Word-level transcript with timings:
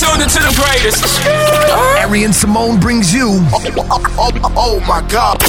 now 0.00 0.12
tuned 0.12 0.22
into 0.22 0.38
the 0.38 0.52
greatest. 0.56 1.20
Arian 1.98 2.32
Simone 2.32 2.80
brings 2.80 3.12
you. 3.12 3.28
Oh, 3.52 3.64
oh, 4.18 4.52
oh 4.56 4.80
my 4.86 5.06
God. 5.08 5.42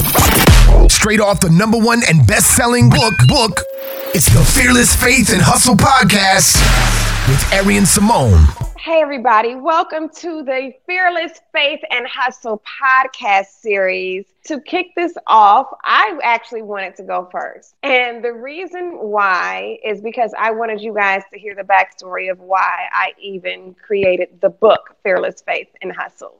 Straight 0.90 1.20
off 1.20 1.40
the 1.40 1.50
number 1.50 1.78
one 1.78 2.02
and 2.08 2.26
best 2.26 2.56
selling 2.56 2.90
book, 2.90 3.14
book. 3.26 3.60
It's 4.14 4.26
the 4.32 4.44
Fearless 4.44 4.94
Faith 4.94 5.32
and 5.32 5.42
Hustle 5.42 5.76
Podcast 5.76 6.56
with 7.28 7.52
Arian 7.52 7.86
Simone. 7.86 8.63
Hey, 8.84 9.00
everybody, 9.00 9.54
welcome 9.54 10.10
to 10.10 10.42
the 10.42 10.70
Fearless 10.84 11.40
Faith 11.54 11.80
and 11.90 12.06
Hustle 12.06 12.62
podcast 12.82 13.46
series. 13.46 14.26
To 14.44 14.60
kick 14.60 14.88
this 14.94 15.14
off, 15.26 15.68
I 15.84 16.18
actually 16.22 16.60
wanted 16.60 16.94
to 16.96 17.02
go 17.02 17.26
first. 17.32 17.76
And 17.82 18.22
the 18.22 18.34
reason 18.34 18.98
why 18.98 19.78
is 19.82 20.02
because 20.02 20.34
I 20.38 20.50
wanted 20.50 20.82
you 20.82 20.92
guys 20.92 21.22
to 21.32 21.38
hear 21.38 21.54
the 21.54 21.62
backstory 21.62 22.30
of 22.30 22.40
why 22.40 22.90
I 22.92 23.12
even 23.18 23.74
created 23.80 24.38
the 24.42 24.50
book, 24.50 24.94
Fearless 25.02 25.40
Faith 25.40 25.68
and 25.80 25.90
Hustle. 25.90 26.36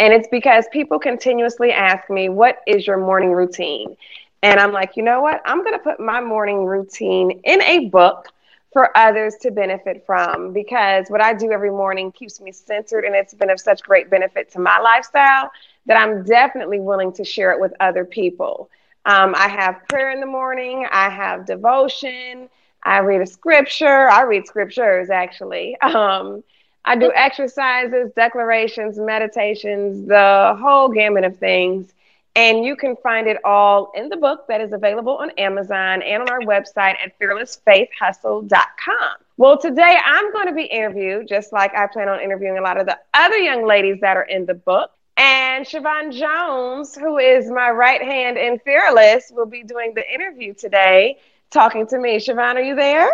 And 0.00 0.14
it's 0.14 0.28
because 0.28 0.64
people 0.72 0.98
continuously 0.98 1.72
ask 1.72 2.08
me, 2.08 2.30
What 2.30 2.60
is 2.66 2.86
your 2.86 2.96
morning 2.96 3.32
routine? 3.32 3.98
And 4.42 4.58
I'm 4.58 4.72
like, 4.72 4.96
you 4.96 5.02
know 5.02 5.20
what? 5.20 5.42
I'm 5.44 5.58
going 5.58 5.74
to 5.74 5.78
put 5.78 6.00
my 6.00 6.22
morning 6.22 6.64
routine 6.64 7.42
in 7.44 7.60
a 7.60 7.90
book 7.90 8.28
for 8.72 8.96
others 8.96 9.36
to 9.42 9.50
benefit 9.50 10.04
from 10.06 10.52
because 10.52 11.06
what 11.08 11.20
I 11.20 11.34
do 11.34 11.52
every 11.52 11.70
morning 11.70 12.10
keeps 12.12 12.40
me 12.40 12.52
centered 12.52 13.04
and 13.04 13.14
it's 13.14 13.34
been 13.34 13.50
of 13.50 13.60
such 13.60 13.82
great 13.82 14.10
benefit 14.10 14.50
to 14.52 14.60
my 14.60 14.78
lifestyle 14.78 15.50
that 15.86 15.96
I'm 15.96 16.24
definitely 16.24 16.80
willing 16.80 17.12
to 17.14 17.24
share 17.24 17.52
it 17.52 17.60
with 17.60 17.72
other 17.80 18.04
people. 18.04 18.70
Um, 19.04 19.34
I 19.36 19.48
have 19.48 19.86
prayer 19.88 20.10
in 20.12 20.20
the 20.20 20.26
morning, 20.26 20.86
I 20.90 21.10
have 21.10 21.44
devotion, 21.44 22.48
I 22.82 22.98
read 23.00 23.20
a 23.20 23.26
scripture, 23.26 24.08
I 24.08 24.22
read 24.22 24.46
scriptures 24.46 25.10
actually. 25.10 25.76
Um, 25.82 26.42
I 26.84 26.96
do 26.96 27.12
exercises, 27.14 28.10
declarations, 28.16 28.98
meditations, 28.98 30.08
the 30.08 30.56
whole 30.60 30.88
gamut 30.88 31.22
of 31.22 31.36
things. 31.36 31.92
And 32.34 32.64
you 32.64 32.76
can 32.76 32.96
find 32.96 33.26
it 33.26 33.36
all 33.44 33.92
in 33.94 34.08
the 34.08 34.16
book 34.16 34.46
that 34.48 34.62
is 34.62 34.72
available 34.72 35.18
on 35.18 35.30
Amazon 35.32 36.00
and 36.02 36.22
on 36.22 36.30
our 36.30 36.40
website 36.40 36.96
at 37.04 37.18
fearlessfaithhustle.com. 37.20 39.16
Well, 39.36 39.58
today 39.58 39.98
I'm 40.02 40.32
going 40.32 40.46
to 40.46 40.54
be 40.54 40.64
interviewed, 40.64 41.28
just 41.28 41.52
like 41.52 41.74
I 41.74 41.86
plan 41.88 42.08
on 42.08 42.20
interviewing 42.20 42.56
a 42.56 42.62
lot 42.62 42.78
of 42.78 42.86
the 42.86 42.98
other 43.12 43.36
young 43.36 43.66
ladies 43.66 44.00
that 44.00 44.16
are 44.16 44.22
in 44.22 44.46
the 44.46 44.54
book. 44.54 44.90
And 45.18 45.66
Shevon 45.66 46.10
Jones, 46.12 46.94
who 46.94 47.18
is 47.18 47.50
my 47.50 47.70
right 47.70 48.00
hand 48.00 48.38
in 48.38 48.58
Fearless, 48.60 49.30
will 49.34 49.46
be 49.46 49.62
doing 49.62 49.92
the 49.94 50.10
interview 50.10 50.54
today, 50.54 51.18
talking 51.50 51.86
to 51.88 51.98
me. 51.98 52.16
Shevon, 52.16 52.54
are 52.54 52.62
you 52.62 52.74
there? 52.74 53.10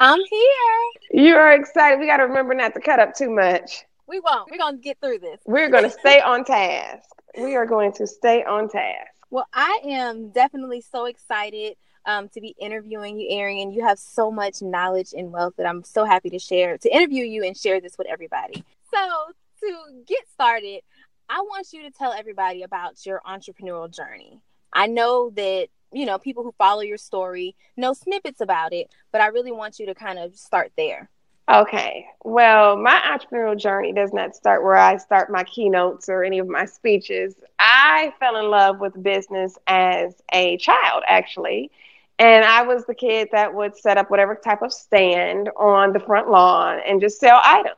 I'm 0.00 0.18
here. 0.18 1.22
You 1.24 1.36
are 1.36 1.52
excited. 1.52 2.00
We 2.00 2.06
got 2.06 2.16
to 2.16 2.24
remember 2.24 2.54
not 2.54 2.72
to 2.74 2.80
cut 2.80 2.98
up 2.98 3.14
too 3.14 3.30
much. 3.30 3.84
We 4.08 4.18
won't. 4.18 4.50
We're 4.50 4.58
going 4.58 4.76
to 4.76 4.82
get 4.82 4.98
through 5.00 5.18
this. 5.18 5.40
We're 5.44 5.70
going 5.70 5.84
to 5.84 5.90
stay 5.90 6.20
on 6.20 6.44
task. 6.44 7.08
We 7.38 7.56
are 7.56 7.66
going 7.66 7.92
to 7.94 8.06
stay 8.06 8.44
on 8.44 8.68
task. 8.68 9.10
Well, 9.30 9.46
I 9.52 9.80
am 9.84 10.30
definitely 10.30 10.82
so 10.82 11.06
excited 11.06 11.76
um, 12.04 12.28
to 12.30 12.40
be 12.40 12.54
interviewing 12.60 13.18
you, 13.18 13.28
Arian. 13.30 13.72
You 13.72 13.84
have 13.84 13.98
so 13.98 14.30
much 14.30 14.60
knowledge 14.60 15.14
and 15.16 15.32
wealth 15.32 15.54
that 15.56 15.66
I'm 15.66 15.84
so 15.84 16.04
happy 16.04 16.30
to 16.30 16.38
share, 16.38 16.76
to 16.78 16.94
interview 16.94 17.24
you 17.24 17.44
and 17.44 17.56
share 17.56 17.80
this 17.80 17.96
with 17.96 18.06
everybody. 18.08 18.64
So, 18.92 19.32
to 19.60 20.04
get 20.06 20.28
started, 20.32 20.82
I 21.28 21.40
want 21.40 21.72
you 21.72 21.82
to 21.82 21.90
tell 21.90 22.12
everybody 22.12 22.62
about 22.62 23.06
your 23.06 23.22
entrepreneurial 23.26 23.90
journey. 23.90 24.42
I 24.72 24.86
know 24.86 25.30
that, 25.30 25.68
you 25.92 26.04
know, 26.04 26.18
people 26.18 26.42
who 26.42 26.52
follow 26.58 26.82
your 26.82 26.98
story 26.98 27.56
know 27.76 27.94
snippets 27.94 28.40
about 28.40 28.72
it, 28.72 28.88
but 29.12 29.20
I 29.20 29.28
really 29.28 29.52
want 29.52 29.78
you 29.78 29.86
to 29.86 29.94
kind 29.94 30.18
of 30.18 30.36
start 30.36 30.72
there. 30.76 31.08
Okay. 31.50 32.06
Well, 32.24 32.76
my 32.76 33.00
entrepreneurial 33.04 33.58
journey 33.58 33.92
does 33.92 34.12
not 34.12 34.36
start 34.36 34.62
where 34.62 34.76
I 34.76 34.96
start 34.96 35.30
my 35.30 35.44
keynotes 35.44 36.08
or 36.08 36.22
any 36.22 36.38
of 36.38 36.48
my 36.48 36.64
speeches. 36.64 37.34
I 37.58 38.14
fell 38.20 38.36
in 38.36 38.50
love 38.50 38.80
with 38.80 39.02
business 39.02 39.58
as 39.66 40.14
a 40.32 40.56
child, 40.58 41.02
actually. 41.06 41.70
And 42.18 42.44
I 42.44 42.62
was 42.62 42.86
the 42.86 42.94
kid 42.94 43.28
that 43.32 43.52
would 43.54 43.76
set 43.76 43.98
up 43.98 44.10
whatever 44.10 44.36
type 44.36 44.62
of 44.62 44.72
stand 44.72 45.50
on 45.56 45.92
the 45.92 45.98
front 46.00 46.30
lawn 46.30 46.80
and 46.86 47.00
just 47.00 47.18
sell 47.18 47.40
items. 47.42 47.76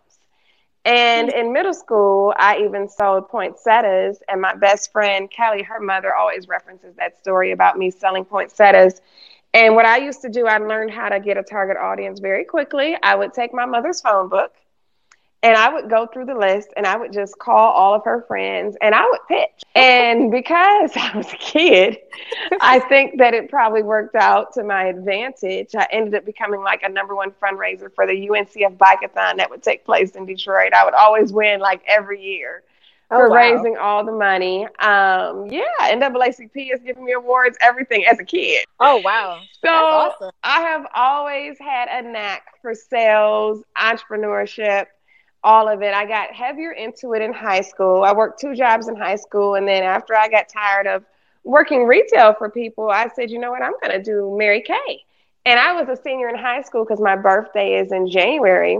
And 0.84 1.30
hmm. 1.32 1.38
in 1.38 1.52
middle 1.52 1.72
school, 1.72 2.34
I 2.36 2.58
even 2.58 2.88
sold 2.88 3.30
poinsettias. 3.30 4.22
And 4.28 4.42
my 4.42 4.54
best 4.54 4.92
friend, 4.92 5.30
Kelly, 5.30 5.62
her 5.62 5.80
mother 5.80 6.14
always 6.14 6.48
references 6.48 6.94
that 6.96 7.18
story 7.18 7.52
about 7.52 7.78
me 7.78 7.90
selling 7.90 8.26
poinsettias 8.26 9.00
and 9.54 9.76
what 9.76 9.86
I 9.86 9.98
used 9.98 10.20
to 10.22 10.28
do, 10.28 10.46
I 10.46 10.58
learned 10.58 10.90
how 10.90 11.08
to 11.08 11.20
get 11.20 11.36
a 11.38 11.42
target 11.44 11.76
audience 11.76 12.18
very 12.18 12.44
quickly. 12.44 12.96
I 13.02 13.14
would 13.14 13.32
take 13.32 13.54
my 13.54 13.64
mother's 13.64 14.00
phone 14.00 14.28
book 14.28 14.52
and 15.44 15.56
I 15.56 15.72
would 15.72 15.88
go 15.88 16.06
through 16.06 16.24
the 16.24 16.34
list 16.34 16.70
and 16.76 16.84
I 16.86 16.96
would 16.96 17.12
just 17.12 17.38
call 17.38 17.70
all 17.70 17.94
of 17.94 18.04
her 18.04 18.24
friends 18.26 18.76
and 18.80 18.96
I 18.96 19.04
would 19.04 19.20
pitch. 19.28 19.62
And 19.76 20.30
because 20.32 20.90
I 20.96 21.16
was 21.16 21.32
a 21.32 21.36
kid, 21.36 21.98
I 22.60 22.80
think 22.80 23.18
that 23.18 23.32
it 23.32 23.48
probably 23.48 23.84
worked 23.84 24.16
out 24.16 24.54
to 24.54 24.64
my 24.64 24.86
advantage. 24.86 25.76
I 25.76 25.86
ended 25.92 26.16
up 26.16 26.24
becoming 26.24 26.62
like 26.62 26.82
a 26.82 26.88
number 26.88 27.14
one 27.14 27.30
fundraiser 27.30 27.94
for 27.94 28.08
the 28.08 28.28
UNCF 28.28 28.76
Bikeathon 28.76 29.36
that 29.36 29.50
would 29.50 29.62
take 29.62 29.84
place 29.84 30.12
in 30.12 30.26
Detroit. 30.26 30.72
I 30.72 30.84
would 30.84 30.94
always 30.94 31.32
win 31.32 31.60
like 31.60 31.82
every 31.86 32.20
year 32.20 32.64
oh, 33.14 33.18
for 33.18 33.30
wow. 33.30 33.36
raising 33.36 33.76
all 33.76 34.04
the 34.04 34.12
money. 34.12 34.64
Um, 34.80 35.46
yeah, 35.50 35.64
NAACP 35.82 36.74
is 36.74 36.80
giving 36.84 37.04
me 37.04 37.12
awards, 37.12 37.56
everything 37.60 38.04
as 38.06 38.18
a 38.18 38.24
kid. 38.24 38.64
Oh 38.80 39.00
wow! 39.04 39.40
So 39.64 39.70
awesome. 39.70 40.30
I 40.42 40.60
have 40.60 40.86
always 40.94 41.58
had 41.58 41.88
a 41.88 42.06
knack 42.06 42.42
for 42.60 42.74
sales, 42.74 43.62
entrepreneurship, 43.78 44.86
all 45.42 45.68
of 45.68 45.82
it. 45.82 45.94
I 45.94 46.06
got 46.06 46.32
heavier 46.32 46.72
into 46.72 47.14
it 47.14 47.22
in 47.22 47.32
high 47.32 47.60
school. 47.60 48.02
I 48.02 48.12
worked 48.12 48.40
two 48.40 48.54
jobs 48.54 48.88
in 48.88 48.96
high 48.96 49.16
school, 49.16 49.54
and 49.54 49.66
then 49.66 49.82
after 49.82 50.16
I 50.16 50.28
got 50.28 50.48
tired 50.48 50.86
of 50.86 51.04
working 51.44 51.84
retail 51.84 52.34
for 52.34 52.50
people, 52.50 52.90
I 52.90 53.08
said, 53.14 53.30
you 53.30 53.38
know 53.38 53.50
what, 53.50 53.62
I'm 53.62 53.74
going 53.82 53.92
to 53.92 54.02
do 54.02 54.34
Mary 54.36 54.62
Kay. 54.62 55.04
And 55.46 55.60
I 55.60 55.78
was 55.78 55.88
a 55.88 56.02
senior 56.02 56.28
in 56.28 56.36
high 56.36 56.62
school 56.62 56.84
because 56.84 57.00
my 57.00 57.16
birthday 57.16 57.78
is 57.78 57.92
in 57.92 58.08
January. 58.08 58.78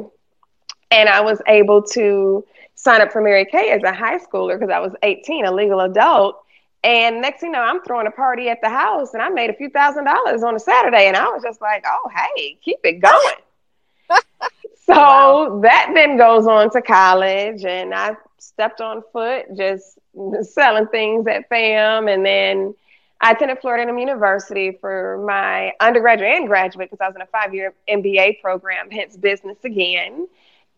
And 0.90 1.08
I 1.08 1.20
was 1.20 1.40
able 1.46 1.82
to 1.82 2.44
sign 2.74 3.00
up 3.00 3.12
for 3.12 3.20
Mary 3.20 3.44
Kay 3.44 3.70
as 3.70 3.82
a 3.82 3.92
high 3.92 4.18
schooler 4.18 4.58
because 4.58 4.72
I 4.72 4.78
was 4.80 4.92
18, 5.02 5.46
a 5.46 5.52
legal 5.52 5.80
adult. 5.80 6.40
And 6.82 7.22
next 7.22 7.40
thing 7.40 7.50
you 7.50 7.52
know, 7.54 7.62
I'm 7.62 7.82
throwing 7.82 8.06
a 8.06 8.10
party 8.10 8.50
at 8.50 8.60
the 8.62 8.68
house 8.68 9.14
and 9.14 9.22
I 9.22 9.30
made 9.30 9.48
a 9.48 9.54
few 9.54 9.70
thousand 9.70 10.04
dollars 10.04 10.42
on 10.42 10.54
a 10.54 10.60
Saturday. 10.60 11.06
And 11.06 11.16
I 11.16 11.24
was 11.28 11.42
just 11.42 11.60
like, 11.62 11.84
oh, 11.86 12.10
hey, 12.14 12.58
keep 12.62 12.78
it 12.84 13.00
going. 13.00 13.36
so 14.84 14.94
wow. 14.94 15.60
that 15.62 15.92
then 15.94 16.18
goes 16.18 16.46
on 16.46 16.70
to 16.72 16.82
college. 16.82 17.64
And 17.64 17.94
I 17.94 18.16
stepped 18.38 18.82
on 18.82 19.02
foot 19.12 19.46
just 19.56 19.98
selling 20.42 20.86
things 20.88 21.26
at 21.26 21.48
FAM. 21.48 22.08
And 22.08 22.24
then 22.24 22.74
I 23.20 23.30
attended 23.30 23.60
Florida 23.60 23.84
A&M 23.84 23.98
University 23.98 24.72
for 24.78 25.24
my 25.26 25.72
undergraduate 25.80 26.32
and 26.32 26.46
graduate 26.46 26.90
because 26.90 27.02
I 27.02 27.08
was 27.08 27.16
in 27.16 27.22
a 27.22 27.26
five 27.26 27.54
year 27.54 27.72
MBA 27.88 28.42
program, 28.42 28.90
hence 28.90 29.16
business 29.16 29.56
again. 29.64 30.28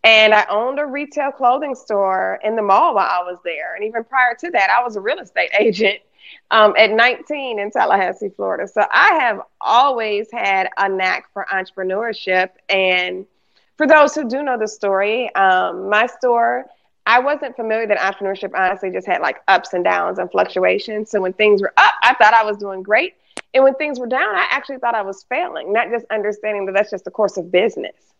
And 0.07 0.33
I 0.33 0.45
owned 0.49 0.79
a 0.79 0.85
retail 0.85 1.33
clothing 1.33 1.75
store 1.75 2.39
in 2.41 2.55
the 2.55 2.61
mall 2.61 2.95
while 2.95 3.09
I 3.09 3.29
was 3.29 3.39
there. 3.43 3.75
And 3.75 3.83
even 3.83 4.05
prior 4.05 4.35
to 4.39 4.49
that, 4.51 4.69
I 4.69 4.81
was 4.81 4.95
a 4.95 5.01
real 5.01 5.19
estate 5.19 5.49
agent 5.59 5.99
um, 6.49 6.73
at 6.77 6.91
19 6.91 7.59
in 7.59 7.71
Tallahassee, 7.71 8.29
Florida. 8.29 8.69
So 8.69 8.85
I 8.89 9.15
have 9.19 9.41
always 9.59 10.31
had 10.31 10.69
a 10.77 10.87
knack 10.87 11.25
for 11.33 11.45
entrepreneurship. 11.51 12.51
And 12.69 13.25
for 13.75 13.85
those 13.85 14.15
who 14.15 14.29
do 14.29 14.43
know 14.43 14.57
the 14.57 14.69
story, 14.69 15.35
um, 15.35 15.89
my 15.89 16.07
store, 16.07 16.67
I 17.05 17.19
wasn't 17.19 17.57
familiar 17.57 17.87
that 17.87 17.97
entrepreneurship 17.97 18.51
honestly 18.57 18.91
just 18.91 19.07
had 19.07 19.19
like 19.21 19.41
ups 19.49 19.73
and 19.73 19.83
downs 19.83 20.19
and 20.19 20.31
fluctuations. 20.31 21.11
So 21.11 21.19
when 21.19 21.33
things 21.33 21.61
were 21.61 21.73
up, 21.75 21.95
I 22.01 22.13
thought 22.13 22.33
I 22.33 22.45
was 22.45 22.55
doing 22.55 22.81
great. 22.81 23.15
And 23.53 23.61
when 23.61 23.75
things 23.75 23.99
were 23.99 24.07
down, 24.07 24.35
I 24.35 24.47
actually 24.51 24.77
thought 24.77 24.95
I 24.95 25.01
was 25.01 25.23
failing, 25.27 25.73
not 25.73 25.89
just 25.89 26.05
understanding 26.11 26.65
that 26.67 26.71
that's 26.71 26.91
just 26.91 27.03
the 27.03 27.11
course 27.11 27.35
of 27.35 27.51
business. 27.51 28.13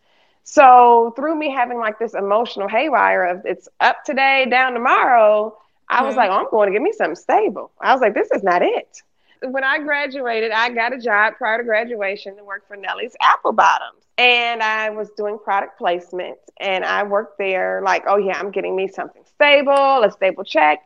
So 0.50 1.12
through 1.14 1.36
me 1.36 1.50
having 1.50 1.76
like 1.78 1.98
this 1.98 2.14
emotional 2.14 2.68
haywire 2.68 3.24
of 3.24 3.44
it's 3.44 3.68
up 3.80 4.02
today, 4.04 4.46
down 4.48 4.72
tomorrow, 4.72 5.54
I 5.90 6.02
was 6.02 6.12
mm-hmm. 6.12 6.20
like, 6.20 6.30
oh, 6.30 6.38
I'm 6.38 6.50
going 6.50 6.68
to 6.68 6.72
give 6.72 6.80
me 6.80 6.92
something 6.92 7.16
stable. 7.16 7.70
I 7.78 7.92
was 7.92 8.00
like, 8.00 8.14
this 8.14 8.30
is 8.30 8.42
not 8.42 8.62
it. 8.62 9.02
When 9.42 9.62
I 9.62 9.78
graduated, 9.78 10.50
I 10.50 10.70
got 10.70 10.94
a 10.94 10.98
job 10.98 11.34
prior 11.36 11.58
to 11.58 11.64
graduation 11.64 12.34
to 12.38 12.44
work 12.44 12.66
for 12.66 12.78
Nelly's 12.78 13.14
Apple 13.20 13.52
Bottoms. 13.52 14.02
And 14.16 14.62
I 14.62 14.88
was 14.88 15.10
doing 15.18 15.38
product 15.38 15.76
placement 15.76 16.38
and 16.56 16.82
I 16.82 17.02
worked 17.02 17.36
there 17.36 17.82
like, 17.84 18.04
oh 18.08 18.16
yeah, 18.16 18.40
I'm 18.40 18.50
getting 18.50 18.74
me 18.74 18.88
something 18.88 19.24
stable, 19.34 20.02
a 20.02 20.10
stable 20.10 20.44
check. 20.44 20.78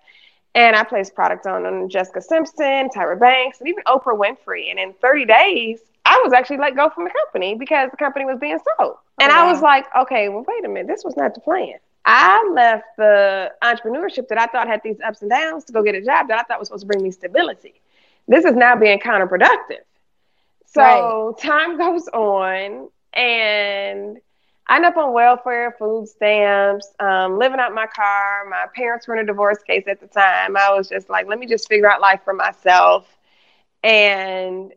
And 0.56 0.74
I 0.74 0.82
placed 0.82 1.14
product 1.14 1.46
on, 1.46 1.64
on 1.66 1.88
Jessica 1.88 2.20
Simpson, 2.20 2.88
Tyra 2.88 3.18
Banks, 3.18 3.60
and 3.60 3.68
even 3.68 3.84
Oprah 3.84 4.18
Winfrey. 4.18 4.70
And 4.70 4.80
in 4.80 4.92
30 4.94 5.24
days, 5.24 5.78
I 6.04 6.20
was 6.24 6.32
actually 6.32 6.58
let 6.58 6.74
go 6.74 6.90
from 6.90 7.04
the 7.04 7.10
company 7.10 7.54
because 7.54 7.90
the 7.90 7.96
company 7.96 8.24
was 8.24 8.38
being 8.38 8.58
sold. 8.78 8.96
And 9.20 9.30
I 9.30 9.50
was 9.50 9.62
like, 9.62 9.86
okay, 9.96 10.28
well, 10.28 10.44
wait 10.46 10.64
a 10.64 10.68
minute, 10.68 10.88
this 10.88 11.04
was 11.04 11.16
not 11.16 11.34
the 11.34 11.40
plan. 11.40 11.74
I 12.04 12.50
left 12.52 12.84
the 12.98 13.52
entrepreneurship 13.62 14.28
that 14.28 14.38
I 14.38 14.46
thought 14.46 14.66
had 14.66 14.80
these 14.82 15.00
ups 15.04 15.22
and 15.22 15.30
downs 15.30 15.64
to 15.64 15.72
go 15.72 15.82
get 15.82 15.94
a 15.94 16.04
job 16.04 16.28
that 16.28 16.38
I 16.38 16.42
thought 16.42 16.58
was 16.58 16.68
supposed 16.68 16.82
to 16.82 16.86
bring 16.86 17.02
me 17.02 17.12
stability. 17.12 17.80
This 18.26 18.44
is 18.44 18.56
now 18.56 18.74
being 18.76 18.98
counterproductive. 18.98 19.84
So 20.66 20.80
right. 20.82 21.38
time 21.38 21.78
goes 21.78 22.08
on, 22.08 22.88
and 23.12 24.18
I 24.68 24.76
end 24.76 24.84
up 24.84 24.96
on 24.96 25.12
welfare, 25.12 25.76
food 25.78 26.08
stamps, 26.08 26.88
um, 26.98 27.38
living 27.38 27.60
out 27.60 27.74
my 27.74 27.86
car. 27.86 28.46
My 28.48 28.66
parents 28.74 29.06
were 29.06 29.14
in 29.16 29.22
a 29.22 29.26
divorce 29.26 29.62
case 29.62 29.84
at 29.86 30.00
the 30.00 30.06
time. 30.06 30.56
I 30.56 30.72
was 30.72 30.88
just 30.88 31.10
like, 31.10 31.26
let 31.26 31.38
me 31.38 31.46
just 31.46 31.68
figure 31.68 31.90
out 31.90 32.00
life 32.00 32.20
for 32.24 32.32
myself. 32.32 33.06
And 33.84 34.72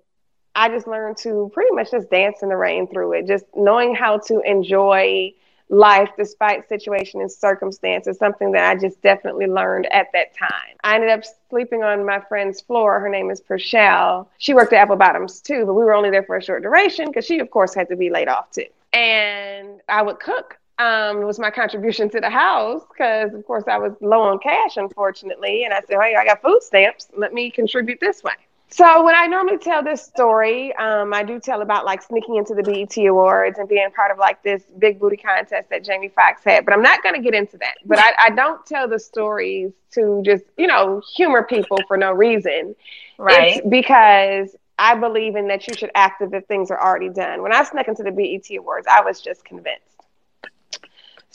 I 0.55 0.69
just 0.69 0.87
learned 0.87 1.17
to 1.17 1.51
pretty 1.53 1.71
much 1.75 1.91
just 1.91 2.09
dance 2.09 2.41
in 2.41 2.49
the 2.49 2.57
rain 2.57 2.87
through 2.87 3.13
it, 3.13 3.27
just 3.27 3.45
knowing 3.55 3.93
how 3.93 4.17
to 4.19 4.39
enjoy 4.41 5.33
life 5.69 6.09
despite 6.17 6.67
situation 6.69 7.21
and 7.21 7.31
circumstances, 7.31 8.17
something 8.17 8.51
that 8.51 8.69
I 8.69 8.79
just 8.79 9.01
definitely 9.01 9.47
learned 9.47 9.87
at 9.91 10.07
that 10.13 10.35
time. 10.37 10.77
I 10.83 10.95
ended 10.95 11.09
up 11.09 11.23
sleeping 11.49 11.83
on 11.83 12.05
my 12.05 12.19
friend's 12.19 12.61
floor. 12.61 12.99
Her 12.99 13.09
name 13.09 13.31
is 13.31 13.41
Pershell. 13.41 14.29
She 14.37 14.53
worked 14.53 14.73
at 14.73 14.79
Apple 14.79 14.95
Bottoms 14.95 15.41
too, 15.41 15.65
but 15.65 15.73
we 15.73 15.83
were 15.83 15.93
only 15.93 16.11
there 16.11 16.23
for 16.23 16.37
a 16.37 16.43
short 16.43 16.63
duration 16.63 17.07
because 17.07 17.25
she, 17.25 17.39
of 17.39 17.49
course, 17.49 17.73
had 17.73 17.89
to 17.89 17.95
be 17.95 18.09
laid 18.09 18.27
off 18.27 18.51
too. 18.51 18.65
And 18.93 19.81
I 19.89 20.01
would 20.01 20.19
cook. 20.19 20.57
Um, 20.77 21.21
was 21.21 21.39
my 21.39 21.51
contribution 21.51 22.09
to 22.09 22.19
the 22.19 22.29
house 22.29 22.81
because, 22.89 23.33
of 23.33 23.45
course, 23.45 23.63
I 23.65 23.77
was 23.77 23.93
low 24.01 24.21
on 24.23 24.39
cash, 24.39 24.75
unfortunately. 24.75 25.63
And 25.63 25.73
I 25.73 25.79
said, 25.79 25.97
"Hey, 26.01 26.15
I 26.15 26.25
got 26.25 26.41
food 26.41 26.61
stamps. 26.63 27.07
Let 27.15 27.33
me 27.33 27.49
contribute 27.49 28.01
this 28.01 28.23
way." 28.23 28.33
So 28.69 29.03
when 29.03 29.15
I 29.15 29.27
normally 29.27 29.57
tell 29.57 29.83
this 29.83 30.03
story, 30.03 30.75
um, 30.75 31.13
I 31.13 31.23
do 31.23 31.39
tell 31.39 31.61
about 31.61 31.85
like 31.85 32.01
sneaking 32.01 32.35
into 32.35 32.55
the 32.55 32.63
BET 32.63 32.97
Awards 33.05 33.59
and 33.59 33.69
being 33.69 33.89
part 33.91 34.11
of 34.11 34.17
like 34.17 34.41
this 34.43 34.63
big 34.79 34.99
booty 34.99 35.17
contest 35.17 35.69
that 35.69 35.83
Jamie 35.83 36.09
Foxx 36.09 36.43
had. 36.43 36.65
But 36.65 36.73
I'm 36.73 36.81
not 36.81 37.03
going 37.03 37.15
to 37.15 37.21
get 37.21 37.33
into 37.33 37.57
that. 37.59 37.75
But 37.85 37.99
I, 37.99 38.13
I, 38.17 38.29
don't 38.31 38.65
tell 38.65 38.87
the 38.87 38.99
stories 38.99 39.71
to 39.91 40.21
just 40.25 40.43
you 40.57 40.67
know 40.67 41.01
humor 41.15 41.43
people 41.43 41.77
for 41.87 41.95
no 41.95 42.11
reason. 42.11 42.75
Right. 43.17 43.57
It's 43.57 43.67
because 43.67 44.55
I 44.77 44.95
believe 44.95 45.35
in 45.35 45.47
that 45.47 45.67
you 45.67 45.73
should 45.75 45.91
act 45.95 46.21
as 46.21 46.33
if 46.33 46.45
things 46.45 46.69
are 46.71 46.81
already 46.81 47.09
done. 47.09 47.41
When 47.41 47.53
I 47.53 47.63
snuck 47.63 47.87
into 47.87 48.03
the 48.03 48.11
BET 48.11 48.57
Awards, 48.57 48.87
I 48.89 49.01
was 49.01 49.21
just 49.21 49.45
convinced. 49.45 49.94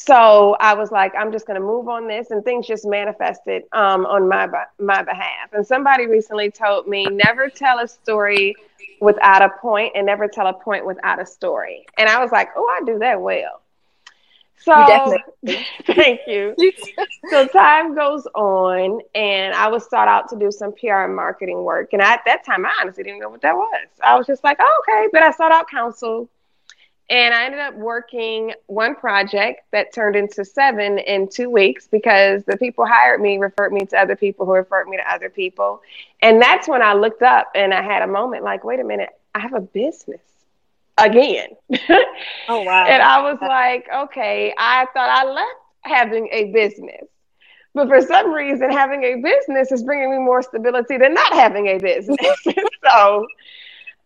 So 0.02 0.56
I 0.60 0.72
was 0.72 0.90
like, 0.90 1.12
I'm 1.14 1.30
just 1.30 1.46
going 1.46 1.60
to 1.60 1.66
move 1.66 1.86
on 1.86 2.08
this, 2.08 2.30
and 2.30 2.42
things 2.42 2.66
just 2.66 2.86
manifested 2.86 3.64
um, 3.72 4.06
on 4.06 4.30
my 4.30 4.48
my 4.78 5.02
behalf. 5.02 5.52
And 5.52 5.66
somebody 5.66 6.06
recently 6.06 6.50
told 6.50 6.88
me, 6.88 7.04
never 7.04 7.50
tell 7.50 7.80
a 7.80 7.86
story 7.86 8.54
without 9.02 9.42
a 9.42 9.50
point, 9.60 9.92
and 9.94 10.06
never 10.06 10.26
tell 10.26 10.46
a 10.46 10.54
point 10.54 10.86
without 10.86 11.20
a 11.20 11.26
story. 11.26 11.84
And 11.98 12.08
I 12.08 12.18
was 12.18 12.32
like, 12.32 12.48
oh, 12.56 12.78
I 12.80 12.82
do 12.86 12.98
that 13.00 13.20
well. 13.20 13.60
So 14.56 15.18
you 15.42 15.58
thank 15.86 16.20
you. 16.26 16.54
so 17.30 17.46
time 17.48 17.94
goes 17.94 18.26
on, 18.34 19.02
and 19.14 19.54
I 19.54 19.68
would 19.68 19.82
start 19.82 20.08
out 20.08 20.30
to 20.30 20.36
do 20.36 20.50
some 20.50 20.72
PR 20.72 21.04
and 21.04 21.14
marketing 21.14 21.62
work. 21.62 21.92
And 21.92 22.00
at 22.00 22.22
that 22.24 22.42
time, 22.46 22.64
I 22.64 22.72
honestly 22.80 23.04
didn't 23.04 23.20
know 23.20 23.28
what 23.28 23.42
that 23.42 23.54
was. 23.54 23.88
I 24.02 24.16
was 24.16 24.26
just 24.26 24.44
like, 24.44 24.56
oh, 24.60 24.82
okay. 24.88 25.08
But 25.12 25.22
I 25.24 25.30
sought 25.32 25.52
out 25.52 25.68
counsel 25.68 26.30
and 27.10 27.34
I 27.34 27.44
ended 27.44 27.58
up 27.58 27.74
working 27.74 28.54
one 28.66 28.94
project 28.94 29.62
that 29.72 29.92
turned 29.92 30.14
into 30.14 30.44
seven 30.44 30.98
in 30.98 31.28
two 31.28 31.50
weeks 31.50 31.88
because 31.88 32.44
the 32.44 32.56
people 32.56 32.86
hired 32.86 33.20
me 33.20 33.36
referred 33.38 33.72
me 33.72 33.80
to 33.86 33.98
other 33.98 34.14
people 34.14 34.46
who 34.46 34.52
referred 34.52 34.88
me 34.88 34.96
to 34.96 35.12
other 35.12 35.28
people. 35.28 35.82
And 36.22 36.40
that's 36.40 36.68
when 36.68 36.82
I 36.82 36.94
looked 36.94 37.22
up 37.22 37.50
and 37.56 37.74
I 37.74 37.82
had 37.82 38.02
a 38.02 38.06
moment 38.06 38.44
like, 38.44 38.62
wait 38.62 38.78
a 38.78 38.84
minute, 38.84 39.10
I 39.34 39.40
have 39.40 39.54
a 39.54 39.60
business 39.60 40.20
again. 40.98 41.48
Oh, 42.48 42.60
wow. 42.62 42.86
and 42.86 43.02
I 43.02 43.20
was 43.22 43.38
like, 43.42 43.88
okay, 43.92 44.54
I 44.56 44.86
thought 44.94 45.10
I 45.10 45.24
left 45.24 45.60
having 45.80 46.28
a 46.30 46.52
business. 46.52 47.08
But 47.74 47.88
for 47.88 48.00
some 48.00 48.32
reason, 48.32 48.70
having 48.70 49.02
a 49.02 49.16
business 49.16 49.72
is 49.72 49.82
bringing 49.82 50.12
me 50.12 50.18
more 50.18 50.42
stability 50.42 50.96
than 50.96 51.14
not 51.14 51.32
having 51.32 51.66
a 51.66 51.78
business. 51.78 52.18
so 52.84 53.26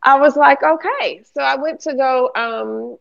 I 0.05 0.19
was 0.19 0.37
like, 0.37 0.63
okay. 0.63 1.23
So 1.35 1.43
I 1.43 1.57
went 1.57 1.81
to 1.83 1.95
go 1.95 2.31
um, 2.37 2.99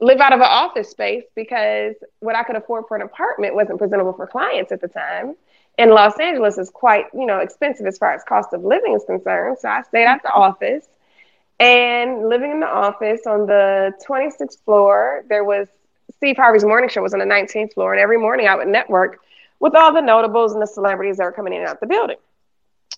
live 0.00 0.20
out 0.20 0.32
of 0.32 0.40
an 0.40 0.46
office 0.48 0.90
space 0.90 1.24
because 1.36 1.94
what 2.20 2.36
I 2.36 2.44
could 2.44 2.56
afford 2.56 2.84
for 2.88 2.96
an 2.96 3.02
apartment 3.02 3.54
wasn't 3.54 3.78
presentable 3.78 4.14
for 4.14 4.26
clients 4.26 4.72
at 4.72 4.80
the 4.80 4.88
time. 4.88 5.36
And 5.78 5.90
Los 5.92 6.18
Angeles 6.18 6.58
is 6.58 6.70
quite, 6.70 7.06
you 7.14 7.26
know, 7.26 7.40
expensive 7.40 7.86
as 7.86 7.98
far 7.98 8.14
as 8.14 8.24
cost 8.24 8.54
of 8.54 8.64
living 8.64 8.94
is 8.94 9.04
concerned. 9.04 9.58
So 9.60 9.68
I 9.68 9.82
stayed 9.82 10.06
at 10.06 10.22
the 10.22 10.32
office 10.32 10.86
and 11.60 12.28
living 12.28 12.50
in 12.52 12.60
the 12.60 12.66
office 12.66 13.22
on 13.26 13.46
the 13.46 13.92
26th 14.06 14.58
floor, 14.64 15.24
there 15.28 15.44
was 15.44 15.68
Steve 16.16 16.36
Harvey's 16.36 16.64
morning 16.64 16.88
show 16.90 17.02
was 17.02 17.14
on 17.14 17.20
the 17.20 17.26
19th 17.26 17.74
floor. 17.74 17.92
And 17.92 18.00
every 18.00 18.18
morning 18.18 18.48
I 18.48 18.56
would 18.56 18.68
network 18.68 19.20
with 19.60 19.74
all 19.74 19.92
the 19.92 20.00
notables 20.02 20.52
and 20.52 20.62
the 20.62 20.66
celebrities 20.66 21.18
that 21.18 21.24
were 21.24 21.32
coming 21.32 21.54
in 21.54 21.60
and 21.60 21.68
out 21.68 21.80
the 21.80 21.86
building. 21.86 22.16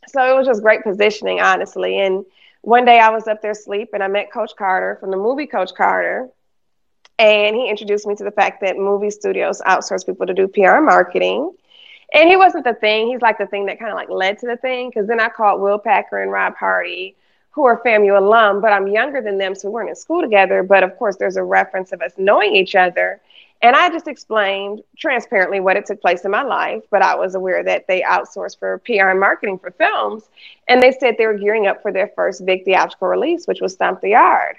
So 0.09 0.33
it 0.33 0.37
was 0.37 0.47
just 0.47 0.63
great 0.63 0.83
positioning, 0.83 1.41
honestly. 1.41 2.01
And 2.01 2.25
one 2.63 2.85
day 2.85 2.99
I 2.99 3.11
was 3.11 3.27
up 3.29 3.43
there 3.43 3.53
asleep 3.53 3.91
and 3.95 4.03
I 4.03 4.09
met 4.09 4.33
Coach 4.33 4.53
Carter 4.57 4.97
from 5.01 5.11
the 5.11 5.17
movie 5.17 5.47
Coach 5.47 5.75
Carter. 5.75 6.29
And 7.19 7.57
he 7.57 7.69
introduced 7.69 8.07
me 8.07 8.15
to 8.15 8.25
the 8.25 8.31
fact 8.31 8.61
that 8.61 8.77
movie 8.77 9.11
studios 9.11 9.61
outsource 9.67 10.07
people 10.07 10.27
to 10.27 10.35
do 10.35 10.47
PR 10.47 10.81
marketing. 10.81 11.53
And 12.15 12.29
he 12.29 12.37
wasn't 12.37 12.65
the 12.65 12.75
thing. 12.75 13.09
He's 13.09 13.21
like 13.21 13.39
the 13.39 13.47
thing 13.47 13.67
that 13.67 13.79
kind 13.79 13.91
of 13.91 13.97
like 13.97 14.09
led 14.09 14.39
to 14.39 14.47
the 14.47 14.57
thing. 14.57 14.93
Cause 14.93 15.07
then 15.07 15.21
I 15.21 15.29
called 15.29 15.61
Will 15.61 15.79
Packer 15.79 16.23
and 16.23 16.31
Rob 16.31 16.55
Hardy, 16.57 17.17
who 17.51 17.65
are 17.65 17.83
FAMU 17.83 18.17
alum, 18.17 18.61
but 18.61 18.73
I'm 18.73 18.87
younger 18.87 19.21
than 19.21 19.37
them. 19.37 19.55
So 19.55 19.69
we 19.69 19.75
weren't 19.75 19.89
in 19.91 19.97
school 19.97 20.23
together. 20.23 20.63
But 20.63 20.85
of 20.85 20.97
course, 20.97 21.17
there's 21.17 21.37
a 21.37 21.43
reference 21.43 21.93
of 21.93 22.01
us 22.01 22.13
knowing 22.17 22.55
each 22.55 22.75
other. 22.75 23.21
And 23.61 23.75
I 23.75 23.91
just 23.91 24.07
explained 24.07 24.83
transparently 24.97 25.59
what 25.59 25.75
had 25.75 25.87
took 25.87 26.01
place 26.01 26.25
in 26.25 26.31
my 26.31 26.43
life, 26.43 26.85
but 26.91 27.03
I 27.03 27.17
was 27.17 27.35
aware 27.35 27.65
that 27.65 27.87
they 27.89 28.03
outsourced 28.03 28.59
for 28.59 28.79
PR 28.79 29.09
and 29.09 29.19
marketing 29.19 29.59
for 29.59 29.73
films. 29.73 30.29
And 30.69 30.81
they 30.81 30.93
said 30.93 31.17
they 31.19 31.27
were 31.27 31.37
gearing 31.37 31.67
up 31.67 31.83
for 31.83 31.93
their 31.93 32.13
first 32.15 32.47
big 32.47 32.65
theatrical 32.65 33.09
release, 33.09 33.47
which 33.47 33.61
was 33.61 33.73
Stomp 33.73 34.01
the 34.01 34.11
Yard. 34.11 34.57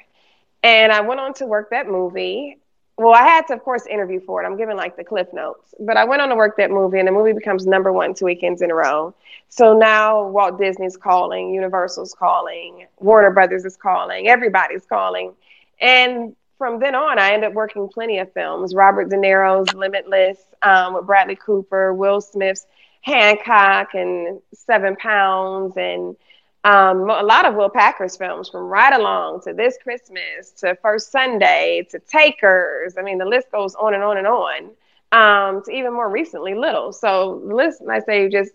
And 0.64 0.92
I 0.92 1.00
went 1.00 1.22
on 1.22 1.34
to 1.36 1.46
work 1.46 1.70
that 1.70 1.88
movie. 1.88 2.58
Well, 2.98 3.14
I 3.14 3.24
had 3.24 3.48
to, 3.48 3.54
of 3.54 3.64
course, 3.64 3.86
interview 3.86 4.20
for 4.20 4.44
it. 4.44 4.46
I'm 4.46 4.58
giving 4.58 4.76
like 4.76 4.98
the 4.98 5.06
cliff 5.06 5.32
notes. 5.32 5.74
But 5.80 5.96
I 5.96 6.04
went 6.04 6.22
on 6.22 6.28
to 6.28 6.36
work 6.36 6.58
that 6.58 6.70
movie, 6.70 7.00
and 7.00 7.08
the 7.08 7.14
movie 7.14 7.32
becomes 7.32 7.66
number 7.66 7.94
one 7.94 8.14
two 8.14 8.26
weekends 8.26 8.62
in 8.62 8.70
a 8.70 8.76
row. 8.76 9.16
So 9.48 9.78
now 9.78 10.28
Walt 10.28 10.60
Disney's 10.60 10.98
calling, 10.98 11.54
Universal's 11.54 12.14
calling, 12.14 12.88
Warner 12.98 13.32
Brothers 13.32 13.64
is 13.64 13.78
calling, 13.78 14.28
everybody's 14.28 14.86
calling. 14.86 15.34
And 15.80 16.36
from 16.60 16.80
then 16.80 16.94
on, 16.94 17.18
I 17.18 17.32
ended 17.32 17.50
up 17.50 17.54
working 17.56 17.88
plenty 17.88 18.20
of 18.20 18.32
films. 18.34 18.76
Robert 18.76 19.10
De 19.10 19.16
Niro's 19.16 19.74
Limitless 19.74 20.38
um, 20.62 20.94
with 20.94 21.08
Bradley 21.08 21.38
Cooper, 21.38 21.94
Will 21.94 22.20
Smith's 22.22 22.68
Hancock 23.02 23.96
and 23.96 24.42
Seven 24.54 24.98
Pounds, 24.98 25.78
and 25.78 26.18
um, 26.66 27.10
a 27.10 27.24
lot 27.24 27.46
of 27.46 27.56
Will 27.56 27.70
Packer's 27.70 28.18
films 28.18 28.50
from 28.50 28.64
Ride 28.64 28.94
Along 28.94 29.42
to 29.44 29.54
This 29.54 29.78
Christmas 29.82 30.52
to 30.58 30.76
First 30.82 31.12
Sunday 31.12 31.88
to 31.92 32.00
Takers. 32.00 32.98
I 32.98 33.04
mean, 33.04 33.18
the 33.18 33.26
list 33.26 33.50
goes 33.52 33.74
on 33.76 33.94
and 33.94 34.04
on 34.04 34.18
and 34.18 34.28
on. 34.28 34.72
Um, 35.12 35.64
to 35.64 35.72
even 35.72 35.94
more 35.94 36.10
recently, 36.10 36.54
Little. 36.54 36.92
So 36.92 37.42
the 37.48 37.56
list, 37.56 37.82
I 37.90 38.00
say, 38.02 38.30
just 38.30 38.52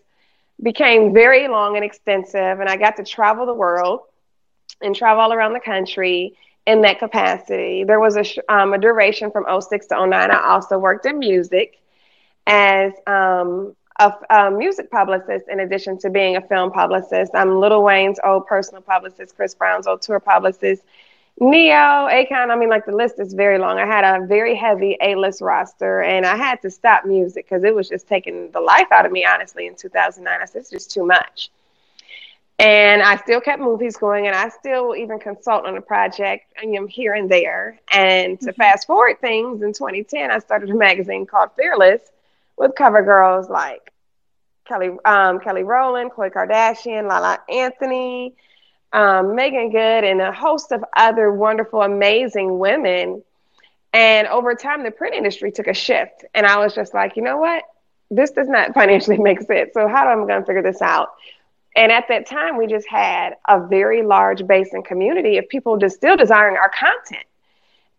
became 0.62 1.14
very 1.14 1.48
long 1.48 1.76
and 1.76 1.84
extensive, 1.84 2.60
and 2.60 2.68
I 2.68 2.76
got 2.76 2.96
to 2.98 3.02
travel 3.02 3.46
the 3.46 3.54
world 3.54 4.00
and 4.82 4.94
travel 4.94 5.22
all 5.22 5.32
around 5.32 5.54
the 5.54 5.60
country 5.60 6.36
in 6.66 6.80
that 6.82 6.98
capacity. 6.98 7.84
There 7.84 8.00
was 8.00 8.16
a, 8.16 8.52
um, 8.52 8.72
a 8.72 8.78
duration 8.78 9.30
from 9.30 9.44
06 9.60 9.86
to 9.88 10.06
09. 10.06 10.30
I 10.30 10.48
also 10.48 10.78
worked 10.78 11.06
in 11.06 11.18
music 11.18 11.80
as 12.46 12.92
um, 13.06 13.76
a, 13.98 14.12
a, 14.30 14.50
music 14.50 14.90
publicist 14.90 15.48
in 15.48 15.60
addition 15.60 15.98
to 15.98 16.10
being 16.10 16.36
a 16.36 16.40
film 16.40 16.70
publicist. 16.72 17.32
I'm 17.34 17.60
Lil 17.60 17.82
Wayne's 17.82 18.18
old 18.24 18.46
personal 18.46 18.82
publicist, 18.82 19.36
Chris 19.36 19.54
Brown's 19.54 19.86
old 19.86 20.02
tour 20.02 20.20
publicist, 20.20 20.82
Ne-Yo, 21.40 21.74
Akon. 21.74 22.50
I 22.50 22.56
mean, 22.56 22.70
like 22.70 22.86
the 22.86 22.94
list 22.94 23.18
is 23.18 23.34
very 23.34 23.58
long. 23.58 23.78
I 23.78 23.86
had 23.86 24.04
a 24.04 24.24
very 24.26 24.54
heavy 24.54 24.96
A-list 25.00 25.40
roster, 25.40 26.00
and 26.02 26.24
I 26.24 26.36
had 26.36 26.62
to 26.62 26.70
stop 26.70 27.04
music 27.04 27.46
because 27.46 27.64
it 27.64 27.74
was 27.74 27.88
just 27.88 28.06
taking 28.06 28.50
the 28.52 28.60
life 28.60 28.86
out 28.92 29.04
of 29.04 29.12
me, 29.12 29.24
honestly, 29.24 29.66
in 29.66 29.74
2009. 29.74 30.40
I 30.40 30.44
said, 30.44 30.60
it's 30.60 30.70
just 30.70 30.92
too 30.92 31.04
much. 31.04 31.50
And 32.58 33.02
I 33.02 33.16
still 33.16 33.40
kept 33.40 33.60
movies 33.60 33.96
going, 33.96 34.26
and 34.28 34.36
I 34.36 34.48
still 34.48 34.94
even 34.94 35.18
consult 35.18 35.66
on 35.66 35.76
a 35.76 35.80
project 35.80 36.52
you 36.62 36.80
know, 36.80 36.86
here 36.86 37.12
and 37.14 37.28
there. 37.28 37.80
And 37.92 38.38
to 38.40 38.46
mm-hmm. 38.46 38.56
fast 38.56 38.86
forward 38.86 39.20
things, 39.20 39.62
in 39.62 39.72
2010, 39.72 40.30
I 40.30 40.38
started 40.38 40.70
a 40.70 40.74
magazine 40.74 41.26
called 41.26 41.50
Fearless 41.56 42.02
with 42.56 42.76
cover 42.76 43.02
girls 43.02 43.48
like 43.48 43.92
Kelly, 44.66 44.90
um, 45.04 45.40
Kelly 45.40 45.64
Rowland, 45.64 46.12
Khloe 46.12 46.32
Kardashian, 46.32 47.08
Lala 47.08 47.40
Anthony, 47.48 48.34
um, 48.92 49.34
Meagan 49.34 49.70
Good, 49.70 50.04
and 50.04 50.20
a 50.20 50.32
host 50.32 50.70
of 50.70 50.84
other 50.96 51.32
wonderful, 51.32 51.82
amazing 51.82 52.58
women. 52.58 53.22
And 53.92 54.26
over 54.28 54.54
time, 54.54 54.84
the 54.84 54.90
print 54.90 55.14
industry 55.14 55.52
took 55.52 55.66
a 55.66 55.74
shift, 55.74 56.24
and 56.34 56.46
I 56.46 56.58
was 56.58 56.74
just 56.74 56.94
like, 56.94 57.16
you 57.16 57.22
know 57.22 57.36
what? 57.36 57.64
This 58.10 58.30
does 58.30 58.48
not 58.48 58.74
financially 58.74 59.18
make 59.18 59.40
sense. 59.42 59.72
So 59.74 59.88
how 59.88 60.08
am 60.08 60.22
I 60.22 60.26
going 60.26 60.40
to 60.40 60.46
figure 60.46 60.62
this 60.62 60.80
out? 60.80 61.10
And 61.76 61.90
at 61.90 62.06
that 62.08 62.26
time, 62.26 62.56
we 62.56 62.66
just 62.66 62.86
had 62.88 63.36
a 63.48 63.66
very 63.66 64.02
large 64.02 64.46
base 64.46 64.72
and 64.72 64.84
community 64.84 65.38
of 65.38 65.48
people 65.48 65.76
just 65.76 65.96
still 65.96 66.16
desiring 66.16 66.56
our 66.56 66.68
content. 66.70 67.26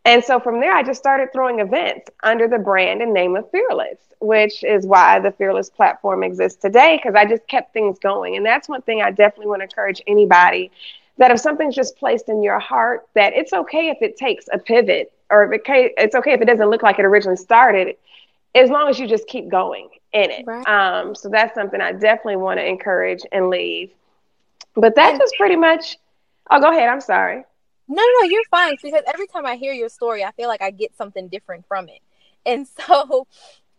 And 0.06 0.24
so 0.24 0.40
from 0.40 0.60
there, 0.60 0.74
I 0.74 0.84
just 0.84 1.00
started 1.00 1.34
throwing 1.34 1.60
events 1.60 2.10
under 2.24 2.48
the 2.48 2.60
brand 2.60 3.02
and 3.02 3.14
name 3.14 3.36
of 3.36 3.50
Fearless, 3.50 3.98
which 4.20 4.64
is 4.64 4.86
why 4.86 5.20
the 5.20 5.32
Fearless 5.32 5.70
platform 5.70 6.24
exists 6.24 6.62
today, 6.62 7.00
because 7.02 7.16
I 7.16 7.26
just 7.26 7.46
kept 7.48 7.74
things 7.74 7.98
going. 8.00 8.38
And 8.38 8.46
that's 8.46 8.70
one 8.70 8.84
thing 8.84 9.02
I 9.02 9.10
definitely 9.10 9.48
want 9.48 9.62
to 9.62 9.66
encourage 9.66 10.02
anybody 10.08 10.72
that 11.18 11.32
if 11.32 11.40
something's 11.40 11.76
just 11.76 11.98
placed 11.98 12.30
in 12.30 12.44
your 12.44 12.60
heart, 12.60 13.08
that 13.16 13.34
it's 13.34 13.52
okay 13.52 13.90
if 13.90 13.98
it 14.02 14.16
takes 14.16 14.46
a 14.54 14.60
pivot 14.60 15.12
or 15.32 15.52
if 15.52 15.62
it, 15.66 15.94
it's 15.98 16.16
okay 16.16 16.34
if 16.34 16.42
it 16.42 16.46
doesn't 16.46 16.70
look 16.70 16.84
like 16.84 17.00
it 17.00 17.06
originally 17.06 17.38
started, 17.38 17.96
as 18.56 18.70
long 18.70 18.90
as 18.90 18.98
you 18.98 19.08
just 19.08 19.28
keep 19.28 19.50
going 19.50 19.90
in 20.14 20.32
it. 20.32 20.46
Right. 20.48 20.68
Um, 20.68 21.14
so 21.14 21.30
that's 21.30 21.54
something 21.54 21.82
I 21.82 21.92
definitely 21.92 22.38
want 22.38 22.60
to 22.60 22.66
encourage 22.66 23.22
and 23.32 23.50
leave. 23.50 23.92
But 24.74 24.96
that's 24.96 25.20
just 25.20 25.36
pretty 25.38 25.56
much. 25.58 25.98
Oh, 26.50 26.60
go 26.60 26.72
ahead. 26.72 26.90
I'm 26.90 27.02
sorry. 27.02 27.44
No, 27.88 27.96
no, 28.02 28.22
no, 28.22 28.28
you're 28.28 28.44
fine. 28.50 28.76
Because 28.82 29.02
every 29.08 29.28
time 29.28 29.46
I 29.46 29.56
hear 29.56 29.74
your 29.74 29.90
story, 29.90 30.24
I 30.24 30.32
feel 30.32 30.48
like 30.48 30.62
I 30.62 30.72
get 30.72 30.96
something 30.98 31.28
different 31.28 31.68
from 31.68 31.90
it. 31.90 32.00
And 32.48 32.68
so 32.68 33.26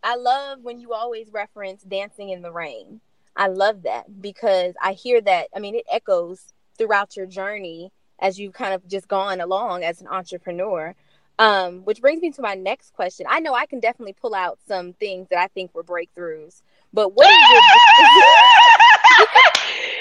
I 0.03 0.17
love 0.17 0.59
when 0.61 0.77
you 0.77 0.91
always 0.91 1.31
reference 1.31 1.83
dancing 1.83 2.31
in 2.31 2.41
the 2.41 2.51
rain. 2.51 2.99
I 3.33 3.47
love 3.47 3.83
that 3.83 4.21
because 4.21 4.73
I 4.83 4.91
hear 4.91 5.21
that. 5.21 5.47
I 5.55 5.59
mean, 5.59 5.73
it 5.73 5.85
echoes 5.89 6.53
throughout 6.77 7.15
your 7.15 7.27
journey 7.27 7.93
as 8.19 8.37
you've 8.37 8.53
kind 8.53 8.73
of 8.73 8.85
just 8.87 9.07
gone 9.07 9.39
along 9.39 9.85
as 9.85 10.01
an 10.01 10.07
entrepreneur. 10.07 10.95
Um, 11.39 11.81
which 11.85 12.01
brings 12.01 12.21
me 12.21 12.31
to 12.31 12.41
my 12.41 12.55
next 12.55 12.93
question. 12.93 13.27
I 13.29 13.39
know 13.39 13.53
I 13.53 13.67
can 13.67 13.79
definitely 13.79 14.13
pull 14.13 14.33
out 14.33 14.57
some 14.67 14.93
things 14.93 15.27
that 15.29 15.37
I 15.37 15.47
think 15.47 15.75
were 15.75 15.83
breakthroughs, 15.83 16.63
but 16.91 17.13
what 17.13 17.27
is 17.27 17.37
your 17.51 17.61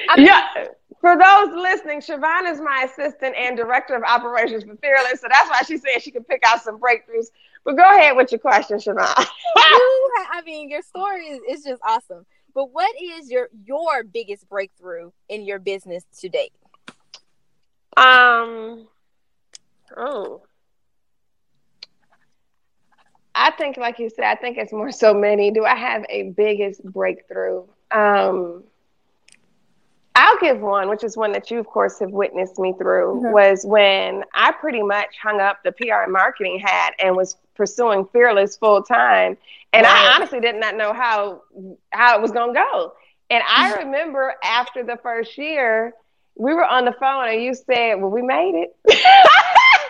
I 0.08 0.14
mean, 0.16 0.26
yeah. 0.26 0.68
For 1.00 1.16
those 1.16 1.54
listening, 1.54 2.00
Shevon 2.00 2.50
is 2.50 2.60
my 2.60 2.88
assistant 2.90 3.36
and 3.36 3.56
director 3.56 3.94
of 3.94 4.02
operations 4.02 4.64
for 4.64 4.76
Fearless, 4.76 5.20
so 5.20 5.28
that's 5.30 5.50
why 5.50 5.60
she 5.62 5.76
said 5.76 6.00
she 6.00 6.10
could 6.10 6.26
pick 6.26 6.42
out 6.46 6.62
some 6.62 6.80
breakthroughs. 6.80 7.26
But 7.64 7.76
go 7.76 7.82
ahead 7.82 8.16
with 8.16 8.32
your 8.32 8.38
question, 8.38 8.78
Shevon. 8.78 8.96
I 9.56 10.42
mean, 10.44 10.70
your 10.70 10.82
story 10.82 11.26
is, 11.26 11.40
is 11.48 11.64
just 11.64 11.82
awesome. 11.86 12.24
But 12.54 12.72
what 12.72 12.90
is 13.00 13.30
your 13.30 13.50
your 13.64 14.02
biggest 14.02 14.48
breakthrough 14.48 15.10
in 15.28 15.44
your 15.44 15.58
business 15.58 16.04
to 16.20 16.28
date? 16.30 16.52
Um. 17.96 18.88
Oh. 19.96 20.42
I 23.36 23.50
think, 23.52 23.76
like 23.76 23.98
you 23.98 24.08
said, 24.08 24.24
I 24.24 24.34
think 24.34 24.56
it's 24.56 24.72
more 24.72 24.90
so 24.90 25.12
many. 25.12 25.50
Do 25.50 25.64
I 25.64 25.76
have 25.76 26.04
a 26.08 26.30
biggest 26.30 26.82
breakthrough? 26.82 27.64
Um, 27.90 28.64
I'll 30.14 30.38
give 30.40 30.60
one, 30.60 30.88
which 30.88 31.04
is 31.04 31.18
one 31.18 31.32
that 31.32 31.50
you, 31.50 31.58
of 31.58 31.66
course, 31.66 31.98
have 31.98 32.10
witnessed 32.10 32.58
me 32.58 32.72
through, 32.78 33.20
mm-hmm. 33.20 33.32
was 33.32 33.66
when 33.66 34.24
I 34.34 34.52
pretty 34.52 34.82
much 34.82 35.14
hung 35.22 35.42
up 35.42 35.62
the 35.62 35.72
PR 35.72 36.04
and 36.04 36.12
marketing 36.12 36.58
hat 36.58 36.94
and 36.98 37.14
was 37.14 37.36
pursuing 37.54 38.06
Fearless 38.06 38.56
full 38.56 38.82
time. 38.82 39.36
And 39.74 39.84
right. 39.84 40.10
I 40.10 40.14
honestly 40.14 40.40
did 40.40 40.56
not 40.56 40.74
know 40.74 40.94
how 40.94 41.42
how 41.90 42.16
it 42.16 42.22
was 42.22 42.30
gonna 42.30 42.54
go. 42.54 42.94
And 43.28 43.44
I 43.46 43.74
remember 43.82 44.34
after 44.42 44.82
the 44.82 44.98
first 45.02 45.36
year, 45.36 45.92
we 46.36 46.54
were 46.54 46.64
on 46.64 46.86
the 46.86 46.92
phone 46.92 47.28
and 47.28 47.42
you 47.42 47.52
said, 47.52 47.96
Well, 47.96 48.10
we 48.10 48.22
made 48.22 48.54
it. 48.54 48.76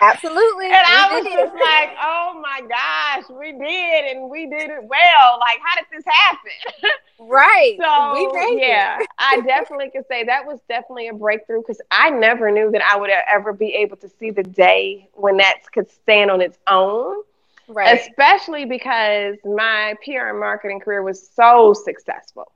Absolutely. 0.01 0.65
and 0.65 0.75
I 0.75 1.19
was 1.19 1.25
just 1.25 1.53
like, 1.53 1.95
Oh 2.01 2.39
my 2.41 2.61
gosh, 2.67 3.29
we 3.29 3.51
did 3.51 4.15
and 4.15 4.29
we 4.29 4.47
did 4.49 4.69
it 4.69 4.83
well. 4.83 5.39
Like, 5.39 5.59
how 5.63 5.75
did 5.75 5.85
this 5.91 6.03
happen? 6.05 6.51
Right. 7.19 7.77
So 7.79 8.55
yeah, 8.57 8.99
I 9.17 9.41
definitely 9.41 9.89
could 9.89 10.05
say 10.07 10.23
that 10.25 10.45
was 10.45 10.59
definitely 10.69 11.07
a 11.07 11.13
breakthrough 11.13 11.61
because 11.61 11.81
I 11.89 12.11
never 12.11 12.51
knew 12.51 12.69
that 12.69 12.83
I 12.83 12.95
would 12.95 13.09
ever 13.09 13.53
be 13.53 13.73
able 13.73 13.97
to 13.97 14.09
see 14.19 14.29
the 14.29 14.43
day 14.43 15.09
when 15.13 15.37
that 15.37 15.63
could 15.73 15.89
stand 15.89 16.29
on 16.29 16.41
its 16.41 16.59
own. 16.67 17.23
Right. 17.67 17.99
Especially 17.99 18.65
because 18.65 19.37
my 19.43 19.95
PR 20.05 20.27
and 20.29 20.39
marketing 20.39 20.79
career 20.79 21.01
was 21.01 21.27
so 21.27 21.73
successful. 21.73 22.51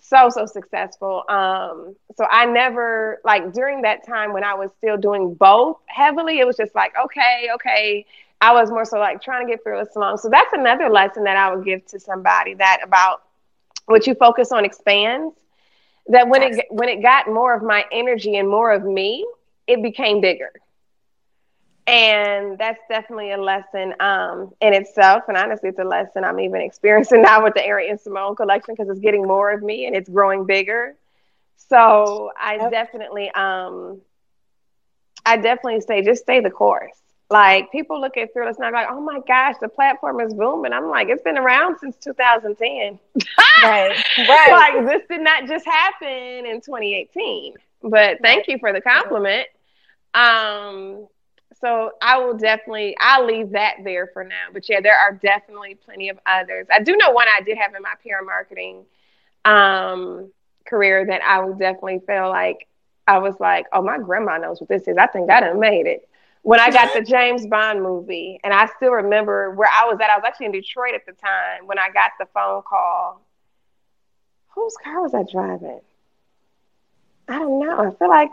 So, 0.00 0.28
so 0.28 0.46
successful. 0.46 1.24
Um, 1.28 1.96
so 2.16 2.26
I 2.30 2.44
never 2.46 3.20
like 3.24 3.52
during 3.52 3.82
that 3.82 4.06
time 4.06 4.32
when 4.32 4.44
I 4.44 4.54
was 4.54 4.70
still 4.78 4.96
doing 4.96 5.34
both 5.34 5.78
heavily, 5.86 6.38
it 6.38 6.46
was 6.46 6.56
just 6.56 6.74
like, 6.74 6.92
okay, 7.02 7.48
okay. 7.54 8.06
I 8.40 8.52
was 8.52 8.70
more 8.70 8.84
so 8.84 8.98
like 8.98 9.22
trying 9.22 9.46
to 9.46 9.50
get 9.50 9.62
through 9.62 9.82
this 9.82 9.96
along. 9.96 10.18
So 10.18 10.28
that's 10.28 10.52
another 10.52 10.90
lesson 10.90 11.24
that 11.24 11.36
I 11.36 11.54
would 11.54 11.64
give 11.64 11.86
to 11.86 11.98
somebody 11.98 12.54
that 12.54 12.80
about 12.82 13.22
what 13.86 14.06
you 14.06 14.14
focus 14.14 14.52
on 14.52 14.64
expands. 14.64 15.34
That 16.08 16.28
when 16.28 16.42
yes. 16.42 16.58
it 16.58 16.66
when 16.70 16.88
it 16.88 17.02
got 17.02 17.26
more 17.26 17.54
of 17.54 17.62
my 17.62 17.84
energy 17.90 18.36
and 18.36 18.48
more 18.48 18.72
of 18.72 18.84
me, 18.84 19.26
it 19.66 19.82
became 19.82 20.20
bigger 20.20 20.52
and 21.86 22.58
that's 22.58 22.80
definitely 22.88 23.30
a 23.32 23.36
lesson 23.36 23.94
um, 24.00 24.52
in 24.60 24.74
itself. 24.74 25.24
And 25.28 25.36
honestly, 25.36 25.68
it's 25.68 25.78
a 25.78 25.84
lesson 25.84 26.24
I'm 26.24 26.40
even 26.40 26.60
experiencing 26.60 27.22
now 27.22 27.44
with 27.44 27.54
the 27.54 27.66
Ari 27.66 27.96
Simone 27.98 28.34
collection 28.34 28.74
because 28.74 28.90
it's 28.90 29.00
getting 29.00 29.22
more 29.22 29.52
of 29.52 29.62
me 29.62 29.86
and 29.86 29.94
it's 29.94 30.08
growing 30.08 30.46
bigger. 30.46 30.96
So 31.56 32.32
I 32.38 32.68
definitely, 32.70 33.30
um, 33.30 34.00
I 35.24 35.36
definitely 35.36 35.80
say 35.80 36.02
just 36.02 36.22
stay 36.22 36.40
the 36.40 36.50
course. 36.50 36.96
Like 37.28 37.72
people 37.72 38.00
look 38.00 38.16
at 38.16 38.32
Fearless 38.32 38.56
and 38.56 38.66
I'm 38.66 38.72
like, 38.72 38.86
oh 38.88 39.00
my 39.00 39.18
gosh, 39.26 39.56
the 39.60 39.68
platform 39.68 40.20
is 40.20 40.32
booming. 40.32 40.72
I'm 40.72 40.88
like, 40.88 41.08
it's 41.08 41.22
been 41.22 41.38
around 41.38 41.78
since 41.80 41.96
2010. 41.96 42.98
right, 43.62 44.04
right. 44.18 44.50
like 44.50 44.86
this 44.86 45.02
did 45.08 45.22
not 45.22 45.46
just 45.48 45.64
happen 45.66 46.46
in 46.46 46.60
2018. 46.60 47.54
But 47.82 48.18
thank 48.22 48.46
you 48.46 48.58
for 48.58 48.72
the 48.72 48.80
compliment. 48.80 49.48
Um, 50.14 51.08
so 51.60 51.92
I 52.02 52.18
will 52.18 52.36
definitely 52.36 52.96
I'll 53.00 53.26
leave 53.26 53.50
that 53.52 53.76
there 53.84 54.08
for 54.12 54.24
now. 54.24 54.46
But 54.52 54.68
yeah, 54.68 54.80
there 54.80 54.96
are 54.96 55.12
definitely 55.12 55.74
plenty 55.74 56.08
of 56.08 56.18
others. 56.26 56.66
I 56.70 56.82
do 56.82 56.96
know 56.96 57.10
one 57.10 57.26
I 57.28 57.40
did 57.42 57.58
have 57.58 57.74
in 57.74 57.82
my 57.82 57.94
PR 58.02 58.24
marketing 58.24 58.84
um, 59.44 60.30
career 60.66 61.06
that 61.06 61.22
I 61.22 61.40
would 61.40 61.58
definitely 61.58 62.00
feel 62.06 62.28
like 62.28 62.66
I 63.06 63.18
was 63.18 63.34
like, 63.38 63.66
oh, 63.72 63.82
my 63.82 63.98
grandma 63.98 64.38
knows 64.38 64.60
what 64.60 64.68
this 64.68 64.88
is. 64.88 64.96
I 64.98 65.06
think 65.06 65.30
I 65.30 65.40
done 65.40 65.60
made 65.60 65.86
it. 65.86 66.08
When 66.42 66.60
I 66.60 66.70
got 66.70 66.92
the 66.92 67.00
James 67.08 67.46
Bond 67.46 67.82
movie, 67.82 68.40
and 68.44 68.52
I 68.52 68.66
still 68.76 68.92
remember 68.92 69.52
where 69.52 69.68
I 69.72 69.86
was 69.86 69.98
at. 70.00 70.10
I 70.10 70.16
was 70.16 70.24
actually 70.26 70.46
in 70.46 70.52
Detroit 70.52 70.94
at 70.94 71.06
the 71.06 71.12
time 71.12 71.66
when 71.66 71.78
I 71.78 71.90
got 71.90 72.12
the 72.18 72.26
phone 72.34 72.62
call. 72.62 73.22
Whose 74.48 74.74
car 74.82 75.02
was 75.02 75.14
I 75.14 75.22
driving? 75.30 75.80
I 77.28 77.38
don't 77.38 77.58
know. 77.60 77.78
I 77.78 77.90
feel 77.96 78.08
like 78.08 78.30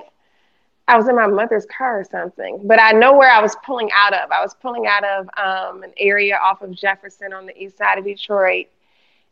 I 0.88 0.98
was 0.98 1.08
in 1.08 1.16
my 1.16 1.28
mother's 1.28 1.66
car 1.66 2.02
or 2.02 2.04
something, 2.04 2.62
but 2.66 2.80
I 2.80 2.92
know 2.92 3.16
where 3.16 3.32
I 3.32 3.42
was 3.42 3.56
pulling 3.66 3.90
out 3.94 4.14
of. 4.14 4.32
I 4.32 4.42
was 4.42 4.54
pulling 4.54 4.86
out 4.86 5.04
of 5.06 5.30
um, 5.38 5.84
an 5.84 5.94
area 5.98 6.38
off 6.38 6.62
of 6.62 6.72
Jefferson 6.72 7.32
on 7.32 7.46
the 7.46 7.58
east 7.58 7.78
side 7.78 7.98
of 7.98 8.04
Detroit. 8.04 8.68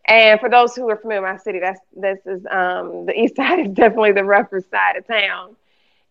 And 0.06 0.40
for 0.40 0.50
those 0.50 0.76
who 0.76 0.90
are 0.90 0.96
familiar 0.96 1.22
with 1.22 1.32
my 1.32 1.38
city, 1.38 1.60
that's 1.60 1.80
this 1.96 2.20
is 2.26 2.46
um, 2.50 3.06
the 3.06 3.14
east 3.20 3.36
side 3.38 3.60
is 3.60 3.74
definitely 3.74 4.14
the 4.14 4.24
rougher 4.24 4.62
side 4.62 4.96
of 4.96 5.06
town. 5.06 5.56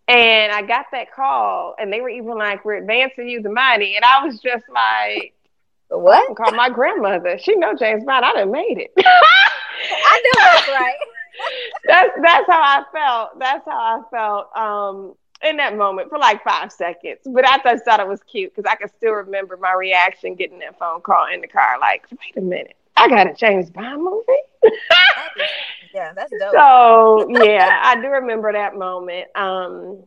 And 0.08 0.52
I 0.52 0.62
got 0.62 0.86
that 0.92 1.12
call, 1.12 1.74
and 1.78 1.92
they 1.92 2.00
were 2.00 2.08
even 2.08 2.36
like, 2.36 2.64
"We're 2.64 2.74
advancing 2.78 3.28
you 3.28 3.42
the 3.42 3.50
money," 3.50 3.96
and 3.96 4.04
I 4.04 4.24
was 4.24 4.40
just 4.40 4.64
like, 4.68 5.34
"What?" 5.88 6.36
Call 6.36 6.52
my 6.52 6.68
grandmother. 6.68 7.38
She 7.38 7.54
know 7.54 7.74
James 7.74 8.04
Bond. 8.04 8.24
I 8.24 8.32
done 8.32 8.50
made 8.50 8.78
it. 8.78 8.92
I 8.98 10.22
know 10.24 10.42
that's 10.42 10.68
right. 10.68 10.94
that's 11.86 12.10
that's 12.22 12.46
how 12.48 12.60
I 12.60 12.84
felt. 12.92 13.38
That's 13.38 13.64
how 13.64 13.78
I 13.78 14.00
felt. 14.10 14.56
Um, 14.56 15.14
in 15.42 15.56
that 15.56 15.76
moment 15.76 16.08
for 16.10 16.18
like 16.18 16.42
five 16.44 16.70
seconds. 16.72 17.20
But 17.24 17.46
I 17.46 17.58
just 17.62 17.84
thought 17.84 18.00
it 18.00 18.08
was 18.08 18.22
cute 18.22 18.54
because 18.54 18.70
I 18.70 18.76
can 18.76 18.88
still 18.88 19.12
remember 19.12 19.56
my 19.56 19.72
reaction 19.72 20.34
getting 20.34 20.58
that 20.60 20.78
phone 20.78 21.00
call 21.00 21.26
in 21.32 21.40
the 21.40 21.48
car. 21.48 21.78
Like, 21.80 22.06
wait 22.10 22.36
a 22.36 22.40
minute, 22.40 22.76
I 22.96 23.08
got 23.08 23.30
a 23.30 23.34
James 23.34 23.70
Bond 23.70 24.02
movie. 24.02 24.24
yeah, 25.94 26.12
that's 26.14 26.30
dope. 26.38 26.52
So 26.52 27.28
yeah, 27.44 27.80
I 27.82 28.00
do 28.00 28.08
remember 28.08 28.52
that 28.52 28.76
moment. 28.76 29.28
Um, 29.34 30.04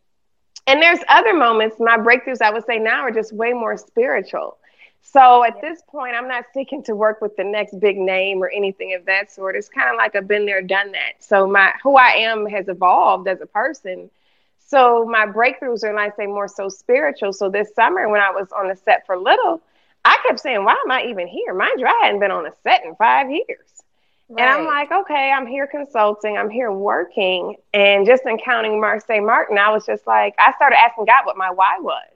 and 0.67 0.81
there's 0.81 0.99
other 1.09 1.33
moments. 1.33 1.77
My 1.79 1.97
breakthroughs, 1.97 2.41
I 2.41 2.51
would 2.51 2.65
say 2.65 2.79
now, 2.79 3.01
are 3.01 3.11
just 3.11 3.33
way 3.33 3.51
more 3.51 3.75
spiritual. 3.77 4.57
So 5.01 5.43
at 5.43 5.59
this 5.59 5.81
point, 5.85 6.15
I'm 6.15 6.29
not 6.29 6.45
seeking 6.53 6.81
to 6.83 6.95
work 6.95 7.19
with 7.21 7.35
the 7.35 7.43
next 7.43 7.77
big 7.79 7.97
name 7.97 8.41
or 8.41 8.49
anything 8.49 8.93
of 8.93 9.05
that 9.05 9.31
sort. 9.31 9.55
It's 9.57 9.67
kind 9.67 9.89
of 9.89 9.97
like 9.97 10.15
I've 10.15 10.27
been 10.27 10.45
there, 10.45 10.61
done 10.61 10.93
that. 10.93 11.15
So 11.19 11.45
my 11.45 11.73
who 11.83 11.97
I 11.97 12.11
am 12.11 12.45
has 12.45 12.69
evolved 12.69 13.27
as 13.27 13.41
a 13.41 13.45
person 13.45 14.09
so 14.73 15.05
my 15.05 15.27
breakthroughs 15.27 15.83
are, 15.83 15.93
like 15.93 16.13
I 16.13 16.15
say, 16.15 16.25
more 16.25 16.47
so 16.47 16.67
spiritual. 16.67 17.31
So 17.31 17.49
this 17.49 17.73
summer, 17.75 18.09
when 18.09 18.21
I 18.21 18.31
was 18.31 18.51
on 18.51 18.67
the 18.67 18.75
set 18.75 19.05
for 19.05 19.17
Little, 19.17 19.61
I 20.03 20.17
kept 20.27 20.39
saying, 20.39 20.65
"Why 20.65 20.75
am 20.83 20.91
I 20.91 21.03
even 21.03 21.27
here?" 21.27 21.53
Mind 21.53 21.79
you, 21.79 21.85
I 21.85 22.05
hadn't 22.05 22.19
been 22.19 22.31
on 22.31 22.47
a 22.47 22.51
set 22.63 22.83
in 22.83 22.95
five 22.95 23.29
years. 23.29 23.83
Right. 24.29 24.41
And 24.41 24.49
I'm 24.49 24.65
like, 24.65 24.91
okay, 24.91 25.31
I'm 25.31 25.45
here 25.45 25.67
consulting, 25.67 26.37
I'm 26.37 26.49
here 26.49 26.71
working. 26.71 27.57
And 27.73 28.05
just 28.05 28.23
encountering 28.23 28.81
Marsai 28.81 29.23
Martin, 29.23 29.57
I 29.57 29.69
was 29.69 29.85
just 29.85 30.07
like, 30.07 30.33
I 30.39 30.53
started 30.53 30.79
asking 30.79 31.05
God 31.05 31.25
what 31.25 31.37
my 31.37 31.51
why 31.51 31.77
was. 31.79 32.07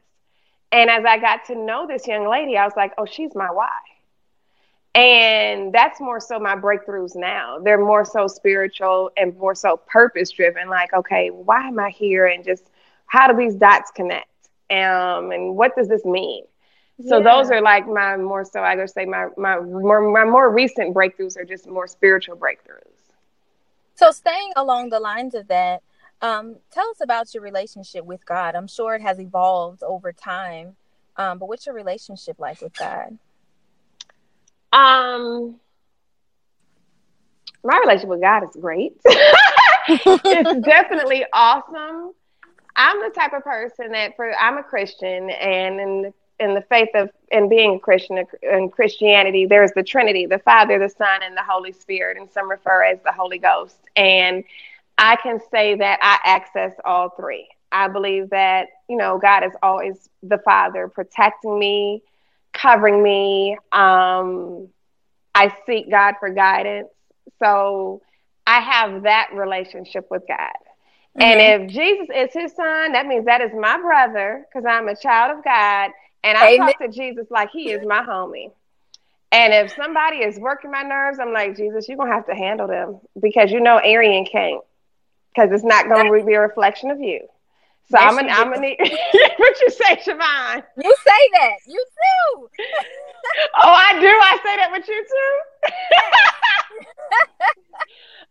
And 0.71 0.89
as 0.89 1.05
I 1.05 1.17
got 1.19 1.45
to 1.47 1.55
know 1.55 1.85
this 1.85 2.07
young 2.07 2.27
lady, 2.27 2.57
I 2.57 2.65
was 2.65 2.73
like, 2.75 2.93
oh, 2.97 3.05
she's 3.05 3.35
my 3.35 3.51
why. 3.51 3.69
And 4.97 5.73
that's 5.73 6.01
more 6.01 6.19
so 6.19 6.39
my 6.39 6.55
breakthroughs 6.55 7.15
now. 7.15 7.59
They're 7.59 7.77
more 7.85 8.05
so 8.05 8.27
spiritual 8.27 9.11
and 9.17 9.37
more 9.37 9.55
so 9.55 9.77
purpose 9.77 10.31
driven. 10.31 10.69
Like, 10.69 10.93
okay, 10.93 11.29
why 11.29 11.67
am 11.67 11.79
I 11.79 11.91
here? 11.91 12.25
And 12.25 12.43
just 12.43 12.63
how 13.05 13.31
do 13.31 13.37
these 13.37 13.55
dots 13.55 13.91
connect? 13.91 14.29
Um, 14.71 15.31
and 15.31 15.55
what 15.55 15.75
does 15.75 15.87
this 15.87 16.05
mean? 16.05 16.45
So 17.07 17.19
yeah. 17.19 17.23
those 17.23 17.51
are 17.51 17.61
like 17.61 17.87
my 17.87 18.17
more 18.17 18.45
so 18.45 18.61
I 18.61 18.75
would 18.75 18.89
say 18.89 19.05
my 19.05 19.27
my 19.37 19.59
more 19.59 20.01
my 20.11 20.25
more 20.25 20.49
recent 20.51 20.95
breakthroughs 20.95 21.37
are 21.37 21.45
just 21.45 21.67
more 21.67 21.87
spiritual 21.87 22.37
breakthroughs. 22.37 23.13
So 23.95 24.11
staying 24.11 24.53
along 24.55 24.89
the 24.89 24.99
lines 24.99 25.35
of 25.35 25.47
that, 25.49 25.83
um, 26.21 26.57
tell 26.71 26.89
us 26.89 27.01
about 27.01 27.33
your 27.33 27.43
relationship 27.43 28.05
with 28.05 28.25
God. 28.25 28.55
I'm 28.55 28.67
sure 28.67 28.95
it 28.95 29.01
has 29.03 29.19
evolved 29.19 29.83
over 29.83 30.11
time 30.13 30.75
Um, 31.17 31.39
but 31.39 31.47
what's 31.47 31.65
your 31.65 31.75
relationship 31.75 32.39
like 32.39 32.61
with 32.61 32.77
God? 32.77 33.17
Um, 34.77 35.55
my 37.63 37.79
relationship 37.79 38.09
with 38.09 38.21
God 38.21 38.43
is 38.43 38.55
great. 38.61 38.93
it's 39.05 40.65
definitely 40.65 41.25
awesome. 41.33 42.13
I'm 42.75 43.01
the 43.01 43.09
type 43.09 43.33
of 43.33 43.43
person 43.43 43.91
that 43.93 44.15
for 44.15 44.31
I'm 44.39 44.57
a 44.57 44.63
Christian 44.63 45.29
and 45.31 45.79
in 45.79 46.13
in 46.39 46.53
the 46.53 46.61
faith 46.69 46.89
of 46.93 47.09
and 47.31 47.49
being 47.49 47.75
a 47.75 47.79
Christian 47.79 48.23
in 48.43 48.69
Christianity, 48.69 49.47
there's 49.47 49.71
the 49.71 49.81
Trinity, 49.81 50.27
the 50.27 50.37
Father, 50.39 50.77
the 50.77 50.89
Son, 50.89 51.23
and 51.23 51.35
the 51.35 51.43
Holy 51.43 51.71
Spirit, 51.71 52.17
and 52.17 52.29
some 52.29 52.49
refer 52.49 52.83
as 52.83 52.99
the 53.03 53.11
Holy 53.11 53.39
Ghost. 53.39 53.77
And 53.95 54.43
I 54.99 55.15
can 55.15 55.39
say 55.51 55.75
that 55.75 55.99
I 56.03 56.19
access 56.23 56.73
all 56.85 57.09
three. 57.09 57.47
I 57.71 57.87
believe 57.87 58.29
that, 58.29 58.67
you 58.87 58.97
know, 58.97 59.17
God 59.17 59.43
is 59.43 59.51
always 59.63 60.09
the 60.21 60.37
Father 60.39 60.87
protecting 60.87 61.57
me, 61.57 62.03
covering 62.61 63.01
me. 63.01 63.57
Um, 63.71 64.69
I 65.33 65.53
seek 65.65 65.89
God 65.89 66.15
for 66.19 66.29
guidance. 66.29 66.89
So 67.39 68.01
I 68.45 68.59
have 68.61 69.03
that 69.03 69.29
relationship 69.33 70.07
with 70.09 70.23
God. 70.27 70.37
Mm-hmm. 71.17 71.21
And 71.21 71.41
if 71.41 71.71
Jesus 71.71 72.07
is 72.13 72.33
his 72.33 72.55
son, 72.55 72.93
that 72.93 73.05
means 73.05 73.25
that 73.25 73.41
is 73.41 73.51
my 73.57 73.79
brother 73.79 74.45
because 74.47 74.65
I'm 74.67 74.87
a 74.87 74.95
child 74.95 75.37
of 75.37 75.43
God. 75.43 75.91
And 76.23 76.37
I 76.37 76.53
Amen. 76.53 76.67
talk 76.67 76.79
to 76.79 76.87
Jesus 76.89 77.27
like 77.29 77.49
he 77.51 77.71
is 77.71 77.85
my 77.85 78.01
homie. 78.01 78.51
And 79.31 79.53
if 79.53 79.75
somebody 79.75 80.17
is 80.17 80.39
working 80.39 80.71
my 80.71 80.83
nerves, 80.83 81.19
I'm 81.19 81.33
like, 81.33 81.55
Jesus, 81.55 81.87
you're 81.87 81.97
going 81.97 82.09
to 82.09 82.15
have 82.15 82.27
to 82.27 82.35
handle 82.35 82.67
them 82.67 82.99
because 83.21 83.51
you 83.51 83.59
know 83.59 83.77
Arian 83.77 84.25
can't 84.25 84.61
because 85.35 85.51
it's 85.51 85.63
not 85.63 85.87
going 85.87 86.11
to 86.11 86.25
be 86.25 86.33
a 86.33 86.41
reflection 86.41 86.89
of 86.89 86.99
you. 86.99 87.27
So 87.89 87.97
I'm 87.97 88.15
gonna, 88.15 88.31
I'm 88.31 88.49
gonna 88.49 88.61
need 88.61 88.77
what 88.79 89.61
you 89.61 89.69
say, 89.69 89.95
Shevon. 89.95 90.63
You 90.77 90.95
say 91.05 91.29
that. 91.33 91.57
You 91.67 91.83
too. 91.85 92.49
oh, 93.63 93.73
I 93.73 93.99
do. 93.99 94.07
I 94.07 94.37
say 94.43 94.55
that 94.57 94.71
with 94.71 94.87
you 94.87 95.05
too. 95.05 95.73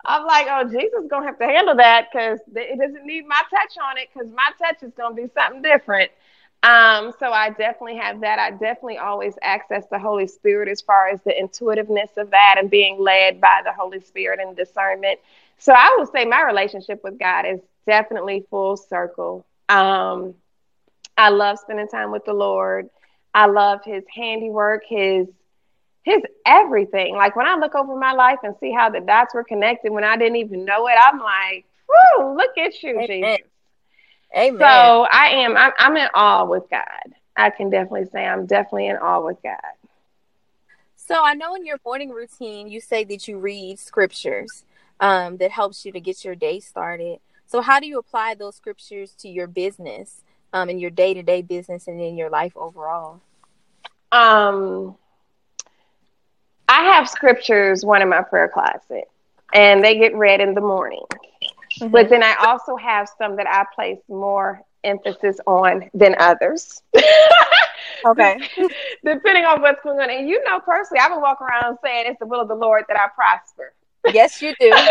I'm 0.07 0.25
like, 0.27 0.47
oh, 0.51 0.69
Jesus 0.69 1.07
gonna 1.09 1.27
have 1.27 1.39
to 1.39 1.47
handle 1.47 1.77
that 1.77 2.09
because 2.13 2.41
it 2.55 2.79
doesn't 2.79 3.07
need 3.07 3.27
my 3.27 3.41
touch 3.51 3.75
on 3.83 3.99
it 3.99 4.09
because 4.13 4.29
my 4.31 4.51
touch 4.59 4.83
is 4.83 4.93
gonna 4.97 5.15
be 5.15 5.29
something 5.35 5.63
different. 5.63 6.11
Um, 6.63 7.13
so 7.19 7.31
I 7.33 7.51
definitely 7.51 7.97
have 7.99 8.21
that. 8.23 8.39
I 8.39 8.51
definitely 8.51 8.99
always 8.99 9.35
access 9.43 9.85
the 9.91 9.99
Holy 9.99 10.27
Spirit 10.27 10.69
as 10.69 10.81
far 10.81 11.09
as 11.09 11.21
the 11.23 11.39
intuitiveness 11.39 12.11
of 12.17 12.31
that 12.31 12.57
and 12.59 12.71
being 12.71 12.99
led 13.01 13.41
by 13.41 13.61
the 13.65 13.73
Holy 13.73 14.01
Spirit 14.01 14.41
and 14.41 14.57
discernment. 14.57 15.21
So 15.59 15.73
I 15.73 15.97
would 15.99 16.11
say 16.13 16.25
my 16.25 16.43
relationship 16.43 17.03
with 17.03 17.19
God 17.19 17.47
is 17.47 17.61
definitely 17.87 18.45
full 18.51 18.77
circle. 18.77 19.47
Um, 19.69 20.35
I 21.17 21.31
love 21.31 21.59
spending 21.59 21.89
time 21.89 22.13
with 22.13 22.25
the 22.25 22.35
Lord. 22.35 22.89
I 23.35 23.47
love 23.47 23.81
His 23.85 24.05
handiwork, 24.15 24.83
His 24.87 25.27
His 26.03 26.23
everything. 26.45 27.15
Like 27.17 27.37
when 27.37 27.47
I 27.47 27.57
look 27.57 27.75
over 27.75 27.97
my 27.97 28.13
life 28.13 28.39
and 28.43 28.55
see 28.61 28.73
how 28.73 28.91
the 28.91 29.01
dots 29.01 29.35
were 29.35 29.45
connected 29.45 29.93
when 29.93 30.05
I 30.05 30.17
didn't 30.17 30.37
even 30.37 30.65
know 30.65 30.87
it, 30.89 30.95
I'm 31.01 31.19
like, 31.19 31.65
"Whoo! 31.89 32.37
Look 32.37 32.57
at 32.59 32.83
you, 32.83 33.01
Amen. 33.01 33.07
Jesus." 33.07 33.47
Amen. 34.37 34.59
So 34.59 35.07
I 35.11 35.29
am. 35.29 35.57
I'm, 35.57 35.73
I'm 35.79 35.97
in 35.97 36.09
awe 36.15 36.45
with 36.45 36.65
God. 36.71 37.15
I 37.37 37.51
can 37.51 37.71
definitely 37.71 38.09
say 38.13 38.25
I'm 38.25 38.47
definitely 38.47 38.89
in 38.89 38.97
awe 38.97 39.25
with 39.25 39.43
God. 39.43 39.57
So 40.97 41.23
I 41.23 41.35
know 41.35 41.55
in 41.55 41.65
your 41.65 41.79
morning 41.85 42.11
routine, 42.11 42.69
you 42.69 42.81
say 42.81 43.05
that 43.05 43.29
you 43.29 43.39
read 43.39 43.79
scriptures 43.79 44.65
um, 45.01 45.37
that 45.39 45.51
helps 45.51 45.85
you 45.85 45.93
to 45.93 46.01
get 46.01 46.25
your 46.25 46.35
day 46.35 46.61
started. 46.61 47.19
So, 47.47 47.61
how 47.61 47.81
do 47.81 47.87
you 47.87 47.99
apply 47.99 48.35
those 48.35 48.57
scriptures 48.57 49.13
to 49.21 49.29
your 49.29 49.47
business, 49.47 50.23
um, 50.53 50.69
in 50.69 50.79
your 50.79 50.91
day 50.91 51.15
to 51.15 51.23
day 51.23 51.43
business, 51.43 51.87
and 51.87 52.01
in 52.01 52.17
your 52.17 52.31
life 52.31 52.57
overall? 52.57 53.21
Um, 54.13 54.97
I 56.69 56.83
have 56.95 57.09
scriptures 57.09 57.85
one 57.85 58.03
in 58.03 58.09
my 58.09 58.23
prayer 58.23 58.49
closet, 58.53 59.09
and 59.55 59.85
they 59.85 59.99
get 59.99 60.15
read 60.15 60.41
in 60.41 60.55
the 60.55 60.61
morning. 60.61 61.05
Mm-hmm. 61.81 61.89
But 61.89 62.09
then 62.09 62.23
I 62.23 62.35
also 62.41 62.77
have 62.77 63.09
some 63.19 63.37
that 63.37 63.47
I 63.47 63.65
place 63.75 63.99
more 64.09 64.63
emphasis 64.83 65.39
on 65.47 65.91
than 65.95 66.17
others. 66.19 66.83
okay. 68.07 68.39
Depending 69.05 69.45
on 69.45 69.61
what's 69.61 69.83
going 69.83 69.99
on. 70.01 70.11
And 70.11 70.29
you 70.29 70.43
know, 70.45 70.61
personally, 70.61 71.01
I've 71.01 71.11
been 71.11 71.21
walking 71.21 71.47
around 71.47 71.79
saying 71.83 72.07
it's 72.07 72.19
the 72.19 72.27
will 72.27 72.41
of 72.41 72.49
the 72.49 72.55
Lord 72.55 72.85
that 72.89 72.99
I 72.99 73.09
prosper. 73.15 73.73
Yes, 74.13 74.43
you 74.43 74.55
do. 74.61 74.73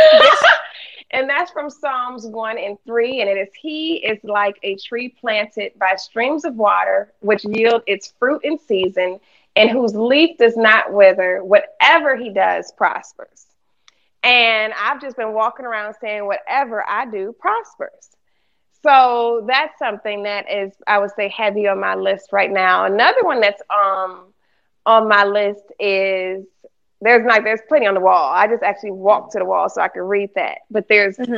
And 1.11 1.29
that's 1.29 1.51
from 1.51 1.69
Psalms 1.69 2.25
1 2.25 2.57
and 2.57 2.77
3. 2.85 3.21
And 3.21 3.29
it 3.29 3.37
is 3.37 3.49
He 3.59 3.97
is 3.97 4.19
like 4.23 4.57
a 4.63 4.75
tree 4.75 5.09
planted 5.09 5.71
by 5.79 5.95
streams 5.95 6.43
of 6.43 6.55
water, 6.55 7.13
which 7.21 7.45
yield 7.45 7.83
its 7.87 8.13
fruit 8.19 8.41
in 8.43 8.59
season, 8.59 9.19
and 9.55 9.69
whose 9.69 9.95
leaf 9.95 10.37
does 10.37 10.57
not 10.57 10.91
wither. 10.91 11.41
Whatever 11.43 12.17
He 12.17 12.31
does 12.31 12.71
prospers. 12.73 13.45
And 14.23 14.73
I've 14.73 14.99
just 14.99 15.15
been 15.15 15.33
walking 15.33 15.65
around 15.65 15.95
saying, 16.01 16.25
whatever 16.25 16.83
I 16.87 17.05
do 17.05 17.33
prospers. 17.39 18.09
So 18.83 19.45
that's 19.47 19.77
something 19.79 20.23
that 20.23 20.51
is, 20.51 20.73
I 20.87 20.99
would 20.99 21.11
say, 21.15 21.29
heavy 21.29 21.67
on 21.67 21.79
my 21.79 21.95
list 21.95 22.33
right 22.33 22.51
now. 22.51 22.85
Another 22.85 23.23
one 23.23 23.39
that's 23.39 23.61
um 23.69 24.33
on 24.85 25.07
my 25.07 25.23
list 25.23 25.63
is 25.79 26.45
there's 27.05 27.25
like 27.25 27.43
there's 27.43 27.61
plenty 27.67 27.85
on 27.85 27.93
the 27.93 27.99
wall. 27.99 28.31
I 28.31 28.47
just 28.47 28.63
actually 28.63 28.91
walked 28.91 29.33
to 29.33 29.39
the 29.39 29.45
wall 29.45 29.69
so 29.69 29.81
I 29.81 29.87
could 29.87 30.01
read 30.01 30.31
that. 30.35 30.59
But 30.71 30.87
there's 30.87 31.17
mm-hmm. 31.17 31.35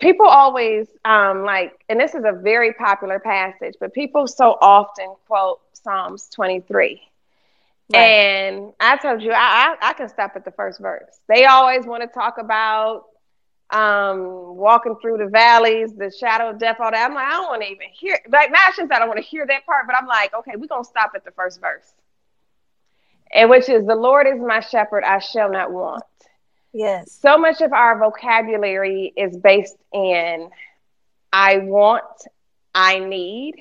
people 0.00 0.26
always 0.26 0.86
um 1.04 1.44
like, 1.44 1.72
and 1.88 1.98
this 1.98 2.14
is 2.14 2.24
a 2.24 2.32
very 2.32 2.72
popular 2.74 3.18
passage, 3.18 3.74
but 3.80 3.92
people 3.92 4.26
so 4.26 4.56
often 4.60 5.14
quote 5.26 5.60
Psalms 5.72 6.28
23. 6.30 7.00
Right. 7.92 7.98
And 7.98 8.72
I 8.78 8.96
told 8.96 9.20
you 9.20 9.32
I, 9.32 9.76
I, 9.80 9.90
I 9.90 9.92
can 9.94 10.08
stop 10.08 10.32
at 10.36 10.44
the 10.44 10.52
first 10.52 10.80
verse. 10.80 11.18
They 11.28 11.46
always 11.46 11.84
want 11.84 12.02
to 12.02 12.08
talk 12.08 12.38
about 12.38 13.06
um 13.70 14.56
walking 14.56 14.96
through 15.00 15.18
the 15.18 15.26
valleys, 15.26 15.92
the 15.94 16.12
shadow 16.20 16.50
of 16.50 16.58
death, 16.58 16.76
all 16.78 16.90
that. 16.90 17.04
I'm 17.04 17.14
like, 17.14 17.26
I 17.26 17.30
don't 17.30 17.48
want 17.48 17.62
to 17.62 17.68
even 17.68 17.88
hear 17.92 18.18
like 18.28 18.52
not 18.52 18.76
just 18.76 18.92
I 18.92 19.00
don't 19.00 19.08
want 19.08 19.18
to 19.18 19.26
hear 19.26 19.44
that 19.46 19.66
part, 19.66 19.86
but 19.86 19.96
I'm 19.96 20.06
like, 20.06 20.34
okay, 20.34 20.52
we're 20.56 20.66
gonna 20.66 20.84
stop 20.84 21.12
at 21.16 21.24
the 21.24 21.32
first 21.32 21.60
verse 21.60 21.94
and 23.32 23.48
which 23.48 23.68
is 23.68 23.86
the 23.86 23.94
Lord 23.94 24.26
is 24.26 24.40
my 24.40 24.60
shepherd, 24.60 25.04
I 25.04 25.18
shall 25.18 25.50
not 25.50 25.72
want. 25.72 26.04
Yes. 26.72 27.12
So 27.12 27.36
much 27.38 27.60
of 27.60 27.72
our 27.72 27.98
vocabulary 27.98 29.12
is 29.16 29.36
based 29.36 29.76
in 29.92 30.50
I 31.32 31.58
want, 31.58 32.04
I 32.74 32.98
need. 32.98 33.54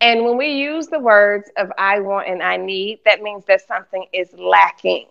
And 0.00 0.24
when 0.24 0.38
we 0.38 0.52
use 0.52 0.86
the 0.86 0.98
words 0.98 1.50
of 1.56 1.70
I 1.76 2.00
want 2.00 2.28
and 2.28 2.42
I 2.42 2.56
need, 2.56 3.00
that 3.04 3.22
means 3.22 3.44
that 3.46 3.66
something 3.66 4.06
is 4.12 4.32
lacking. 4.32 5.06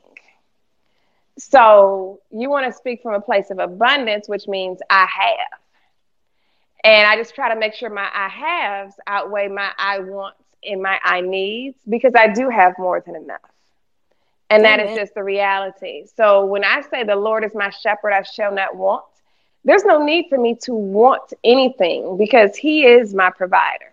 So 1.37 2.19
you 2.31 2.49
want 2.49 2.65
to 2.65 2.73
speak 2.73 3.01
from 3.01 3.13
a 3.13 3.21
place 3.21 3.49
of 3.51 3.59
abundance, 3.59 4.27
which 4.27 4.47
means 4.47 4.79
I 4.89 5.07
have. 5.09 5.59
And 6.83 7.07
I 7.07 7.15
just 7.17 7.35
try 7.35 7.53
to 7.53 7.59
make 7.59 7.73
sure 7.73 7.89
my 7.89 8.09
I 8.13 8.29
haves 8.29 8.95
outweigh 9.05 9.47
my 9.47 9.71
I 9.77 9.99
wants 9.99 10.43
in 10.63 10.81
my 10.81 10.99
I 11.03 11.21
needs 11.21 11.77
because 11.87 12.13
I 12.15 12.27
do 12.33 12.49
have 12.49 12.73
more 12.77 13.01
than 13.01 13.15
enough. 13.15 13.41
And 14.49 14.65
that 14.65 14.79
Amen. 14.79 14.93
is 14.93 14.99
just 14.99 15.15
the 15.15 15.23
reality. 15.23 16.05
So 16.15 16.45
when 16.45 16.63
I 16.63 16.81
say 16.81 17.03
the 17.03 17.15
Lord 17.15 17.43
is 17.43 17.53
my 17.53 17.69
shepherd, 17.69 18.13
I 18.13 18.23
shall 18.23 18.53
not 18.53 18.75
want, 18.75 19.05
there's 19.63 19.85
no 19.85 20.03
need 20.03 20.27
for 20.29 20.39
me 20.39 20.55
to 20.63 20.73
want 20.73 21.33
anything 21.43 22.17
because 22.17 22.55
He 22.55 22.85
is 22.85 23.13
my 23.13 23.29
provider. 23.29 23.91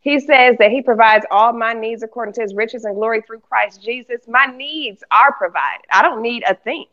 He 0.00 0.20
says 0.20 0.56
that 0.58 0.70
He 0.70 0.82
provides 0.82 1.24
all 1.30 1.52
my 1.54 1.72
needs 1.72 2.02
according 2.02 2.34
to 2.34 2.42
His 2.42 2.54
riches 2.54 2.84
and 2.84 2.96
glory 2.96 3.22
through 3.22 3.40
Christ 3.40 3.82
Jesus. 3.82 4.28
My 4.28 4.46
needs 4.46 5.02
are 5.10 5.32
provided. 5.32 5.86
I 5.90 6.02
don't 6.02 6.20
need 6.20 6.44
a 6.46 6.54
thing, 6.54 6.86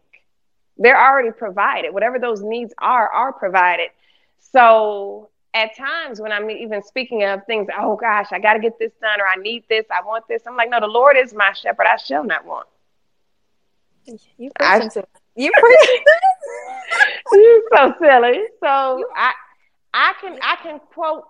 they're 0.77 1.01
already 1.01 1.31
provided. 1.31 1.93
Whatever 1.93 2.19
those 2.19 2.41
needs 2.41 2.73
are, 2.77 3.09
are 3.09 3.33
provided. 3.33 3.89
So 4.53 5.30
at 5.53 5.75
times 5.75 6.21
when 6.21 6.31
I'm 6.31 6.49
even 6.49 6.81
speaking 6.81 7.23
of 7.23 7.45
things, 7.45 7.67
oh 7.77 7.95
gosh, 7.95 8.27
I 8.31 8.39
got 8.39 8.53
to 8.53 8.59
get 8.59 8.79
this 8.79 8.91
done 9.01 9.19
or 9.19 9.27
I 9.27 9.35
need 9.35 9.65
this, 9.69 9.85
I 9.91 10.05
want 10.05 10.27
this. 10.27 10.43
I'm 10.47 10.55
like, 10.55 10.69
no, 10.69 10.79
the 10.79 10.87
Lord 10.87 11.17
is 11.17 11.33
my 11.33 11.51
shepherd. 11.53 11.87
I 11.87 11.97
shall 11.97 12.23
not 12.23 12.45
want. 12.45 12.67
You 14.05 14.51
preaching 14.59 14.89
to 14.91 15.03
you 15.35 15.51
preaching 15.59 16.03
You're 17.31 17.61
so 17.73 17.93
silly. 17.99 18.41
So 18.59 19.05
I 19.15 19.33
I 19.93 20.13
can 20.19 20.39
I 20.41 20.55
can 20.63 20.79
quote 20.93 21.25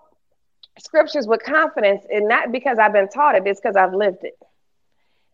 scriptures 0.78 1.26
with 1.26 1.42
confidence 1.42 2.04
and 2.10 2.28
not 2.28 2.50
because 2.50 2.78
I've 2.78 2.92
been 2.92 3.08
taught 3.08 3.34
it, 3.34 3.46
it's 3.46 3.60
because 3.60 3.76
I've 3.76 3.94
lived 3.94 4.24
it. 4.24 4.38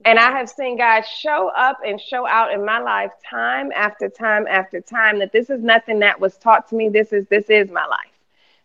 And 0.04 0.18
I 0.18 0.30
have 0.30 0.48
seen 0.48 0.78
God 0.78 1.02
show 1.02 1.50
up 1.56 1.78
and 1.84 2.00
show 2.00 2.26
out 2.26 2.52
in 2.52 2.64
my 2.64 2.78
life 2.78 3.10
time 3.28 3.72
after 3.74 4.08
time 4.08 4.46
after 4.48 4.80
time 4.80 5.18
that 5.18 5.32
this 5.32 5.50
is 5.50 5.60
nothing 5.62 6.00
that 6.00 6.20
was 6.20 6.36
taught 6.36 6.68
to 6.68 6.76
me. 6.76 6.88
This 6.88 7.12
is 7.12 7.26
this 7.28 7.50
is 7.50 7.70
my 7.70 7.84
life. 7.86 8.17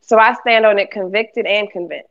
So 0.04 0.18
I 0.18 0.34
stand 0.34 0.66
on 0.66 0.80
it 0.80 0.92
convicted 0.92 1.46
and 1.46 1.70
convinced. 1.72 2.10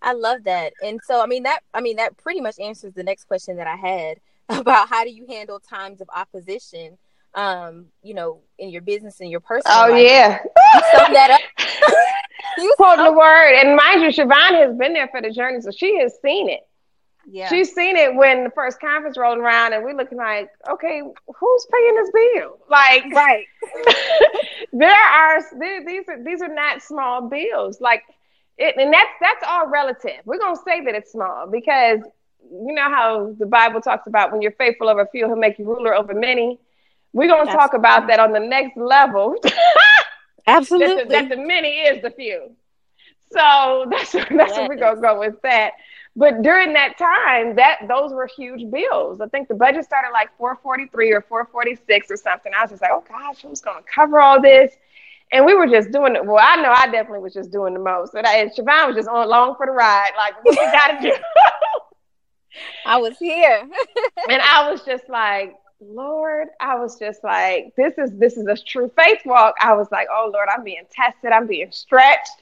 I 0.00 0.14
love 0.14 0.44
that. 0.44 0.72
And 0.82 1.00
so 1.04 1.22
I 1.22 1.26
mean 1.26 1.44
that 1.44 1.60
I 1.72 1.80
mean 1.80 1.96
that 1.96 2.16
pretty 2.16 2.40
much 2.40 2.58
answers 2.58 2.94
the 2.94 3.04
next 3.04 3.24
question 3.24 3.56
that 3.56 3.66
I 3.66 3.76
had 3.76 4.18
about 4.60 4.88
how 4.88 5.04
do 5.04 5.10
you 5.10 5.26
handle 5.26 5.60
times 5.60 6.00
of 6.00 6.08
opposition 6.14 6.98
um, 7.34 7.86
you 8.02 8.14
know, 8.14 8.40
in 8.58 8.70
your 8.70 8.82
business 8.82 9.20
and 9.20 9.30
your 9.30 9.40
personal. 9.40 9.78
Oh 9.78 9.90
life. 9.90 10.06
yeah. 10.06 10.38
You 10.42 10.80
sum 10.92 11.12
that 11.12 11.30
up. 11.30 11.40
you 12.58 12.74
Quoting 12.76 13.04
the 13.04 13.12
word. 13.12 13.54
And 13.54 13.76
mind 13.76 14.02
you, 14.02 14.08
Shevon 14.08 14.60
has 14.62 14.76
been 14.76 14.92
there 14.92 15.08
for 15.08 15.22
the 15.22 15.30
journey, 15.30 15.60
so 15.60 15.70
she 15.70 15.98
has 15.98 16.14
seen 16.22 16.48
it. 16.48 16.60
Yeah. 17.30 17.48
She's 17.48 17.74
seen 17.74 17.96
it 17.96 18.14
when 18.14 18.44
the 18.44 18.50
first 18.50 18.80
conference 18.80 19.16
rolled 19.16 19.38
around, 19.38 19.72
and 19.72 19.84
we're 19.84 19.96
looking 19.96 20.18
like, 20.18 20.50
okay, 20.70 21.00
who's 21.00 21.66
paying 21.72 21.94
this 21.96 22.10
bill? 22.12 22.58
Like, 22.68 23.04
right. 23.12 23.44
there 24.72 24.90
are 24.90 25.40
there- 25.58 25.84
these 25.84 26.08
are 26.08 26.22
these 26.22 26.42
are 26.42 26.52
not 26.52 26.82
small 26.82 27.28
bills. 27.28 27.80
Like, 27.80 28.02
it, 28.58 28.76
and 28.76 28.92
that's 28.92 29.10
that's 29.20 29.44
all 29.46 29.68
relative. 29.68 30.20
We're 30.24 30.38
gonna 30.38 30.56
say 30.64 30.84
that 30.84 30.94
it's 30.94 31.12
small 31.12 31.46
because 31.46 32.00
you 32.50 32.74
know 32.74 32.90
how 32.90 33.34
the 33.38 33.46
Bible 33.46 33.80
talks 33.80 34.06
about 34.06 34.32
when 34.32 34.42
you're 34.42 34.52
faithful 34.52 34.88
over 34.88 35.00
a 35.02 35.08
few, 35.08 35.26
He'll 35.26 35.36
make 35.36 35.58
you 35.58 35.64
ruler 35.64 35.94
over 35.94 36.14
many. 36.14 36.58
We're 37.12 37.28
gonna 37.28 37.44
That's 37.44 37.56
talk 37.56 37.74
about 37.74 38.06
that 38.08 38.18
on 38.20 38.32
the 38.32 38.40
next 38.40 38.76
level. 38.76 39.36
that, 39.42 40.04
Absolutely. 40.46 41.04
the, 41.04 41.10
that 41.10 41.28
the 41.28 41.36
many 41.36 41.80
is 41.80 42.02
the 42.02 42.10
few. 42.10 42.56
So 43.30 43.86
that's 43.90 44.12
that's 44.12 44.30
where 44.56 44.68
we're 44.68 44.76
gonna 44.76 45.00
go 45.00 45.18
with 45.18 45.40
that. 45.42 45.72
But 46.14 46.42
during 46.42 46.74
that 46.74 46.98
time, 46.98 47.56
that 47.56 47.88
those 47.88 48.12
were 48.12 48.26
huge 48.26 48.70
bills. 48.70 49.20
I 49.20 49.28
think 49.28 49.48
the 49.48 49.54
budget 49.54 49.84
started 49.84 50.10
like 50.12 50.28
443 50.36 51.12
or 51.12 51.22
446 51.22 52.10
or 52.10 52.16
something. 52.16 52.52
I 52.54 52.62
was 52.62 52.70
just 52.70 52.82
like, 52.82 52.90
oh 52.92 53.02
gosh, 53.08 53.42
who's 53.42 53.62
gonna 53.62 53.80
cover 53.92 54.20
all 54.20 54.40
this? 54.40 54.74
And 55.32 55.46
we 55.46 55.54
were 55.54 55.66
just 55.66 55.90
doing 55.90 56.14
it. 56.14 56.24
Well, 56.24 56.38
I 56.38 56.56
know 56.56 56.74
I 56.76 56.86
definitely 56.86 57.20
was 57.20 57.32
just 57.32 57.50
doing 57.50 57.72
the 57.72 57.80
most. 57.80 58.12
And, 58.12 58.26
I, 58.26 58.36
and 58.36 58.50
Shevon 58.50 58.88
was 58.88 58.96
just 58.96 59.08
on 59.08 59.26
along 59.26 59.54
for 59.56 59.64
the 59.64 59.72
ride, 59.72 60.10
like 60.18 60.44
what 60.44 60.58
we 60.58 60.64
gotta 60.66 61.00
do. 61.00 61.14
I 62.86 62.98
was 62.98 63.18
here. 63.18 63.62
and 64.28 64.42
I 64.42 64.70
was 64.70 64.84
just 64.84 65.08
like, 65.08 65.54
Lord, 65.80 66.48
I 66.60 66.78
was 66.78 66.98
just 66.98 67.24
like, 67.24 67.74
this 67.76 67.94
is 67.96 68.12
this 68.18 68.36
is 68.36 68.46
a 68.46 68.56
true 68.56 68.90
faith 68.96 69.22
walk. 69.24 69.54
I 69.60 69.74
was 69.74 69.88
like, 69.90 70.08
oh 70.12 70.30
Lord, 70.32 70.48
I'm 70.54 70.62
being 70.62 70.84
tested, 70.90 71.32
I'm 71.32 71.46
being 71.46 71.72
stretched. 71.72 72.41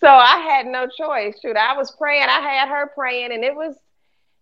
So 0.00 0.08
I 0.08 0.38
had 0.38 0.66
no 0.66 0.86
choice. 0.86 1.38
Shoot, 1.40 1.56
I 1.56 1.76
was 1.76 1.90
praying, 1.92 2.28
I 2.28 2.40
had 2.40 2.68
her 2.68 2.90
praying, 2.94 3.32
and 3.32 3.44
it 3.44 3.54
was 3.54 3.76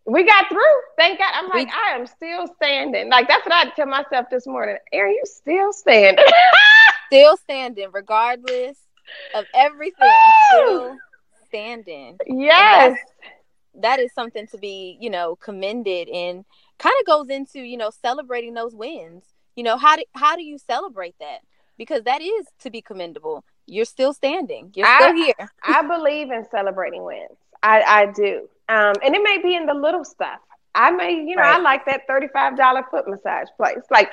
we 0.06 0.24
got 0.24 0.48
through. 0.48 0.60
Thank 0.98 1.18
God. 1.18 1.32
I'm 1.34 1.48
like, 1.48 1.68
I 1.68 1.96
am 1.96 2.06
still 2.06 2.46
standing. 2.56 3.08
Like 3.08 3.28
that's 3.28 3.46
what 3.46 3.54
I 3.54 3.70
tell 3.70 3.86
myself 3.86 4.26
this 4.30 4.46
morning. 4.46 4.76
Aaron, 4.92 5.12
you 5.12 5.22
still 5.24 5.72
standing. 5.72 6.24
Still 7.08 7.36
standing, 7.36 7.90
regardless 7.92 8.78
of 9.34 9.44
everything. 9.54 10.10
Still 10.50 10.96
standing. 11.46 12.18
yes. 12.26 12.98
that 13.76 14.00
is 14.00 14.12
something 14.14 14.46
to 14.48 14.58
be 14.58 14.96
you 15.00 15.10
know 15.10 15.36
commended 15.36 16.08
and 16.08 16.44
kind 16.78 16.94
of 17.00 17.06
goes 17.06 17.28
into 17.28 17.60
you 17.60 17.76
know 17.76 17.90
celebrating 17.90 18.54
those 18.54 18.74
wins 18.74 19.22
you 19.54 19.62
know 19.62 19.76
how 19.76 19.94
do 19.96 20.02
how 20.14 20.34
do 20.34 20.42
you 20.42 20.58
celebrate 20.58 21.14
that 21.20 21.38
because 21.78 22.02
that 22.02 22.20
is 22.20 22.46
to 22.58 22.70
be 22.70 22.82
commendable 22.82 23.44
you're 23.66 23.84
still 23.84 24.12
standing 24.12 24.70
you're 24.74 24.86
still 24.86 25.10
I- 25.10 25.14
here 25.14 25.50
I 25.64 25.82
believe 25.82 26.30
in 26.30 26.44
celebrating 26.50 27.02
wins. 27.04 27.30
I, 27.62 27.80
I 27.82 28.06
do. 28.12 28.48
Um, 28.68 28.94
and 29.02 29.14
it 29.14 29.22
may 29.22 29.38
be 29.42 29.54
in 29.56 29.64
the 29.66 29.74
little 29.74 30.04
stuff. 30.04 30.38
I 30.74 30.90
may, 30.90 31.12
you 31.14 31.34
know, 31.36 31.42
I 31.42 31.58
like 31.58 31.86
that 31.86 32.06
$35 32.08 32.90
foot 32.90 33.08
massage 33.08 33.48
place. 33.56 33.84
Like 33.90 34.10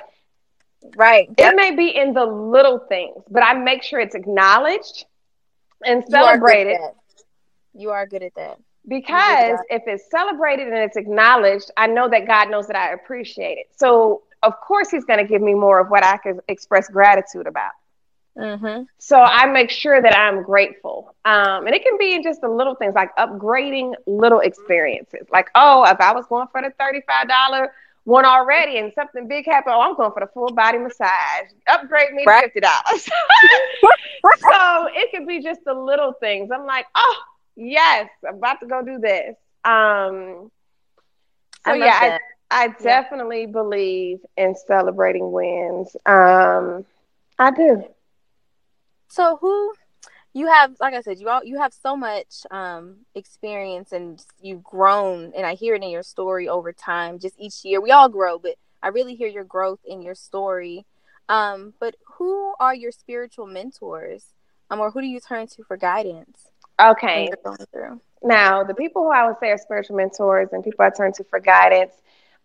right 0.96 1.30
it 1.38 1.56
may 1.56 1.76
be 1.76 1.96
in 1.96 2.14
the 2.14 2.26
little 2.26 2.80
things, 2.80 3.24
but 3.30 3.44
I 3.44 3.54
make 3.54 3.84
sure 3.84 4.00
it's 4.00 4.16
acknowledged 4.16 5.06
and 5.86 6.04
You 6.08 6.24
are 6.24 6.38
good 6.38 6.58
at 6.68 6.68
celebrated 6.70 6.78
that. 6.82 6.96
you 7.74 7.90
are 7.92 8.06
good 8.08 8.24
at 8.24 8.34
that 8.36 8.58
because 8.88 9.60
that. 9.60 9.66
if 9.70 9.84
it's 9.88 10.10
celebrated 10.10 10.68
and 10.68 10.78
it's 10.78 10.98
acknowledged, 10.98 11.72
I 11.78 11.88
know 11.88 12.10
that 12.10 12.26
God 12.28 12.50
knows 12.50 12.68
that 12.68 12.76
I 12.76 12.94
appreciate 12.94 13.58
it. 13.58 13.68
So, 13.78 14.24
of 14.44 14.60
course, 14.60 14.90
He's 14.90 15.06
going 15.06 15.20
to 15.20 15.26
give 15.26 15.42
me 15.42 15.54
more 15.54 15.80
of 15.80 15.90
what 15.90 16.04
I 16.04 16.18
can 16.18 16.40
express 16.48 16.90
gratitude 16.90 17.48
about. 17.48 17.72
Mm-hmm. 18.38 18.84
So 18.98 19.22
I 19.22 19.46
make 19.48 19.70
sure 19.70 20.02
that 20.02 20.18
I'm 20.18 20.44
grateful. 20.44 21.16
Um, 21.26 21.66
and 21.68 21.76
it 21.76 21.84
can 21.84 21.98
be 21.98 22.14
in 22.16 22.24
just 22.24 22.42
the 22.42 22.48
little 22.50 22.76
things 22.76 22.94
like 22.96 23.16
upgrading 23.18 23.94
little 24.08 24.40
experiences. 24.40 25.28
Like, 25.32 25.50
oh, 25.56 25.84
if 25.86 26.00
I 26.00 26.14
was 26.14 26.26
going 26.28 26.48
for 26.52 26.62
the 26.62 26.72
$35 26.80 27.70
one 28.06 28.26
already 28.26 28.78
and 28.80 28.92
something 28.94 29.28
big 29.28 29.46
happened, 29.46 29.76
oh, 29.76 29.82
I'm 29.82 29.96
going 29.96 30.12
for 30.12 30.22
the 30.22 30.28
full 30.34 30.50
body 30.54 30.78
massage. 30.80 31.50
Upgrade 31.68 32.14
me 32.14 32.24
Right. 32.26 32.52
to 32.54 32.62
$50. 32.62 33.10
so 34.40 34.88
it 34.94 35.12
could 35.12 35.28
be 35.28 35.42
just 35.42 35.64
the 35.66 35.74
little 35.74 36.14
things. 36.14 36.50
I'm 36.52 36.66
like, 36.66 36.88
oh, 36.96 37.16
yes, 37.56 38.10
I'm 38.28 38.36
about 38.36 38.60
to 38.62 38.68
go 38.68 38.82
do 38.84 39.00
this. 39.00 39.36
Um, 39.64 40.52
so 41.66 41.72
I 41.72 41.76
yeah, 41.76 41.98
I. 42.02 42.20
I 42.54 42.68
definitely 42.82 43.46
believe 43.46 44.20
in 44.36 44.56
celebrating 44.56 45.32
wins. 45.32 45.96
Um, 46.06 46.86
I 47.40 47.52
do. 47.52 47.86
So 49.12 49.38
who 49.42 49.74
you 50.34 50.48
have 50.48 50.76
like 50.80 50.94
i 50.94 51.02
said 51.02 51.20
you 51.20 51.30
all 51.30 51.44
you 51.44 51.60
have 51.60 51.74
so 51.74 51.96
much 51.96 52.46
um 52.52 52.98
experience 53.16 53.92
and 53.92 54.24
you've 54.42 54.64
grown 54.64 55.32
and 55.36 55.46
i 55.46 55.54
hear 55.54 55.76
it 55.76 55.84
in 55.84 55.90
your 55.90 56.04
story 56.04 56.48
over 56.48 56.72
time 56.72 57.20
just 57.20 57.36
each 57.38 57.64
year 57.66 57.82
we 57.82 57.92
all 57.92 58.10
grow 58.10 58.40
but 58.40 58.56
i 58.82 58.88
really 58.88 59.16
hear 59.16 59.28
your 59.28 59.44
growth 59.44 59.80
in 59.86 60.02
your 60.02 60.16
story 60.16 60.86
um 61.30 61.74
but 61.80 61.96
who 62.18 62.54
are 62.60 62.74
your 62.74 62.92
spiritual 62.92 63.46
mentors 63.46 64.26
um 64.70 64.80
or 64.80 64.92
who 64.92 65.02
do 65.02 65.08
you 65.08 65.20
turn 65.20 65.46
to 65.48 65.64
for 65.64 65.78
guidance 65.78 66.52
Okay. 66.82 67.30
Now, 68.24 68.64
the 68.64 68.74
people 68.74 69.04
who 69.04 69.12
I 69.12 69.28
would 69.28 69.38
say 69.40 69.50
are 69.50 69.58
spiritual 69.58 69.98
mentors 69.98 70.50
and 70.52 70.64
people 70.64 70.86
I 70.86 70.90
turn 70.90 71.12
to 71.14 71.24
for 71.24 71.40
guidance, 71.40 71.94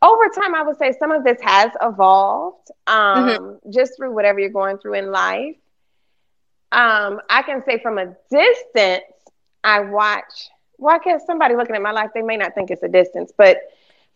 over 0.02 0.28
time, 0.28 0.54
I 0.54 0.62
would 0.62 0.78
say 0.78 0.92
some 0.98 1.10
of 1.10 1.24
this 1.24 1.40
has 1.42 1.70
evolved 1.82 2.70
um, 2.86 3.58
just 3.70 3.96
through 3.96 4.12
whatever 4.14 4.40
you're 4.40 4.50
going 4.50 4.78
through 4.78 4.94
in 4.94 5.10
life. 5.10 5.56
Um, 6.72 7.20
I 7.30 7.42
can 7.42 7.62
say 7.64 7.80
from 7.80 7.98
a 7.98 8.16
distance, 8.30 9.04
I 9.64 9.80
watch, 9.80 10.50
well, 10.78 10.96
I 10.96 10.98
guess 10.98 11.26
somebody 11.26 11.56
looking 11.56 11.76
at 11.76 11.82
my 11.82 11.92
life, 11.92 12.10
they 12.14 12.22
may 12.22 12.36
not 12.36 12.54
think 12.54 12.70
it's 12.70 12.82
a 12.82 12.88
distance, 12.88 13.32
but 13.36 13.58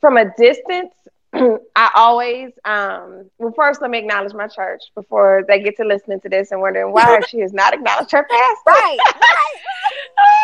from 0.00 0.16
a 0.16 0.32
distance, 0.36 0.94
I 1.32 1.90
always, 1.94 2.50
um, 2.64 3.30
well, 3.38 3.52
first, 3.54 3.80
let 3.80 3.90
me 3.90 3.98
acknowledge 3.98 4.34
my 4.34 4.48
church 4.48 4.82
before 4.94 5.44
they 5.46 5.60
get 5.60 5.76
to 5.76 5.84
listening 5.84 6.20
to 6.20 6.28
this 6.28 6.50
and 6.50 6.60
wondering 6.60 6.92
why 6.92 7.20
she 7.28 7.38
has 7.40 7.52
not 7.52 7.72
acknowledged 7.72 8.10
her 8.12 8.26
pastor. 8.28 8.62
right 8.66 8.98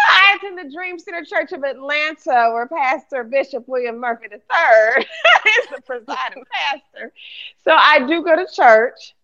I 0.08 0.36
attend 0.36 0.58
the 0.58 0.72
Dream 0.72 0.98
Center 0.98 1.24
Church 1.24 1.52
of 1.52 1.62
Atlanta, 1.64 2.50
where 2.52 2.68
Pastor 2.68 3.24
Bishop 3.24 3.66
William 3.66 3.98
Murphy 3.98 4.26
III 4.30 4.38
is 5.02 5.66
the 5.74 5.82
presiding 5.84 6.44
pastor. 6.52 7.12
So 7.64 7.72
I 7.72 8.06
do 8.06 8.22
go 8.22 8.36
to 8.36 8.46
church. 8.52 9.14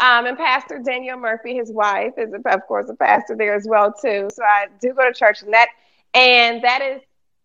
Um, 0.00 0.26
and 0.26 0.38
Pastor 0.38 0.80
Danyelle 0.80 1.20
Murphy, 1.20 1.54
his 1.56 1.70
wife, 1.70 2.14
is 2.16 2.32
of 2.32 2.66
course 2.66 2.88
a 2.88 2.94
pastor 2.94 3.36
there 3.36 3.54
as 3.54 3.66
well 3.68 3.92
too. 3.92 4.28
So 4.32 4.42
I 4.42 4.66
do 4.80 4.94
go 4.94 5.06
to 5.06 5.14
church, 5.14 5.42
and 5.42 5.52
that 5.52 5.68
and 6.14 6.62
that 6.64 6.82
is 6.82 7.02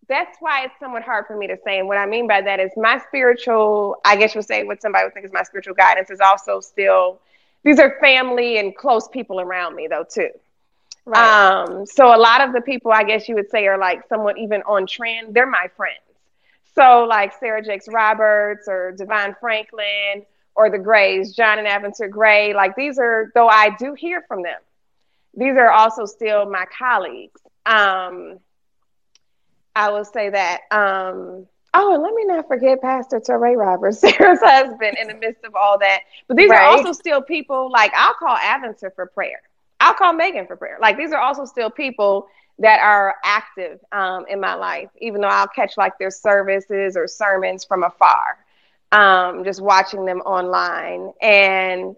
that's 0.08 0.36
why 0.40 0.64
it's 0.64 0.74
somewhat 0.80 1.02
hard 1.02 1.26
for 1.26 1.36
me 1.36 1.48
to 1.48 1.58
say. 1.64 1.78
And 1.78 1.88
what 1.88 1.98
I 1.98 2.06
mean 2.06 2.26
by 2.28 2.40
that 2.42 2.60
is 2.60 2.70
my 2.76 2.98
spiritual, 3.08 3.96
I 4.04 4.16
guess 4.16 4.34
you 4.34 4.38
would 4.40 4.46
say 4.46 4.64
what 4.64 4.80
somebody 4.80 5.04
would 5.04 5.14
think 5.14 5.26
is 5.26 5.32
my 5.32 5.42
spiritual 5.42 5.74
guidance 5.74 6.10
is 6.10 6.20
also 6.20 6.60
still 6.60 7.20
these 7.64 7.78
are 7.80 7.98
family 8.00 8.58
and 8.58 8.76
close 8.76 9.08
people 9.08 9.40
around 9.40 9.74
me 9.74 9.88
though 9.88 10.04
too. 10.08 10.30
right 11.06 11.44
Um, 11.52 11.86
so 11.86 12.14
a 12.14 12.18
lot 12.18 12.40
of 12.40 12.52
the 12.52 12.60
people 12.60 12.92
I 12.92 13.04
guess 13.04 13.28
you 13.28 13.34
would 13.36 13.50
say 13.50 13.66
are 13.66 13.78
like 13.78 14.06
somewhat 14.08 14.38
even 14.38 14.62
on 14.62 14.86
trend, 14.86 15.34
they're 15.34 15.46
my 15.46 15.68
friends. 15.76 16.00
So 16.74 17.04
like 17.04 17.32
Sarah 17.40 17.62
Jakes 17.62 17.88
Roberts 17.88 18.68
or 18.68 18.94
DeVon 18.98 19.38
Franklin 19.40 20.24
or 20.56 20.70
the 20.70 20.78
Grays, 20.78 21.34
John 21.34 21.58
and 21.58 21.68
Aventer 21.68 22.10
Gray, 22.10 22.54
like 22.54 22.74
these 22.76 22.98
are 22.98 23.30
though 23.34 23.48
I 23.48 23.70
do 23.78 23.94
hear 23.94 24.22
from 24.26 24.42
them. 24.42 24.58
These 25.34 25.56
are 25.56 25.70
also 25.70 26.06
still 26.06 26.48
my 26.48 26.64
colleagues. 26.76 27.40
Um, 27.66 28.38
I 29.74 29.90
will 29.90 30.04
say 30.04 30.30
that. 30.30 30.62
Um, 30.70 31.46
oh, 31.74 31.94
and 31.94 32.02
let 32.02 32.14
me 32.14 32.24
not 32.24 32.48
forget 32.48 32.80
Pastor 32.80 33.20
Touré 33.20 33.56
Roberts, 33.56 34.00
Sarah's 34.00 34.40
husband, 34.40 34.96
in 34.98 35.08
the 35.08 35.14
midst 35.14 35.44
of 35.44 35.54
all 35.54 35.78
that. 35.78 36.00
But 36.26 36.38
these 36.38 36.50
are 36.50 36.62
also 36.62 36.92
still 36.92 37.20
people 37.20 37.70
like 37.70 37.92
I'll 37.94 38.14
call 38.14 38.36
Aventer 38.36 38.94
for 38.94 39.06
prayer. 39.06 39.42
I'll 39.78 39.94
call 39.94 40.14
Megan 40.14 40.46
for 40.46 40.56
prayer. 40.56 40.78
Like 40.80 40.96
these 40.96 41.12
are 41.12 41.20
also 41.20 41.44
still 41.44 41.70
people 41.70 42.28
that 42.58 42.80
are 42.80 43.16
active 43.24 43.80
um, 43.92 44.24
in 44.28 44.40
my 44.40 44.54
life, 44.54 44.88
even 45.00 45.20
though 45.20 45.28
I'll 45.28 45.46
catch 45.48 45.76
like 45.76 45.98
their 45.98 46.10
services 46.10 46.96
or 46.96 47.06
sermons 47.06 47.64
from 47.64 47.82
afar, 47.84 48.38
um, 48.92 49.44
just 49.44 49.60
watching 49.60 50.04
them 50.04 50.20
online. 50.20 51.12
And 51.20 51.96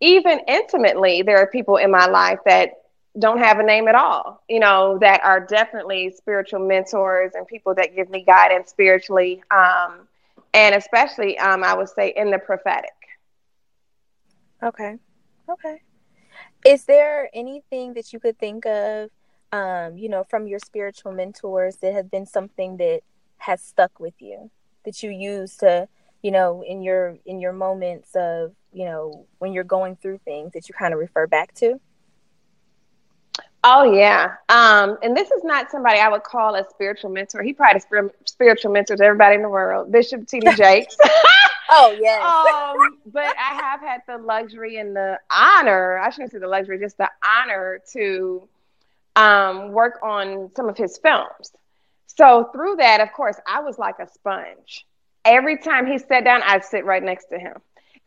even 0.00 0.40
intimately, 0.48 1.22
there 1.22 1.38
are 1.38 1.46
people 1.46 1.76
in 1.76 1.90
my 1.90 2.06
life 2.06 2.38
that 2.46 2.80
don't 3.18 3.38
have 3.38 3.60
a 3.60 3.62
name 3.62 3.86
at 3.86 3.94
all, 3.94 4.42
you 4.48 4.58
know, 4.58 4.98
that 5.00 5.22
are 5.22 5.40
definitely 5.40 6.10
spiritual 6.10 6.66
mentors 6.66 7.32
and 7.34 7.46
people 7.46 7.74
that 7.76 7.94
give 7.94 8.10
me 8.10 8.24
guidance 8.24 8.70
spiritually. 8.70 9.42
Um, 9.50 10.08
and 10.52 10.74
especially, 10.74 11.38
um, 11.38 11.62
I 11.62 11.74
would 11.74 11.88
say, 11.88 12.12
in 12.16 12.30
the 12.30 12.38
prophetic. 12.38 12.90
Okay. 14.62 14.96
Okay. 15.48 15.82
Is 16.66 16.84
there 16.86 17.28
anything 17.34 17.94
that 17.94 18.12
you 18.12 18.18
could 18.18 18.38
think 18.38 18.64
of, 18.66 19.10
um, 19.52 19.96
you 19.96 20.08
know, 20.08 20.24
from 20.24 20.46
your 20.46 20.58
spiritual 20.58 21.12
mentors 21.12 21.76
that 21.76 21.92
has 21.92 22.06
been 22.06 22.26
something 22.26 22.78
that 22.78 23.02
has 23.38 23.62
stuck 23.62 24.00
with 24.00 24.14
you 24.18 24.50
that 24.84 25.02
you 25.02 25.10
use 25.10 25.56
to, 25.58 25.88
you 26.24 26.30
know, 26.30 26.64
in 26.66 26.82
your 26.82 27.18
in 27.26 27.38
your 27.38 27.52
moments 27.52 28.16
of 28.16 28.54
you 28.72 28.86
know, 28.86 29.26
when 29.38 29.52
you're 29.52 29.62
going 29.62 29.94
through 29.96 30.18
things 30.24 30.52
that 30.54 30.70
you 30.70 30.74
kind 30.74 30.94
of 30.94 30.98
refer 30.98 31.26
back 31.26 31.54
to? 31.56 31.78
Oh 33.62 33.92
yeah, 33.92 34.36
um, 34.48 34.96
and 35.02 35.14
this 35.14 35.30
is 35.30 35.44
not 35.44 35.70
somebody 35.70 35.98
I 35.98 36.08
would 36.08 36.22
call 36.22 36.54
a 36.54 36.64
spiritual 36.70 37.10
mentor. 37.10 37.42
He 37.42 37.52
probably 37.52 37.82
spiritual 38.24 38.72
mentor 38.72 38.96
to 38.96 39.04
everybody 39.04 39.36
in 39.36 39.42
the 39.42 39.50
world, 39.50 39.92
Bishop 39.92 40.26
T.D. 40.26 40.48
Jakes. 40.56 40.96
oh 41.68 41.94
yeah. 42.00 42.20
um, 42.24 42.98
but 43.06 43.36
I 43.38 43.54
have 43.60 43.80
had 43.80 44.00
the 44.08 44.16
luxury 44.16 44.78
and 44.78 44.96
the 44.96 45.20
honor. 45.30 45.98
I 45.98 46.08
shouldn't 46.08 46.32
say 46.32 46.38
the 46.38 46.48
luxury, 46.48 46.78
just 46.78 46.96
the 46.96 47.10
honor 47.22 47.82
to 47.92 48.48
um, 49.14 49.72
work 49.72 49.98
on 50.02 50.50
some 50.56 50.70
of 50.70 50.76
his 50.78 50.96
films. 50.96 51.52
So 52.06 52.48
through 52.54 52.76
that, 52.76 53.02
of 53.02 53.12
course, 53.12 53.36
I 53.46 53.60
was 53.60 53.78
like 53.78 53.98
a 53.98 54.08
sponge. 54.08 54.86
Every 55.24 55.58
time 55.58 55.86
he 55.86 55.98
sat 55.98 56.24
down, 56.24 56.42
I'd 56.44 56.64
sit 56.64 56.84
right 56.84 57.02
next 57.02 57.26
to 57.26 57.38
him. 57.38 57.54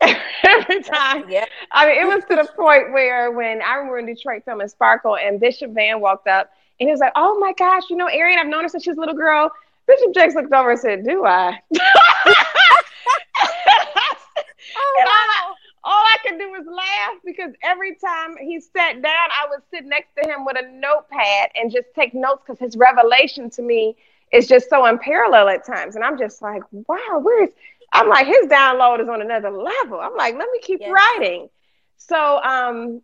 Every 0.44 0.82
time. 0.82 1.28
Yeah. 1.28 1.44
I 1.72 1.86
mean, 1.86 2.00
it 2.00 2.06
was 2.06 2.24
to 2.30 2.36
the 2.36 2.48
point 2.56 2.92
where 2.92 3.32
when 3.32 3.60
I 3.62 3.74
remember 3.74 3.98
in 3.98 4.06
Detroit 4.06 4.42
filming 4.44 4.68
Sparkle 4.68 5.16
and 5.16 5.40
Bishop 5.40 5.72
Van 5.72 6.00
walked 6.00 6.28
up 6.28 6.50
and 6.78 6.88
he 6.88 6.90
was 6.92 7.00
like, 7.00 7.12
Oh 7.16 7.38
my 7.40 7.52
gosh, 7.54 7.84
you 7.90 7.96
know, 7.96 8.06
Arian, 8.06 8.38
I've 8.38 8.46
known 8.46 8.62
her 8.62 8.68
since 8.68 8.84
she 8.84 8.90
was 8.90 8.96
a 8.98 9.00
little 9.00 9.16
girl. 9.16 9.50
Bishop 9.86 10.14
Jakes 10.14 10.34
looked 10.34 10.52
over 10.52 10.70
and 10.70 10.80
said, 10.80 11.04
Do 11.04 11.24
I? 11.26 11.58
Oh, 14.76 15.04
all 15.06 15.06
wow. 15.06 15.54
all 15.84 16.04
I 16.04 16.16
could 16.26 16.38
do 16.38 16.50
was 16.50 16.64
laugh 16.66 17.20
because 17.24 17.52
every 17.62 17.94
time 17.96 18.36
he 18.38 18.60
sat 18.60 19.02
down, 19.02 19.28
I 19.30 19.46
would 19.50 19.60
sit 19.70 19.84
next 19.86 20.10
to 20.20 20.28
him 20.28 20.44
with 20.44 20.56
a 20.58 20.68
notepad 20.68 21.50
and 21.54 21.70
just 21.72 21.88
take 21.94 22.14
notes 22.14 22.42
because 22.46 22.58
his 22.60 22.76
revelation 22.76 23.50
to 23.50 23.62
me 23.62 23.96
is 24.32 24.46
just 24.46 24.68
so 24.68 24.84
unparalleled 24.84 25.48
at 25.48 25.64
times. 25.66 25.96
And 25.96 26.04
I'm 26.04 26.18
just 26.18 26.42
like, 26.42 26.62
wow, 26.70 27.20
where's 27.20 27.50
I'm 27.92 28.08
like, 28.08 28.26
his 28.26 28.46
download 28.46 29.00
is 29.00 29.08
on 29.08 29.20
another 29.22 29.50
level. 29.50 30.00
I'm 30.00 30.14
like, 30.16 30.34
let 30.36 30.48
me 30.52 30.60
keep 30.62 30.80
Yeah. 30.80 30.92
writing. 30.92 31.48
So, 31.96 32.42
um, 32.42 33.00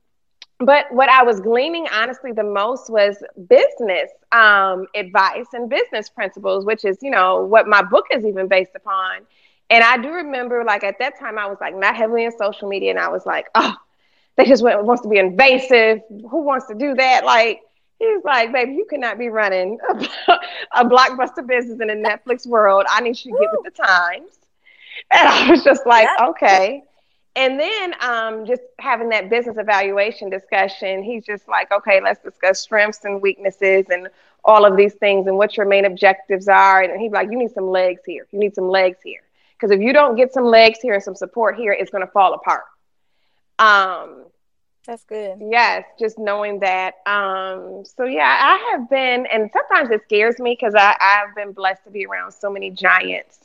but 0.61 0.87
what 0.93 1.09
I 1.09 1.23
was 1.23 1.41
gleaning 1.41 1.87
honestly 1.93 2.33
the 2.33 2.45
most 2.45 2.91
was 2.91 3.23
business 3.49 4.11
um, 4.33 4.87
advice 4.95 5.47
and 5.53 5.69
business 5.69 6.09
principles, 6.09 6.65
which 6.65 6.85
is, 6.85 6.99
you 7.03 7.11
know, 7.11 7.45
what 7.45 7.67
my 7.67 7.83
book 7.83 8.07
is 8.11 8.25
even 8.25 8.49
based 8.49 8.75
upon. 8.75 9.21
And 9.71 9.83
I 9.83 9.97
do 9.99 10.11
remember, 10.11 10.65
like 10.65 10.85
at 10.85 10.99
that 10.99 11.19
time, 11.19 11.39
I 11.39 11.47
was 11.47 11.59
like 11.61 11.75
not 11.77 11.97
heavily 11.97 12.25
in 12.25 12.33
social 12.37 12.69
media, 12.69 12.91
and 12.91 12.99
I 12.99 13.09
was 13.09 13.27
like, 13.27 13.47
oh, 13.55 13.75
they 14.37 14.45
just 14.45 14.63
want, 14.63 14.85
wants 14.85 15.03
to 15.03 15.09
be 15.09 15.19
invasive. 15.19 16.01
Who 16.31 16.43
wants 16.43 16.67
to 16.69 16.75
do 16.75 16.95
that? 16.95 17.25
Like 17.25 17.61
he's 18.05 18.25
like, 18.25 18.53
baby, 18.53 18.73
you 18.73 18.87
cannot 18.89 19.19
be 19.19 19.29
running 19.29 19.79
a, 19.89 20.09
a 20.81 20.85
blockbuster 20.85 21.47
business 21.47 21.81
in 21.81 21.89
the 21.89 21.95
Netflix 21.95 22.47
world. 22.47 22.85
I 22.91 23.01
need 23.01 23.19
you 23.25 23.33
to 23.33 23.39
get 23.39 23.51
with 23.53 23.63
the 23.63 23.71
times. 23.71 24.33
And 25.11 25.29
I 25.29 25.51
was 25.51 25.65
just 25.65 25.87
like, 25.87 26.11
Yeah. 26.19 26.29
okay. 26.31 26.85
And 27.37 27.59
then 27.59 27.95
um, 28.01 28.47
just 28.47 28.63
having 28.79 29.09
that 29.11 29.29
business 29.31 29.57
evaluation 29.59 30.31
discussion, 30.31 31.03
he's 31.03 31.25
just 31.25 31.49
like, 31.49 31.71
okay, 31.73 32.01
let's 32.03 32.23
discuss 32.23 32.61
strengths 32.61 33.05
and 33.05 33.21
weaknesses 33.21 33.87
and 33.91 34.09
all 34.45 34.65
of 34.65 34.77
these 34.77 34.95
things 34.95 35.27
and 35.27 35.37
what 35.37 35.57
your 35.57 35.67
main 35.67 35.85
objectives 35.85 36.49
are. 36.49 36.83
And 36.83 37.01
he's 37.01 37.13
like, 37.13 37.31
you 37.31 37.39
need 37.39 37.51
some 37.53 37.69
legs 37.69 38.03
here. 38.07 38.27
You 38.33 38.39
need 38.39 38.55
some 38.55 38.69
legs 38.69 38.99
here. 39.03 39.21
Because 39.59 39.71
if 39.73 39.81
you 39.81 39.93
don't 39.93 40.17
get 40.17 40.33
some 40.33 40.45
legs 40.45 40.79
here 40.81 40.95
and 40.95 41.03
some 41.03 41.15
support 41.15 41.57
here, 41.57 41.73
it's 41.73 41.91
going 41.91 42.05
to 42.07 42.11
fall 42.13 42.35
apart. 42.35 42.65
Um, 43.59 44.25
That's 44.87 45.05
good. 45.05 45.39
Yes, 45.41 45.85
just 45.99 46.19
knowing 46.19 46.61
that. 46.61 46.97
Um, 47.07 47.85
so 47.85 48.05
yeah, 48.05 48.37
I 48.41 48.73
have 48.73 48.91
been, 48.91 49.27
and 49.27 49.51
sometimes 49.53 49.91
it 49.91 50.03
scares 50.05 50.39
me 50.39 50.57
because 50.59 50.75
I 50.75 50.97
I've 51.01 51.35
been 51.35 51.53
blessed 51.53 51.85
to 51.85 51.91
be 51.91 52.07
around 52.07 52.33
so 52.33 52.51
many 52.51 52.71
giants 52.71 53.41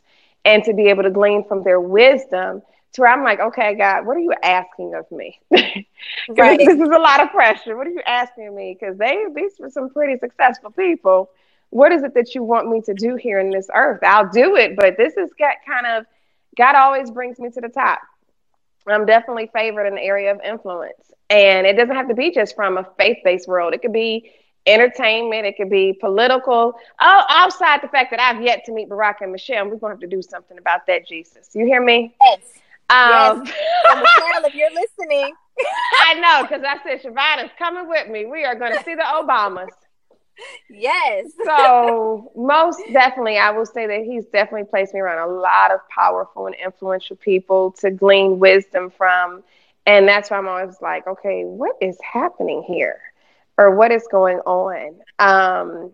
and 0.45 0.63
to 0.65 0.73
be 0.73 0.87
able 0.87 1.03
to 1.03 1.11
glean 1.11 1.45
from 1.47 1.63
their 1.63 1.79
wisdom. 1.79 2.61
To 2.93 3.01
where 3.01 3.11
I'm 3.11 3.23
like, 3.23 3.39
okay, 3.39 3.75
God, 3.75 4.05
what 4.05 4.17
are 4.17 4.21
you 4.21 4.33
asking 4.43 4.95
of 4.95 5.09
me? 5.11 5.39
Right. 6.27 6.59
this 6.59 6.75
is 6.75 6.89
a 6.89 6.99
lot 6.99 7.21
of 7.21 7.31
pressure. 7.31 7.75
What 7.77 7.87
are 7.87 7.91
you 7.91 8.01
asking 8.05 8.47
of 8.47 8.53
me? 8.53 8.77
Because 8.79 8.97
they 8.97 9.25
these 9.35 9.53
were 9.59 9.69
some 9.69 9.89
pretty 9.89 10.17
successful 10.19 10.71
people. 10.71 11.31
What 11.71 11.91
is 11.91 12.03
it 12.03 12.13
that 12.15 12.35
you 12.35 12.43
want 12.43 12.69
me 12.69 12.81
to 12.81 12.93
do 12.93 13.15
here 13.15 13.39
in 13.39 13.51
this 13.51 13.67
earth? 13.73 13.99
I'll 14.03 14.29
do 14.29 14.55
it, 14.55 14.75
but 14.75 14.97
this 14.97 15.13
is 15.17 15.29
got 15.39 15.55
kind 15.67 15.85
of 15.85 16.05
God 16.57 16.75
always 16.75 17.11
brings 17.11 17.39
me 17.39 17.49
to 17.51 17.61
the 17.61 17.69
top. 17.69 17.99
I'm 18.93 19.05
definitely 19.05 19.49
favored 19.53 19.85
in 19.85 19.95
the 19.95 20.01
area 20.01 20.31
of 20.31 20.41
influence. 20.41 21.11
And 21.29 21.67
it 21.67 21.73
doesn't 21.73 21.95
have 21.95 22.07
to 22.07 22.15
be 22.15 22.31
just 22.31 22.55
from 22.55 22.77
a 22.77 22.87
faith 22.97 23.17
based 23.23 23.47
world, 23.47 23.73
it 23.73 23.81
could 23.81 23.93
be 23.93 24.31
entertainment, 24.65 25.45
it 25.45 25.55
could 25.57 25.69
be 25.69 25.93
political. 25.93 26.73
Oh, 27.01 27.23
outside 27.29 27.81
the 27.81 27.87
fact 27.87 28.11
that 28.11 28.19
I've 28.19 28.41
yet 28.41 28.65
to 28.65 28.71
meet 28.71 28.89
Barack 28.89 29.15
and 29.21 29.31
Michelle, 29.31 29.63
and 29.63 29.71
we're 29.71 29.77
going 29.77 29.91
to 29.91 29.95
have 29.95 30.09
to 30.09 30.15
do 30.15 30.21
something 30.21 30.57
about 30.57 30.85
that, 30.87 31.07
Jesus. 31.07 31.49
You 31.53 31.65
hear 31.65 31.83
me? 31.83 32.15
Yes. 32.21 32.39
Um, 32.89 33.45
So 33.45 33.53
Michelle, 33.95 34.45
if 34.45 34.55
you're 34.55 34.71
listening, 34.73 35.33
I 36.05 36.13
know, 36.15 36.47
because 36.47 36.63
I 36.63 36.81
said, 36.83 37.01
Shavana's 37.03 37.51
coming 37.57 37.87
with 37.87 38.09
me. 38.09 38.25
We 38.25 38.45
are 38.45 38.55
going 38.55 38.77
to 38.77 38.83
see 38.83 38.95
the 38.95 39.03
Obamas. 39.03 39.69
Yes. 40.69 41.27
So, 41.45 42.31
most 42.35 42.79
definitely, 42.93 43.37
I 43.37 43.51
will 43.51 43.65
say 43.65 43.87
that 43.87 44.01
he's 44.03 44.25
definitely 44.25 44.65
placed 44.69 44.93
me 44.93 44.99
around 44.99 45.27
a 45.27 45.31
lot 45.31 45.71
of 45.71 45.79
powerful 45.89 46.47
and 46.47 46.55
influential 46.63 47.15
people 47.15 47.71
to 47.79 47.91
glean 47.91 48.39
wisdom 48.39 48.89
from. 48.89 49.43
And 49.85 50.07
that's 50.07 50.29
why 50.29 50.37
I'm 50.37 50.47
always 50.47 50.81
like, 50.81 51.07
okay, 51.07 51.43
what 51.43 51.75
is 51.81 51.97
happening 52.01 52.63
here? 52.63 52.99
Or 53.57 53.75
what 53.75 53.91
is 53.91 54.07
going 54.11 54.39
on? 54.39 54.99
Um, 55.19 55.91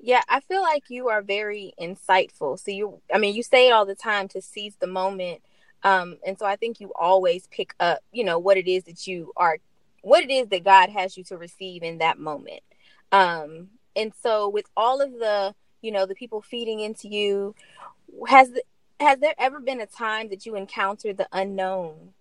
Yeah, 0.00 0.22
I 0.28 0.40
feel 0.40 0.62
like 0.62 0.84
you 0.88 1.08
are 1.08 1.22
very 1.22 1.72
insightful. 1.80 2.58
So 2.58 2.70
you 2.70 3.00
I 3.12 3.18
mean, 3.18 3.34
you 3.34 3.42
say 3.42 3.68
it 3.68 3.72
all 3.72 3.86
the 3.86 3.94
time 3.94 4.28
to 4.28 4.42
seize 4.42 4.76
the 4.76 4.86
moment. 4.86 5.40
Um 5.82 6.18
and 6.26 6.38
so 6.38 6.46
I 6.46 6.56
think 6.56 6.80
you 6.80 6.92
always 6.98 7.46
pick 7.48 7.74
up, 7.80 8.00
you 8.12 8.24
know, 8.24 8.38
what 8.38 8.56
it 8.56 8.68
is 8.68 8.84
that 8.84 9.06
you 9.06 9.32
are 9.36 9.58
what 10.02 10.22
it 10.24 10.30
is 10.30 10.48
that 10.48 10.64
God 10.64 10.90
has 10.90 11.16
you 11.16 11.24
to 11.24 11.38
receive 11.38 11.82
in 11.82 11.98
that 11.98 12.18
moment. 12.18 12.60
Um 13.14 13.68
and 13.96 14.12
so 14.22 14.48
with 14.48 14.66
all 14.76 15.00
of 15.00 15.12
the, 15.12 15.54
you 15.82 15.92
know, 15.92 16.06
the 16.06 16.14
people 16.14 16.42
feeding 16.42 16.80
into 16.80 17.08
you, 17.08 17.54
has 18.28 18.50
has 19.00 19.18
there 19.20 19.34
ever 19.38 19.60
been 19.60 19.80
a 19.80 19.86
time 19.86 20.28
that 20.30 20.46
you 20.46 20.56
encountered 20.56 21.16
the 21.16 21.28
unknown 21.32 22.12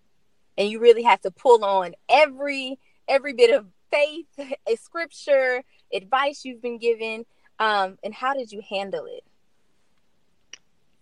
and 0.58 0.70
you 0.70 0.80
really 0.80 1.04
have 1.04 1.22
to 1.22 1.32
pull 1.32 1.64
on 1.64 1.94
every 2.10 2.80
every 3.08 3.34
bit 3.34 3.54
of 3.54 3.66
faith, 3.92 4.28
a 4.68 4.76
scripture, 4.76 5.64
advice 5.94 6.46
you've 6.46 6.62
been 6.62 6.78
given 6.78 7.26
um, 7.60 7.98
and 8.04 8.14
how 8.14 8.34
did 8.34 8.52
you 8.52 8.62
handle 8.70 9.06
it? 9.06 9.24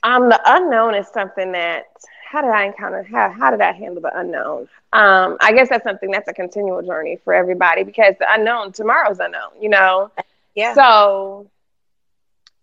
um, 0.04 0.30
the 0.30 0.40
unknown 0.46 0.96
is 0.96 1.08
something 1.14 1.52
that, 1.52 1.86
how 2.32 2.42
did 2.42 2.52
I 2.52 2.64
encounter, 2.64 3.04
how, 3.04 3.30
how 3.30 3.52
did 3.52 3.60
I 3.60 3.74
handle 3.74 4.02
the 4.02 4.18
unknown? 4.18 4.70
Um, 4.94 5.36
I 5.42 5.52
guess 5.52 5.68
that's 5.68 5.84
something 5.84 6.10
that's 6.10 6.30
a 6.30 6.34
continual 6.34 6.82
journey 6.82 7.18
for 7.26 7.34
everybody 7.34 7.84
because 7.84 8.16
the 8.20 8.26
unknown, 8.34 8.72
tomorrow's 8.72 9.20
unknown, 9.20 9.52
you 9.60 9.68
know? 9.68 10.10
Yeah. 10.56 10.74
So 10.74 11.50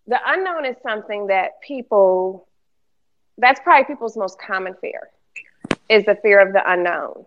the 0.07 0.18
unknown 0.24 0.64
is 0.64 0.76
something 0.83 1.26
that 1.26 1.61
people 1.61 2.48
that's 3.37 3.61
probably 3.61 3.85
people's 3.85 4.16
most 4.16 4.40
common 4.40 4.74
fear 4.81 5.11
is 5.90 6.02
the 6.07 6.14
fear 6.22 6.40
of 6.40 6.54
the 6.54 6.62
unknown. 6.64 7.26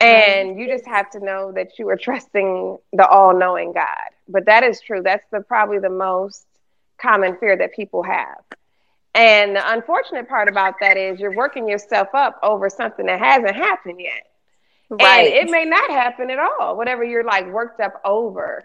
And 0.00 0.58
you 0.58 0.66
just 0.66 0.86
have 0.86 1.08
to 1.10 1.20
know 1.20 1.52
that 1.52 1.78
you 1.78 1.88
are 1.90 1.96
trusting 1.96 2.78
the 2.92 3.06
all-knowing 3.06 3.74
God. 3.74 4.10
But 4.28 4.46
that 4.46 4.64
is 4.64 4.80
true. 4.80 5.02
That's 5.04 5.24
the 5.30 5.40
probably 5.40 5.78
the 5.78 5.88
most 5.88 6.46
common 7.00 7.36
fear 7.36 7.56
that 7.56 7.74
people 7.74 8.02
have. 8.02 8.42
And 9.14 9.56
the 9.56 9.72
unfortunate 9.72 10.28
part 10.28 10.48
about 10.48 10.74
that 10.80 10.96
is 10.96 11.18
you're 11.18 11.34
working 11.34 11.68
yourself 11.68 12.08
up 12.14 12.38
over 12.42 12.70
something 12.70 13.06
that 13.06 13.18
hasn't 13.18 13.56
happened 13.56 14.00
yet. 14.00 14.26
And 14.98 15.26
it 15.26 15.50
may 15.50 15.64
not 15.64 15.90
happen 15.90 16.30
at 16.30 16.38
all, 16.38 16.76
whatever 16.76 17.04
you're 17.04 17.24
like 17.24 17.46
worked 17.46 17.80
up 17.80 18.00
over. 18.04 18.62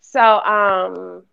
So 0.00 0.20
um 0.20 1.24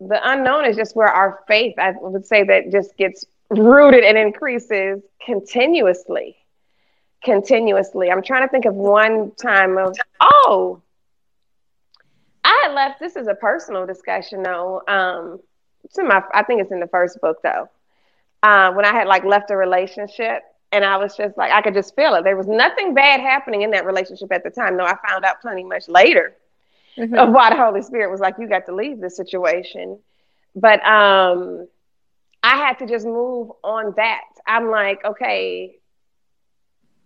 the 0.00 0.20
unknown 0.30 0.66
is 0.66 0.76
just 0.76 0.94
where 0.94 1.08
our 1.08 1.40
faith, 1.48 1.74
I 1.78 1.92
would 1.98 2.26
say 2.26 2.44
that 2.44 2.70
just 2.70 2.96
gets 2.98 3.24
rooted 3.50 4.04
and 4.04 4.18
increases 4.18 5.02
continuously. 5.24 6.36
Continuously. 7.24 8.10
I'm 8.10 8.22
trying 8.22 8.42
to 8.42 8.48
think 8.48 8.66
of 8.66 8.74
one 8.74 9.32
time 9.32 9.78
of 9.78 9.96
oh 10.20 10.82
I 12.44 12.60
had 12.64 12.72
left 12.74 13.00
this 13.00 13.16
is 13.16 13.26
a 13.26 13.34
personal 13.34 13.86
discussion 13.86 14.42
though. 14.42 14.82
Um 14.86 15.40
it's 15.86 15.98
in 15.98 16.08
my 16.08 16.22
I 16.34 16.44
think 16.44 16.62
it's 16.62 16.72
in 16.72 16.80
the 16.80 16.88
first 16.88 17.20
book 17.22 17.38
though. 17.42 17.70
Uh, 18.42 18.72
when 18.72 18.86
I 18.86 18.92
had 18.92 19.08
like 19.08 19.24
left 19.24 19.50
a 19.50 19.56
relationship 19.56 20.42
and 20.72 20.84
I 20.84 20.98
was 20.98 21.16
just 21.16 21.38
like 21.38 21.52
I 21.52 21.62
could 21.62 21.74
just 21.74 21.96
feel 21.96 22.14
it. 22.14 22.24
There 22.24 22.36
was 22.36 22.48
nothing 22.48 22.94
bad 22.94 23.20
happening 23.20 23.62
in 23.62 23.72
that 23.72 23.86
relationship 23.86 24.32
at 24.32 24.44
the 24.44 24.50
time. 24.50 24.76
No, 24.76 24.84
I 24.84 24.96
found 25.08 25.24
out 25.24 25.40
plenty 25.42 25.64
much 25.64 25.88
later 25.88 26.36
Mhm. 26.98 27.16
of 27.16 27.30
why 27.32 27.50
the 27.50 27.56
Holy 27.56 27.82
Spirit 27.82 28.10
was 28.10 28.20
like, 28.20 28.36
you 28.38 28.48
got 28.48 28.66
to 28.66 28.74
leave 28.74 29.00
this 29.00 29.16
situation. 29.16 29.98
But 30.54 30.84
um, 30.86 31.68
I 32.42 32.56
had 32.56 32.78
to 32.80 32.86
just 32.86 33.06
move 33.06 33.50
on 33.64 33.94
that. 33.96 34.22
I'm 34.46 34.70
like, 34.70 35.04
okay, 35.04 35.76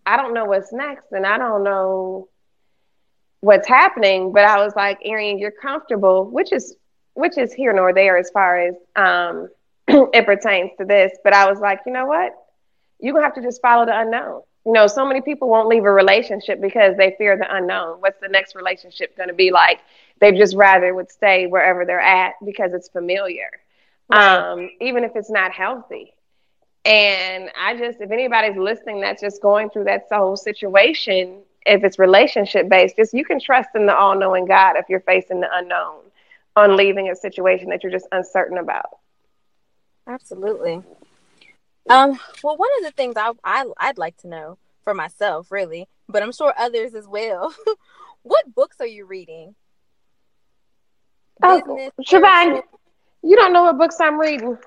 I 0.06 0.16
don't 0.16 0.34
know 0.34 0.44
what's 0.46 0.72
next, 0.72 1.12
and 1.12 1.26
I 1.26 1.38
don't 1.38 1.64
know 1.64 2.28
what's 3.40 3.68
happening. 3.68 4.32
But 4.32 4.44
I 4.44 4.62
was 4.64 4.74
like, 4.76 4.98
Arian, 5.04 5.38
you're 5.38 5.50
comfortable, 5.52 6.24
which 6.30 6.52
is 6.52 6.76
which 7.14 7.38
is 7.38 7.52
here 7.52 7.72
nor 7.72 7.92
there 7.92 8.16
as 8.16 8.30
far 8.30 8.58
as 8.58 8.74
um, 8.96 9.48
it 9.88 10.26
pertains 10.26 10.70
to 10.78 10.84
this. 10.84 11.12
But 11.24 11.32
I 11.32 11.50
was 11.50 11.60
like, 11.60 11.80
you 11.86 11.92
know 11.92 12.06
what? 12.06 12.34
you're 13.00 13.14
gonna 13.14 13.24
have 13.24 13.34
to 13.34 13.42
just 13.42 13.62
follow 13.62 13.86
the 13.86 13.98
unknown. 13.98 14.42
You 14.66 14.72
know, 14.72 14.86
so 14.86 15.06
many 15.06 15.22
people 15.22 15.48
won't 15.48 15.68
leave 15.68 15.84
a 15.84 15.90
relationship 15.90 16.60
because 16.60 16.96
they 16.96 17.14
fear 17.16 17.36
the 17.36 17.52
unknown. 17.54 18.00
What's 18.00 18.20
the 18.20 18.28
next 18.28 18.54
relationship 18.54 19.16
gonna 19.16 19.32
be 19.32 19.50
like? 19.50 19.80
They'd 20.20 20.36
just 20.36 20.54
rather 20.54 20.94
would 20.94 21.10
stay 21.10 21.46
wherever 21.46 21.84
they're 21.84 22.00
at 22.00 22.34
because 22.44 22.72
it's 22.74 22.88
familiar. 22.88 23.50
Right. 24.10 24.36
Um, 24.36 24.70
even 24.80 25.04
if 25.04 25.12
it's 25.16 25.30
not 25.30 25.52
healthy. 25.52 26.14
And 26.84 27.50
I 27.58 27.76
just, 27.76 28.00
if 28.00 28.10
anybody's 28.10 28.56
listening 28.56 29.00
that's 29.00 29.20
just 29.20 29.42
going 29.42 29.70
through 29.70 29.84
that 29.84 30.06
whole 30.10 30.36
situation, 30.36 31.42
if 31.66 31.84
it's 31.84 31.98
relationship 31.98 32.68
based, 32.68 32.96
just 32.96 33.14
you 33.14 33.24
can 33.24 33.38
trust 33.38 33.70
in 33.74 33.86
the 33.86 33.96
all 33.96 34.18
knowing 34.18 34.46
God 34.46 34.76
if 34.76 34.86
you're 34.88 35.00
facing 35.00 35.40
the 35.40 35.48
unknown 35.52 36.00
on 36.56 36.76
leaving 36.76 37.08
a 37.10 37.16
situation 37.16 37.70
that 37.70 37.82
you're 37.82 37.92
just 37.92 38.08
uncertain 38.12 38.58
about. 38.58 38.86
Absolutely. 40.06 40.82
Um, 41.88 42.18
well, 42.42 42.56
one 42.56 42.70
of 42.78 42.84
the 42.84 42.92
things 42.92 43.14
I, 43.16 43.32
I 43.44 43.64
I'd 43.78 43.98
like 43.98 44.16
to 44.18 44.28
know 44.28 44.58
for 44.84 44.94
myself, 44.94 45.50
really, 45.50 45.88
but 46.08 46.22
I'm 46.22 46.32
sure 46.32 46.52
others 46.56 46.94
as 46.94 47.06
well. 47.06 47.54
what 48.22 48.54
books 48.54 48.76
are 48.80 48.86
you 48.86 49.06
reading? 49.06 49.54
Oh, 51.42 51.90
Shevon, 52.06 52.62
you 53.22 53.36
don't 53.36 53.52
know 53.52 53.62
what 53.62 53.78
books 53.78 53.96
I'm 54.00 54.20
reading. 54.20 54.58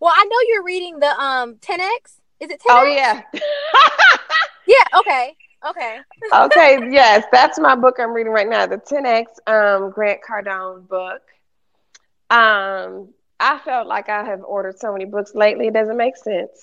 Well, 0.00 0.12
I 0.14 0.24
know 0.24 0.36
you're 0.48 0.64
reading 0.64 0.98
the 0.98 1.20
um 1.20 1.56
10x. 1.56 2.18
Is 2.40 2.50
it 2.50 2.60
10x? 2.60 2.64
Oh 2.68 2.84
yeah. 2.84 3.22
yeah. 4.66 4.98
Okay. 5.00 5.36
Okay. 5.66 5.98
okay. 6.32 6.78
Yes, 6.90 7.24
that's 7.32 7.58
my 7.58 7.74
book 7.74 7.96
I'm 7.98 8.12
reading 8.12 8.32
right 8.32 8.48
now. 8.48 8.66
The 8.66 8.78
10x 8.78 9.26
um, 9.46 9.90
Grant 9.90 10.20
Cardone 10.26 10.86
book. 10.88 11.22
Um, 12.30 13.08
I 13.38 13.58
felt 13.64 13.86
like 13.86 14.08
I 14.08 14.24
have 14.24 14.42
ordered 14.44 14.78
so 14.78 14.92
many 14.92 15.04
books 15.04 15.34
lately. 15.34 15.68
It 15.68 15.74
doesn't 15.74 15.96
make 15.96 16.16
sense. 16.16 16.60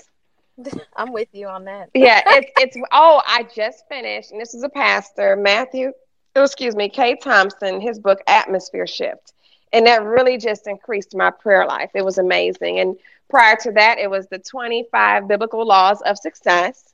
I'm 0.96 1.12
with 1.12 1.30
you 1.34 1.48
on 1.48 1.66
that. 1.66 1.90
yeah, 1.94 2.22
it's 2.28 2.52
it's. 2.58 2.78
Oh, 2.92 3.22
I 3.26 3.44
just 3.56 3.88
finished, 3.90 4.32
and 4.32 4.40
this 4.40 4.54
is 4.54 4.64
a 4.64 4.70
pastor, 4.70 5.36
Matthew. 5.36 5.92
Oh, 6.36 6.44
excuse 6.44 6.76
me, 6.76 6.90
Kay 6.90 7.16
Thompson. 7.16 7.82
His 7.82 8.00
book 8.00 8.20
Atmosphere 8.28 8.88
Shift, 8.88 9.34
and 9.72 9.88
that 9.88 10.04
really 10.04 10.38
just 10.38 10.68
increased 10.68 11.16
my 11.16 11.32
prayer 11.32 11.66
life. 11.66 11.92
It 11.96 12.06
was 12.06 12.18
amazing. 12.18 12.80
And 12.80 12.98
prior 13.30 13.56
to 13.62 13.72
that, 13.74 13.98
it 13.98 14.10
was 14.10 14.28
the 14.28 14.40
25 14.40 15.28
biblical 15.28 15.66
laws 15.66 16.02
of 16.02 16.18
success. 16.18 16.94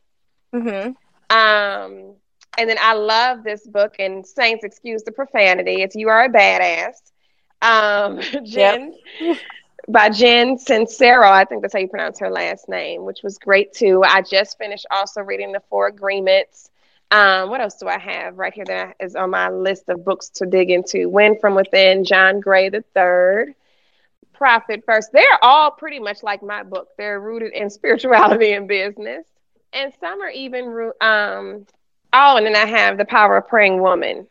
Mm-hmm. 0.54 0.92
Um, 1.30 2.16
and 2.58 2.70
then 2.70 2.78
I 2.82 2.94
love 2.94 3.44
this 3.44 3.66
book, 3.68 3.96
and 4.00 4.26
Saints 4.26 4.64
excuse 4.64 5.04
the 5.04 5.12
profanity. 5.12 5.82
It's 5.82 5.96
You 5.96 6.10
Are 6.10 6.26
a 6.26 6.30
Badass. 6.30 6.96
Um, 7.62 8.22
Jen. 8.46 8.96
Yep 9.20 9.38
by 9.90 10.10
Jen 10.10 10.58
Sincero. 10.58 11.30
I 11.30 11.46
think 11.46 11.62
that's 11.62 11.74
how 11.74 11.80
you 11.80 11.88
pronounce 11.88 12.20
her 12.20 12.30
last 12.30 12.70
name, 12.70 13.06
which 13.06 13.24
was 13.24 13.40
great 13.40 13.74
too. 13.74 14.04
I 14.04 14.22
just 14.22 14.58
finished 14.58 14.86
also 14.92 15.22
reading 15.22 15.52
the 15.52 15.62
Four 15.70 15.88
Agreements. 15.88 16.70
Um, 17.12 17.50
what 17.50 17.60
else 17.60 17.76
do 17.78 17.88
I 17.88 17.98
have 17.98 18.38
right 18.38 18.54
here 18.54 18.66
that 18.66 18.96
is 19.00 19.16
on 19.16 19.32
my 19.32 19.50
list 19.50 19.90
of 19.90 20.06
books 20.06 20.30
to 20.36 20.46
dig 20.46 20.70
into? 20.70 21.10
Win 21.10 21.40
from 21.40 21.56
Within, 21.56 22.04
John 22.04 22.40
Gray 22.40 22.70
the 22.70 22.84
Third, 22.94 23.56
Profit 24.34 24.84
First. 24.86 25.12
They're 25.12 25.44
all 25.44 25.72
pretty 25.72 25.98
much 26.00 26.22
like 26.22 26.44
my 26.44 26.62
book. 26.62 26.90
They're 26.98 27.20
rooted 27.20 27.54
in 27.54 27.70
spirituality 27.72 28.54
and 28.54 28.68
business, 28.68 29.26
and 29.74 29.94
some 30.00 30.22
are 30.22 30.30
even 30.30 30.92
um. 31.02 31.66
Oh, 32.12 32.38
and 32.38 32.46
then 32.46 32.56
I 32.56 32.66
have 32.66 32.98
The 32.98 33.06
Power 33.06 33.38
of 33.38 33.48
Praying 33.48 33.82
Woman 33.82 34.28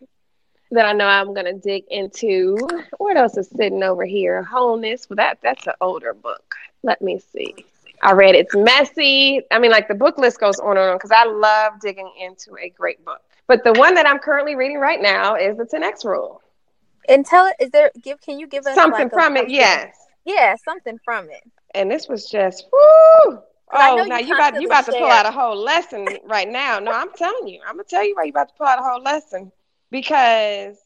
that 0.71 0.85
I 0.85 0.93
know 0.93 1.07
I'm 1.07 1.35
gonna 1.35 1.55
dig 1.55 1.85
into. 1.91 2.57
What 2.99 3.17
else 3.17 3.37
is 3.37 3.49
sitting 3.49 3.83
over 3.83 4.05
here? 4.05 4.43
Wholeness. 4.43 5.09
Well, 5.09 5.17
that 5.17 5.39
that's 5.43 5.67
an 5.67 5.75
older 5.81 6.13
book. 6.13 6.55
Let 6.83 7.01
me 7.01 7.21
see. 7.33 7.55
I 8.03 8.13
read 8.13 8.35
it's 8.35 8.55
messy. 8.55 9.43
I 9.51 9.59
mean, 9.59 9.71
like 9.71 9.89
the 9.89 9.95
book 9.95 10.19
list 10.19 10.41
goes 10.41 10.59
on 10.61 10.77
and 10.77 10.91
on 10.91 10.97
because 10.97 11.11
I 11.11 11.25
love 11.25 11.81
digging 11.81 12.11
into 12.21 12.57
a 12.61 12.69
great 12.69 13.05
book. 13.05 13.21
But 13.47 13.65
the 13.65 13.73
one 13.73 13.95
that 13.95 14.07
I'm 14.07 14.19
currently 14.19 14.55
reading 14.55 14.79
right 14.79 15.01
now 15.01 15.35
is 15.35 15.57
the 15.57 15.65
10x 15.65 16.05
Rule. 16.05 16.43
And 17.09 17.25
tell 17.25 17.47
it 17.47 17.57
is 17.59 17.71
there 17.71 17.91
give 18.03 18.21
can 18.21 18.39
you 18.39 18.47
give 18.47 18.67
us 18.67 18.75
something 18.75 19.05
like 19.05 19.13
from 19.13 19.37
a, 19.37 19.41
it? 19.41 19.51
Yes. 19.51 19.97
Yeah, 20.25 20.55
something 20.63 20.99
from 21.05 21.31
it. 21.31 21.43
And 21.75 21.91
this 21.91 22.09
was 22.09 22.29
just 22.29 22.67
woo. 22.73 23.41
Oh, 23.73 24.05
now 24.07 24.19
you 24.19 24.35
about 24.35 24.61
you 24.61 24.67
about 24.67 24.87
to 24.87 24.93
pull 24.93 25.11
out 25.11 25.27
a 25.27 25.31
whole 25.31 25.57
lesson 25.57 26.07
right 26.25 26.49
now. 26.49 26.79
No, 26.79 26.93
I'm 26.93 27.13
telling 27.13 27.49
you, 27.49 27.61
I'm 27.67 27.75
gonna 27.75 27.85
tell 27.85 28.05
you 28.05 28.15
why 28.17 28.25
you 28.25 28.31
about 28.31 28.49
to 28.49 28.55
pull 28.55 28.67
out 28.67 28.79
a 28.79 28.83
whole 28.83 29.03
lesson 29.03 29.53
because 29.91 30.79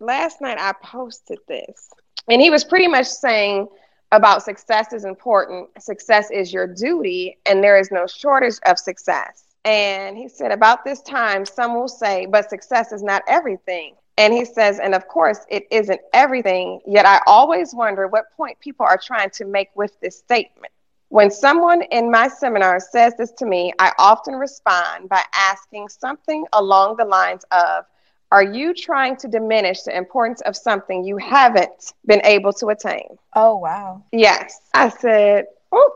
last 0.00 0.40
night 0.40 0.58
I 0.58 0.72
posted 0.82 1.38
this, 1.48 1.90
and 2.28 2.40
he 2.40 2.50
was 2.50 2.64
pretty 2.64 2.88
much 2.88 3.06
saying 3.06 3.68
about 4.12 4.42
success 4.42 4.92
is 4.92 5.04
important. 5.04 5.68
Success 5.80 6.30
is 6.30 6.52
your 6.52 6.66
duty, 6.66 7.38
and 7.46 7.62
there 7.62 7.78
is 7.78 7.90
no 7.90 8.06
shortage 8.06 8.58
of 8.66 8.78
success. 8.78 9.44
And 9.64 10.16
he 10.16 10.28
said, 10.28 10.52
about 10.52 10.84
this 10.84 11.02
time, 11.02 11.44
some 11.44 11.74
will 11.74 11.88
say, 11.88 12.26
but 12.26 12.48
success 12.48 12.92
is 12.92 13.02
not 13.02 13.22
everything. 13.26 13.96
And 14.16 14.32
he 14.32 14.44
says, 14.44 14.78
and 14.78 14.94
of 14.94 15.08
course, 15.08 15.40
it 15.50 15.66
isn't 15.70 16.00
everything. 16.14 16.80
Yet 16.86 17.04
I 17.04 17.20
always 17.26 17.74
wonder 17.74 18.06
what 18.06 18.30
point 18.36 18.58
people 18.60 18.86
are 18.86 18.96
trying 18.96 19.30
to 19.30 19.44
make 19.44 19.68
with 19.74 19.98
this 20.00 20.16
statement. 20.18 20.72
When 21.08 21.30
someone 21.30 21.82
in 21.90 22.10
my 22.10 22.28
seminar 22.28 22.80
says 22.80 23.14
this 23.16 23.32
to 23.32 23.46
me, 23.46 23.72
I 23.78 23.92
often 23.98 24.34
respond 24.34 25.08
by 25.08 25.22
asking 25.34 25.88
something 25.88 26.46
along 26.52 26.96
the 26.96 27.04
lines 27.04 27.44
of, 27.52 27.84
are 28.32 28.42
you 28.42 28.74
trying 28.74 29.16
to 29.18 29.28
diminish 29.28 29.82
the 29.82 29.96
importance 29.96 30.40
of 30.42 30.56
something 30.56 31.04
you 31.04 31.16
haven't 31.16 31.92
been 32.06 32.20
able 32.24 32.52
to 32.54 32.68
attain? 32.68 33.18
Oh, 33.34 33.56
wow. 33.56 34.02
Yes. 34.12 34.60
I 34.74 34.88
said, 34.88 35.46
Oh, 35.70 35.92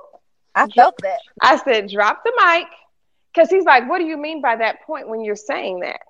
I 0.55 0.68
felt 0.68 0.94
that. 1.03 1.18
I 1.40 1.57
said, 1.57 1.88
Drop 1.88 2.23
the 2.25 2.33
mic. 2.44 2.66
Because 3.35 3.51
he's 3.51 3.64
like, 3.64 3.88
What 3.88 3.99
do 3.99 4.05
you 4.05 4.16
mean 4.16 4.40
by 4.40 4.57
that 4.57 4.83
point 4.87 5.09
when 5.09 5.23
you're 5.23 5.37
saying 5.37 5.81
that? 5.81 6.01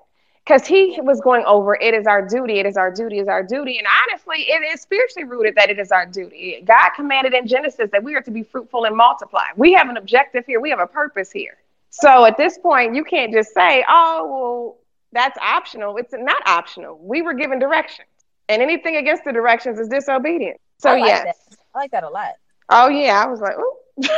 Because 0.45 0.67
he 0.67 0.99
was 1.03 1.21
going 1.21 1.45
over, 1.45 1.77
It 1.77 1.95
is 1.95 2.07
our 2.07 2.27
duty, 2.27 2.59
it 2.59 2.67
is 2.67 2.77
our 2.77 2.91
duty, 2.91 3.19
it 3.19 3.23
is 3.23 3.29
our 3.29 3.43
duty. 3.43 3.79
And 3.79 3.87
honestly, 4.03 4.43
it 4.49 4.63
is 4.75 4.81
spiritually 4.81 5.29
rooted 5.29 5.55
that 5.55 5.71
it 5.71 5.79
is 5.79 5.93
our 5.93 6.07
duty. 6.07 6.63
God 6.65 6.91
commanded 6.97 7.35
in 7.35 7.47
Genesis 7.47 7.91
that 7.93 8.03
we 8.03 8.15
are 8.15 8.23
to 8.23 8.31
be 8.31 8.43
fruitful 8.43 8.85
and 8.85 8.97
multiply. 8.97 9.45
We 9.57 9.73
have 9.75 9.89
an 9.89 9.97
objective 9.97 10.47
here, 10.47 10.61
we 10.61 10.71
have 10.71 10.81
a 10.81 10.87
purpose 10.87 11.31
here. 11.31 11.57
So 11.91 12.25
at 12.25 12.37
this 12.37 12.59
point, 12.59 12.95
you 12.95 13.05
can't 13.05 13.33
just 13.33 13.53
say, 13.53 13.85
Oh, 13.89 14.27
well, 14.27 14.77
that's 15.13 15.39
optional. 15.39 15.97
It's 15.97 16.13
not 16.13 16.43
optional. 16.47 16.99
We 17.03 17.23
were 17.23 17.35
given 17.35 17.59
directions, 17.59 18.09
and 18.49 18.63
anything 18.63 18.97
against 18.97 19.25
the 19.25 19.33
directions 19.33 19.79
is 19.79 19.89
disobedient. 19.89 20.61
So 20.79 20.91
I 20.91 20.99
like 20.99 21.09
yes, 21.09 21.25
that. 21.25 21.57
I 21.75 21.79
like 21.79 21.91
that 21.91 22.05
a 22.05 22.09
lot. 22.09 22.35
Oh 22.69 22.89
yeah, 22.89 23.23
I 23.23 23.27
was 23.27 23.41
like, 23.41 23.55
oh. 23.59 23.77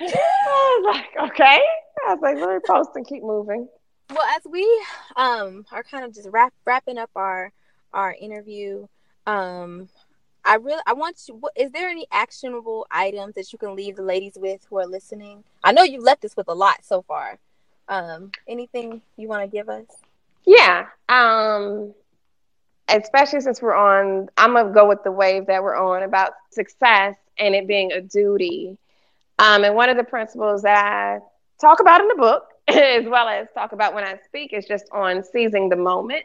I 0.00 0.80
was 0.80 0.96
like, 0.96 1.30
okay. 1.30 1.60
I 2.08 2.14
was 2.14 2.20
like, 2.22 2.36
let 2.36 2.48
me 2.48 2.58
post 2.66 2.90
and 2.94 3.06
keep 3.06 3.22
moving. 3.22 3.68
Well, 4.10 4.26
as 4.36 4.42
we 4.50 4.64
um 5.16 5.66
are 5.70 5.82
kind 5.82 6.04
of 6.04 6.14
just 6.14 6.28
wrap, 6.30 6.52
wrapping 6.64 6.98
up 6.98 7.10
our 7.14 7.52
our 7.92 8.14
interview, 8.18 8.86
um, 9.26 9.88
I 10.44 10.54
really 10.54 10.82
I 10.86 10.94
want 10.94 11.20
you. 11.28 11.40
Is 11.56 11.70
there 11.72 11.88
any 11.88 12.06
actionable 12.10 12.86
items 12.90 13.34
that 13.34 13.52
you 13.52 13.58
can 13.58 13.76
leave 13.76 13.96
the 13.96 14.02
ladies 14.02 14.38
with 14.40 14.66
who 14.70 14.78
are 14.78 14.86
listening? 14.86 15.44
I 15.62 15.72
know 15.72 15.82
you 15.82 16.00
left 16.00 16.24
us 16.24 16.36
with 16.36 16.48
a 16.48 16.54
lot 16.54 16.84
so 16.84 17.02
far, 17.02 17.38
um, 17.88 18.30
anything 18.46 19.02
you 19.16 19.28
want 19.28 19.42
to 19.42 19.48
give 19.48 19.68
us? 19.68 19.86
Yeah. 20.46 20.86
Um, 21.10 21.92
especially 22.88 23.40
since 23.40 23.60
we're 23.60 23.74
on, 23.74 24.28
I'm 24.38 24.54
gonna 24.54 24.72
go 24.72 24.88
with 24.88 25.04
the 25.04 25.12
wave 25.12 25.46
that 25.46 25.62
we're 25.62 25.76
on 25.76 26.02
about 26.02 26.32
success 26.50 27.16
and 27.38 27.54
it 27.54 27.66
being 27.66 27.92
a 27.92 28.00
duty. 28.00 28.78
Um, 29.38 29.64
and 29.64 29.74
one 29.74 29.90
of 29.90 29.96
the 29.96 30.04
principles 30.04 30.62
that 30.62 30.84
I 30.84 31.18
talk 31.60 31.80
about 31.80 32.00
in 32.00 32.08
the 32.08 32.16
book, 32.16 32.46
as 32.74 33.04
well 33.06 33.28
as 33.28 33.48
talk 33.54 33.72
about 33.72 33.94
when 33.94 34.04
I 34.04 34.18
speak, 34.26 34.52
is 34.52 34.66
just 34.66 34.84
on 34.92 35.24
seizing 35.24 35.68
the 35.68 35.76
moment 35.76 36.24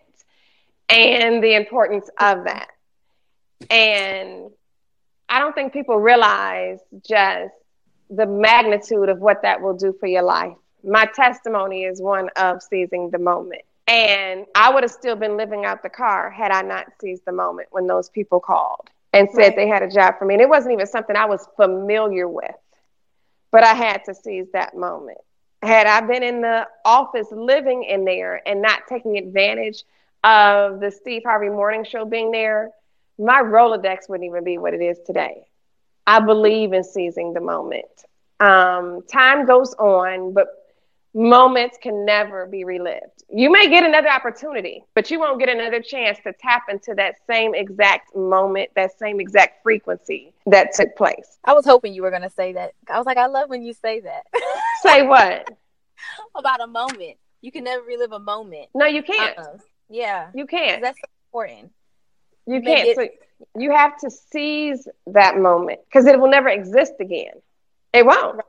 and 0.89 1.43
the 1.43 1.56
importance 1.56 2.10
of 2.19 2.45
that. 2.45 2.69
And 3.69 4.51
I 5.29 5.39
don't 5.39 5.56
think 5.56 5.73
people 5.73 5.97
realize 5.97 6.79
just 7.08 7.53
the 8.10 8.25
magnitude 8.25 9.10
of 9.10 9.19
what 9.19 9.41
that 9.43 9.62
will 9.62 9.75
do 9.75 9.95
for 9.99 10.08
your 10.08 10.23
life 10.23 10.58
my 10.84 11.06
testimony 11.06 11.84
is 11.86 12.01
one 12.01 12.29
of 12.36 12.62
seizing 12.62 13.10
the 13.10 13.19
moment. 13.19 13.62
And 13.88 14.45
I 14.56 14.73
would 14.73 14.84
have 14.84 14.91
still 14.91 15.15
been 15.15 15.38
living 15.38 15.65
out 15.65 15.84
the 15.84 15.89
car 15.89 16.29
had 16.29 16.52
I 16.52 16.62
not 16.62 16.87
seized 17.02 17.23
the 17.25 17.31
moment 17.31 17.69
when 17.71 17.87
those 17.87 18.10
people 18.10 18.39
called 18.39 18.89
and 19.12 19.29
said 19.31 19.39
right. 19.39 19.56
they 19.56 19.67
had 19.67 19.83
a 19.83 19.89
job 19.89 20.15
for 20.17 20.25
me. 20.25 20.35
And 20.35 20.41
it 20.41 20.50
wasn't 20.50 20.73
even 20.73 20.87
something 20.87 21.15
I 21.15 21.25
was 21.25 21.48
familiar 21.56 22.27
with, 22.27 22.56
but 23.52 23.63
I 23.63 23.73
had 23.73 24.04
to 24.06 24.15
seize 24.15 24.48
that 24.54 24.75
moment. 24.75 25.19
Had 25.64 25.88
I 25.88 26.02
been 26.02 26.24
in 26.24 26.42
the 26.42 26.68
office 26.84 27.28
living 27.32 27.84
in 27.84 28.04
there 28.04 28.42
and 28.46 28.62
not 28.62 28.82
taking 28.88 29.18
advantage 29.18 29.84
of 30.24 30.82
the 30.82 30.92
Steve 30.92 31.24
Harvey 31.26 31.50
Morning 31.50 31.86
Show 31.86 32.04
being 32.06 32.32
there, 32.32 32.72
my 33.18 33.42
Rolodex 33.42 34.10
wouldn't 34.10 34.28
even 34.28 34.44
be 34.44 34.58
what 34.58 34.74
it 34.74 34.82
is 34.82 35.00
today. 35.06 35.46
I 36.06 36.20
believe 36.20 36.74
in 36.74 36.84
seizing 36.84 37.34
the 37.34 37.40
moment. 37.40 37.86
Um, 38.42 39.04
time 39.10 39.46
goes 39.46 39.74
on, 39.76 40.34
but 40.34 40.48
moments 41.14 41.78
can 41.82 42.06
never 42.06 42.46
be 42.48 42.64
relived. 42.64 43.24
You 43.30 43.52
may 43.52 43.70
get 43.70 43.84
another 43.84 44.10
opportunity, 44.10 44.84
but 44.96 45.12
you 45.12 45.20
won't 45.20 45.40
get 45.40 45.50
another 45.50 45.80
chance 45.82 46.18
to 46.24 46.34
tap 46.34 46.64
into 46.70 46.94
that 46.96 47.16
same 47.28 47.54
exact 47.54 48.16
moment, 48.16 48.72
that 48.76 48.98
same 48.98 49.20
exact 49.20 49.62
frequency 49.64 50.34
that 50.48 50.74
took 50.74 50.96
place. 50.96 51.38
I 51.46 51.54
was 51.54 51.66
hoping 51.66 51.94
you 51.94 52.02
were 52.02 52.10
going 52.10 52.24
to 52.24 52.30
say 52.30 52.54
that. 52.54 52.74
I 52.90 52.98
was 52.98 53.06
like, 53.06 53.18
I 53.18 53.28
love 53.28 53.50
when 53.50 53.62
you 53.64 53.74
say 53.74 54.00
that. 54.02 54.24
Say 54.82 55.06
what? 55.08 55.48
About 56.36 56.60
a 56.62 56.68
moment. 56.68 57.18
You 57.42 57.52
can 57.52 57.64
never 57.64 57.84
relive 57.84 58.12
a 58.12 58.20
moment. 58.20 58.68
No, 58.74 58.86
you 58.86 59.02
can't. 59.04 59.38
Uh-uh. 59.38 59.58
Yeah. 59.90 60.30
You 60.34 60.46
can't. 60.46 60.82
That's 60.82 61.00
important. 61.28 61.72
You 62.46 62.62
can't. 62.62 62.90
it- 62.90 62.96
so 62.96 63.08
you 63.58 63.72
have 63.72 63.98
to 64.00 64.10
seize 64.10 64.88
that 65.08 65.38
moment 65.38 65.80
because 65.86 66.06
it 66.06 66.20
will 66.20 66.30
never 66.30 66.50
exist 66.50 66.94
again. 67.00 67.34
It 67.94 68.06
won't. 68.06 68.42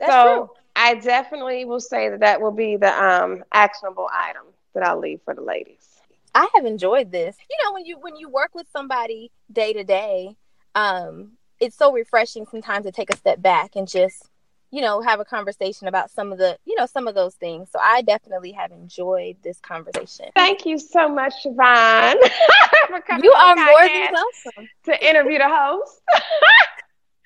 That's 0.00 0.12
so 0.12 0.24
true. 0.24 0.50
I 0.78 0.94
definitely 0.94 1.64
will 1.64 1.80
say 1.80 2.08
that 2.08 2.20
that 2.20 2.40
will 2.40 2.52
be 2.52 2.76
the 2.76 2.92
um, 3.04 3.42
actionable 3.52 4.08
item 4.12 4.44
that 4.74 4.86
I'll 4.86 5.00
leave 5.00 5.20
for 5.24 5.34
the 5.34 5.42
ladies. 5.42 6.00
I 6.36 6.48
have 6.54 6.64
enjoyed 6.64 7.10
this. 7.10 7.36
You 7.50 7.56
know, 7.64 7.72
when 7.74 7.84
you 7.84 7.98
when 7.98 8.14
you 8.16 8.28
work 8.28 8.54
with 8.54 8.68
somebody 8.72 9.32
day 9.52 9.72
to 9.72 9.82
day, 9.82 10.36
um, 10.76 11.32
it's 11.58 11.76
so 11.76 11.92
refreshing 11.92 12.46
sometimes 12.46 12.86
to 12.86 12.92
take 12.92 13.10
a 13.12 13.16
step 13.16 13.42
back 13.42 13.74
and 13.74 13.88
just, 13.88 14.28
you 14.70 14.80
know, 14.80 15.00
have 15.02 15.18
a 15.18 15.24
conversation 15.24 15.88
about 15.88 16.12
some 16.12 16.30
of 16.30 16.38
the, 16.38 16.56
you 16.64 16.76
know, 16.76 16.86
some 16.86 17.08
of 17.08 17.16
those 17.16 17.34
things. 17.34 17.70
So 17.72 17.80
I 17.82 18.02
definitely 18.02 18.52
have 18.52 18.70
enjoyed 18.70 19.36
this 19.42 19.58
conversation. 19.58 20.26
Thank 20.36 20.64
you 20.64 20.78
so 20.78 21.08
much, 21.08 21.34
Shevon, 21.44 22.14
for 22.86 23.00
coming 23.00 23.24
You 23.24 23.32
are 23.32 23.56
more 23.56 23.88
than 23.88 24.12
welcome. 24.12 24.68
to 24.84 25.08
interview 25.08 25.38
the 25.38 25.48
host. 25.48 26.02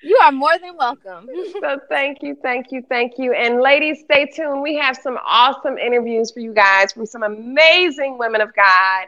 You 0.03 0.19
are 0.21 0.31
more 0.31 0.57
than 0.61 0.75
welcome. 0.77 1.29
So 1.61 1.79
thank 1.87 2.21
you, 2.21 2.35
thank 2.41 2.71
you, 2.71 2.81
thank 2.89 3.13
you. 3.17 3.33
And 3.33 3.61
ladies, 3.61 4.01
stay 4.01 4.25
tuned. 4.25 4.61
We 4.61 4.75
have 4.75 4.97
some 4.97 5.17
awesome 5.25 5.77
interviews 5.77 6.29
for 6.31 6.39
you 6.39 6.53
guys 6.53 6.91
from 6.91 7.05
some 7.05 7.23
amazing 7.23 8.17
women 8.17 8.41
of 8.41 8.53
God 8.53 9.07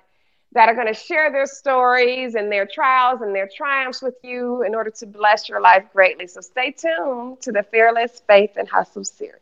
that 0.53 0.69
are 0.69 0.73
going 0.73 0.87
to 0.87 0.93
share 0.93 1.31
their 1.31 1.45
stories 1.45 2.35
and 2.35 2.49
their 2.49 2.65
trials 2.65 3.21
and 3.21 3.35
their 3.35 3.49
triumphs 3.53 4.01
with 4.01 4.15
you 4.23 4.63
in 4.63 4.73
order 4.73 4.89
to 4.89 5.05
bless 5.05 5.49
your 5.49 5.59
life 5.59 5.83
greatly. 5.91 6.27
So 6.27 6.39
stay 6.39 6.71
tuned 6.71 7.41
to 7.41 7.51
the 7.51 7.63
Fearless 7.63 8.21
Faith 8.25 8.51
and 8.55 8.67
Hustle 8.67 9.03
series. 9.03 9.41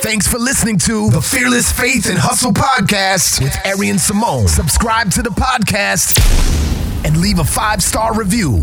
Thanks 0.00 0.28
for 0.28 0.38
listening 0.38 0.78
to 0.80 1.08
the 1.08 1.22
Fearless 1.22 1.72
Faith 1.72 2.06
and 2.06 2.18
Hustle 2.18 2.52
podcast 2.52 3.42
with 3.42 3.56
Arian 3.64 3.98
Simone. 3.98 4.46
Subscribe 4.46 5.10
to 5.12 5.22
the 5.22 5.30
podcast 5.30 6.20
and 7.06 7.16
leave 7.16 7.38
a 7.38 7.44
five 7.44 7.82
star 7.82 8.14
review. 8.14 8.62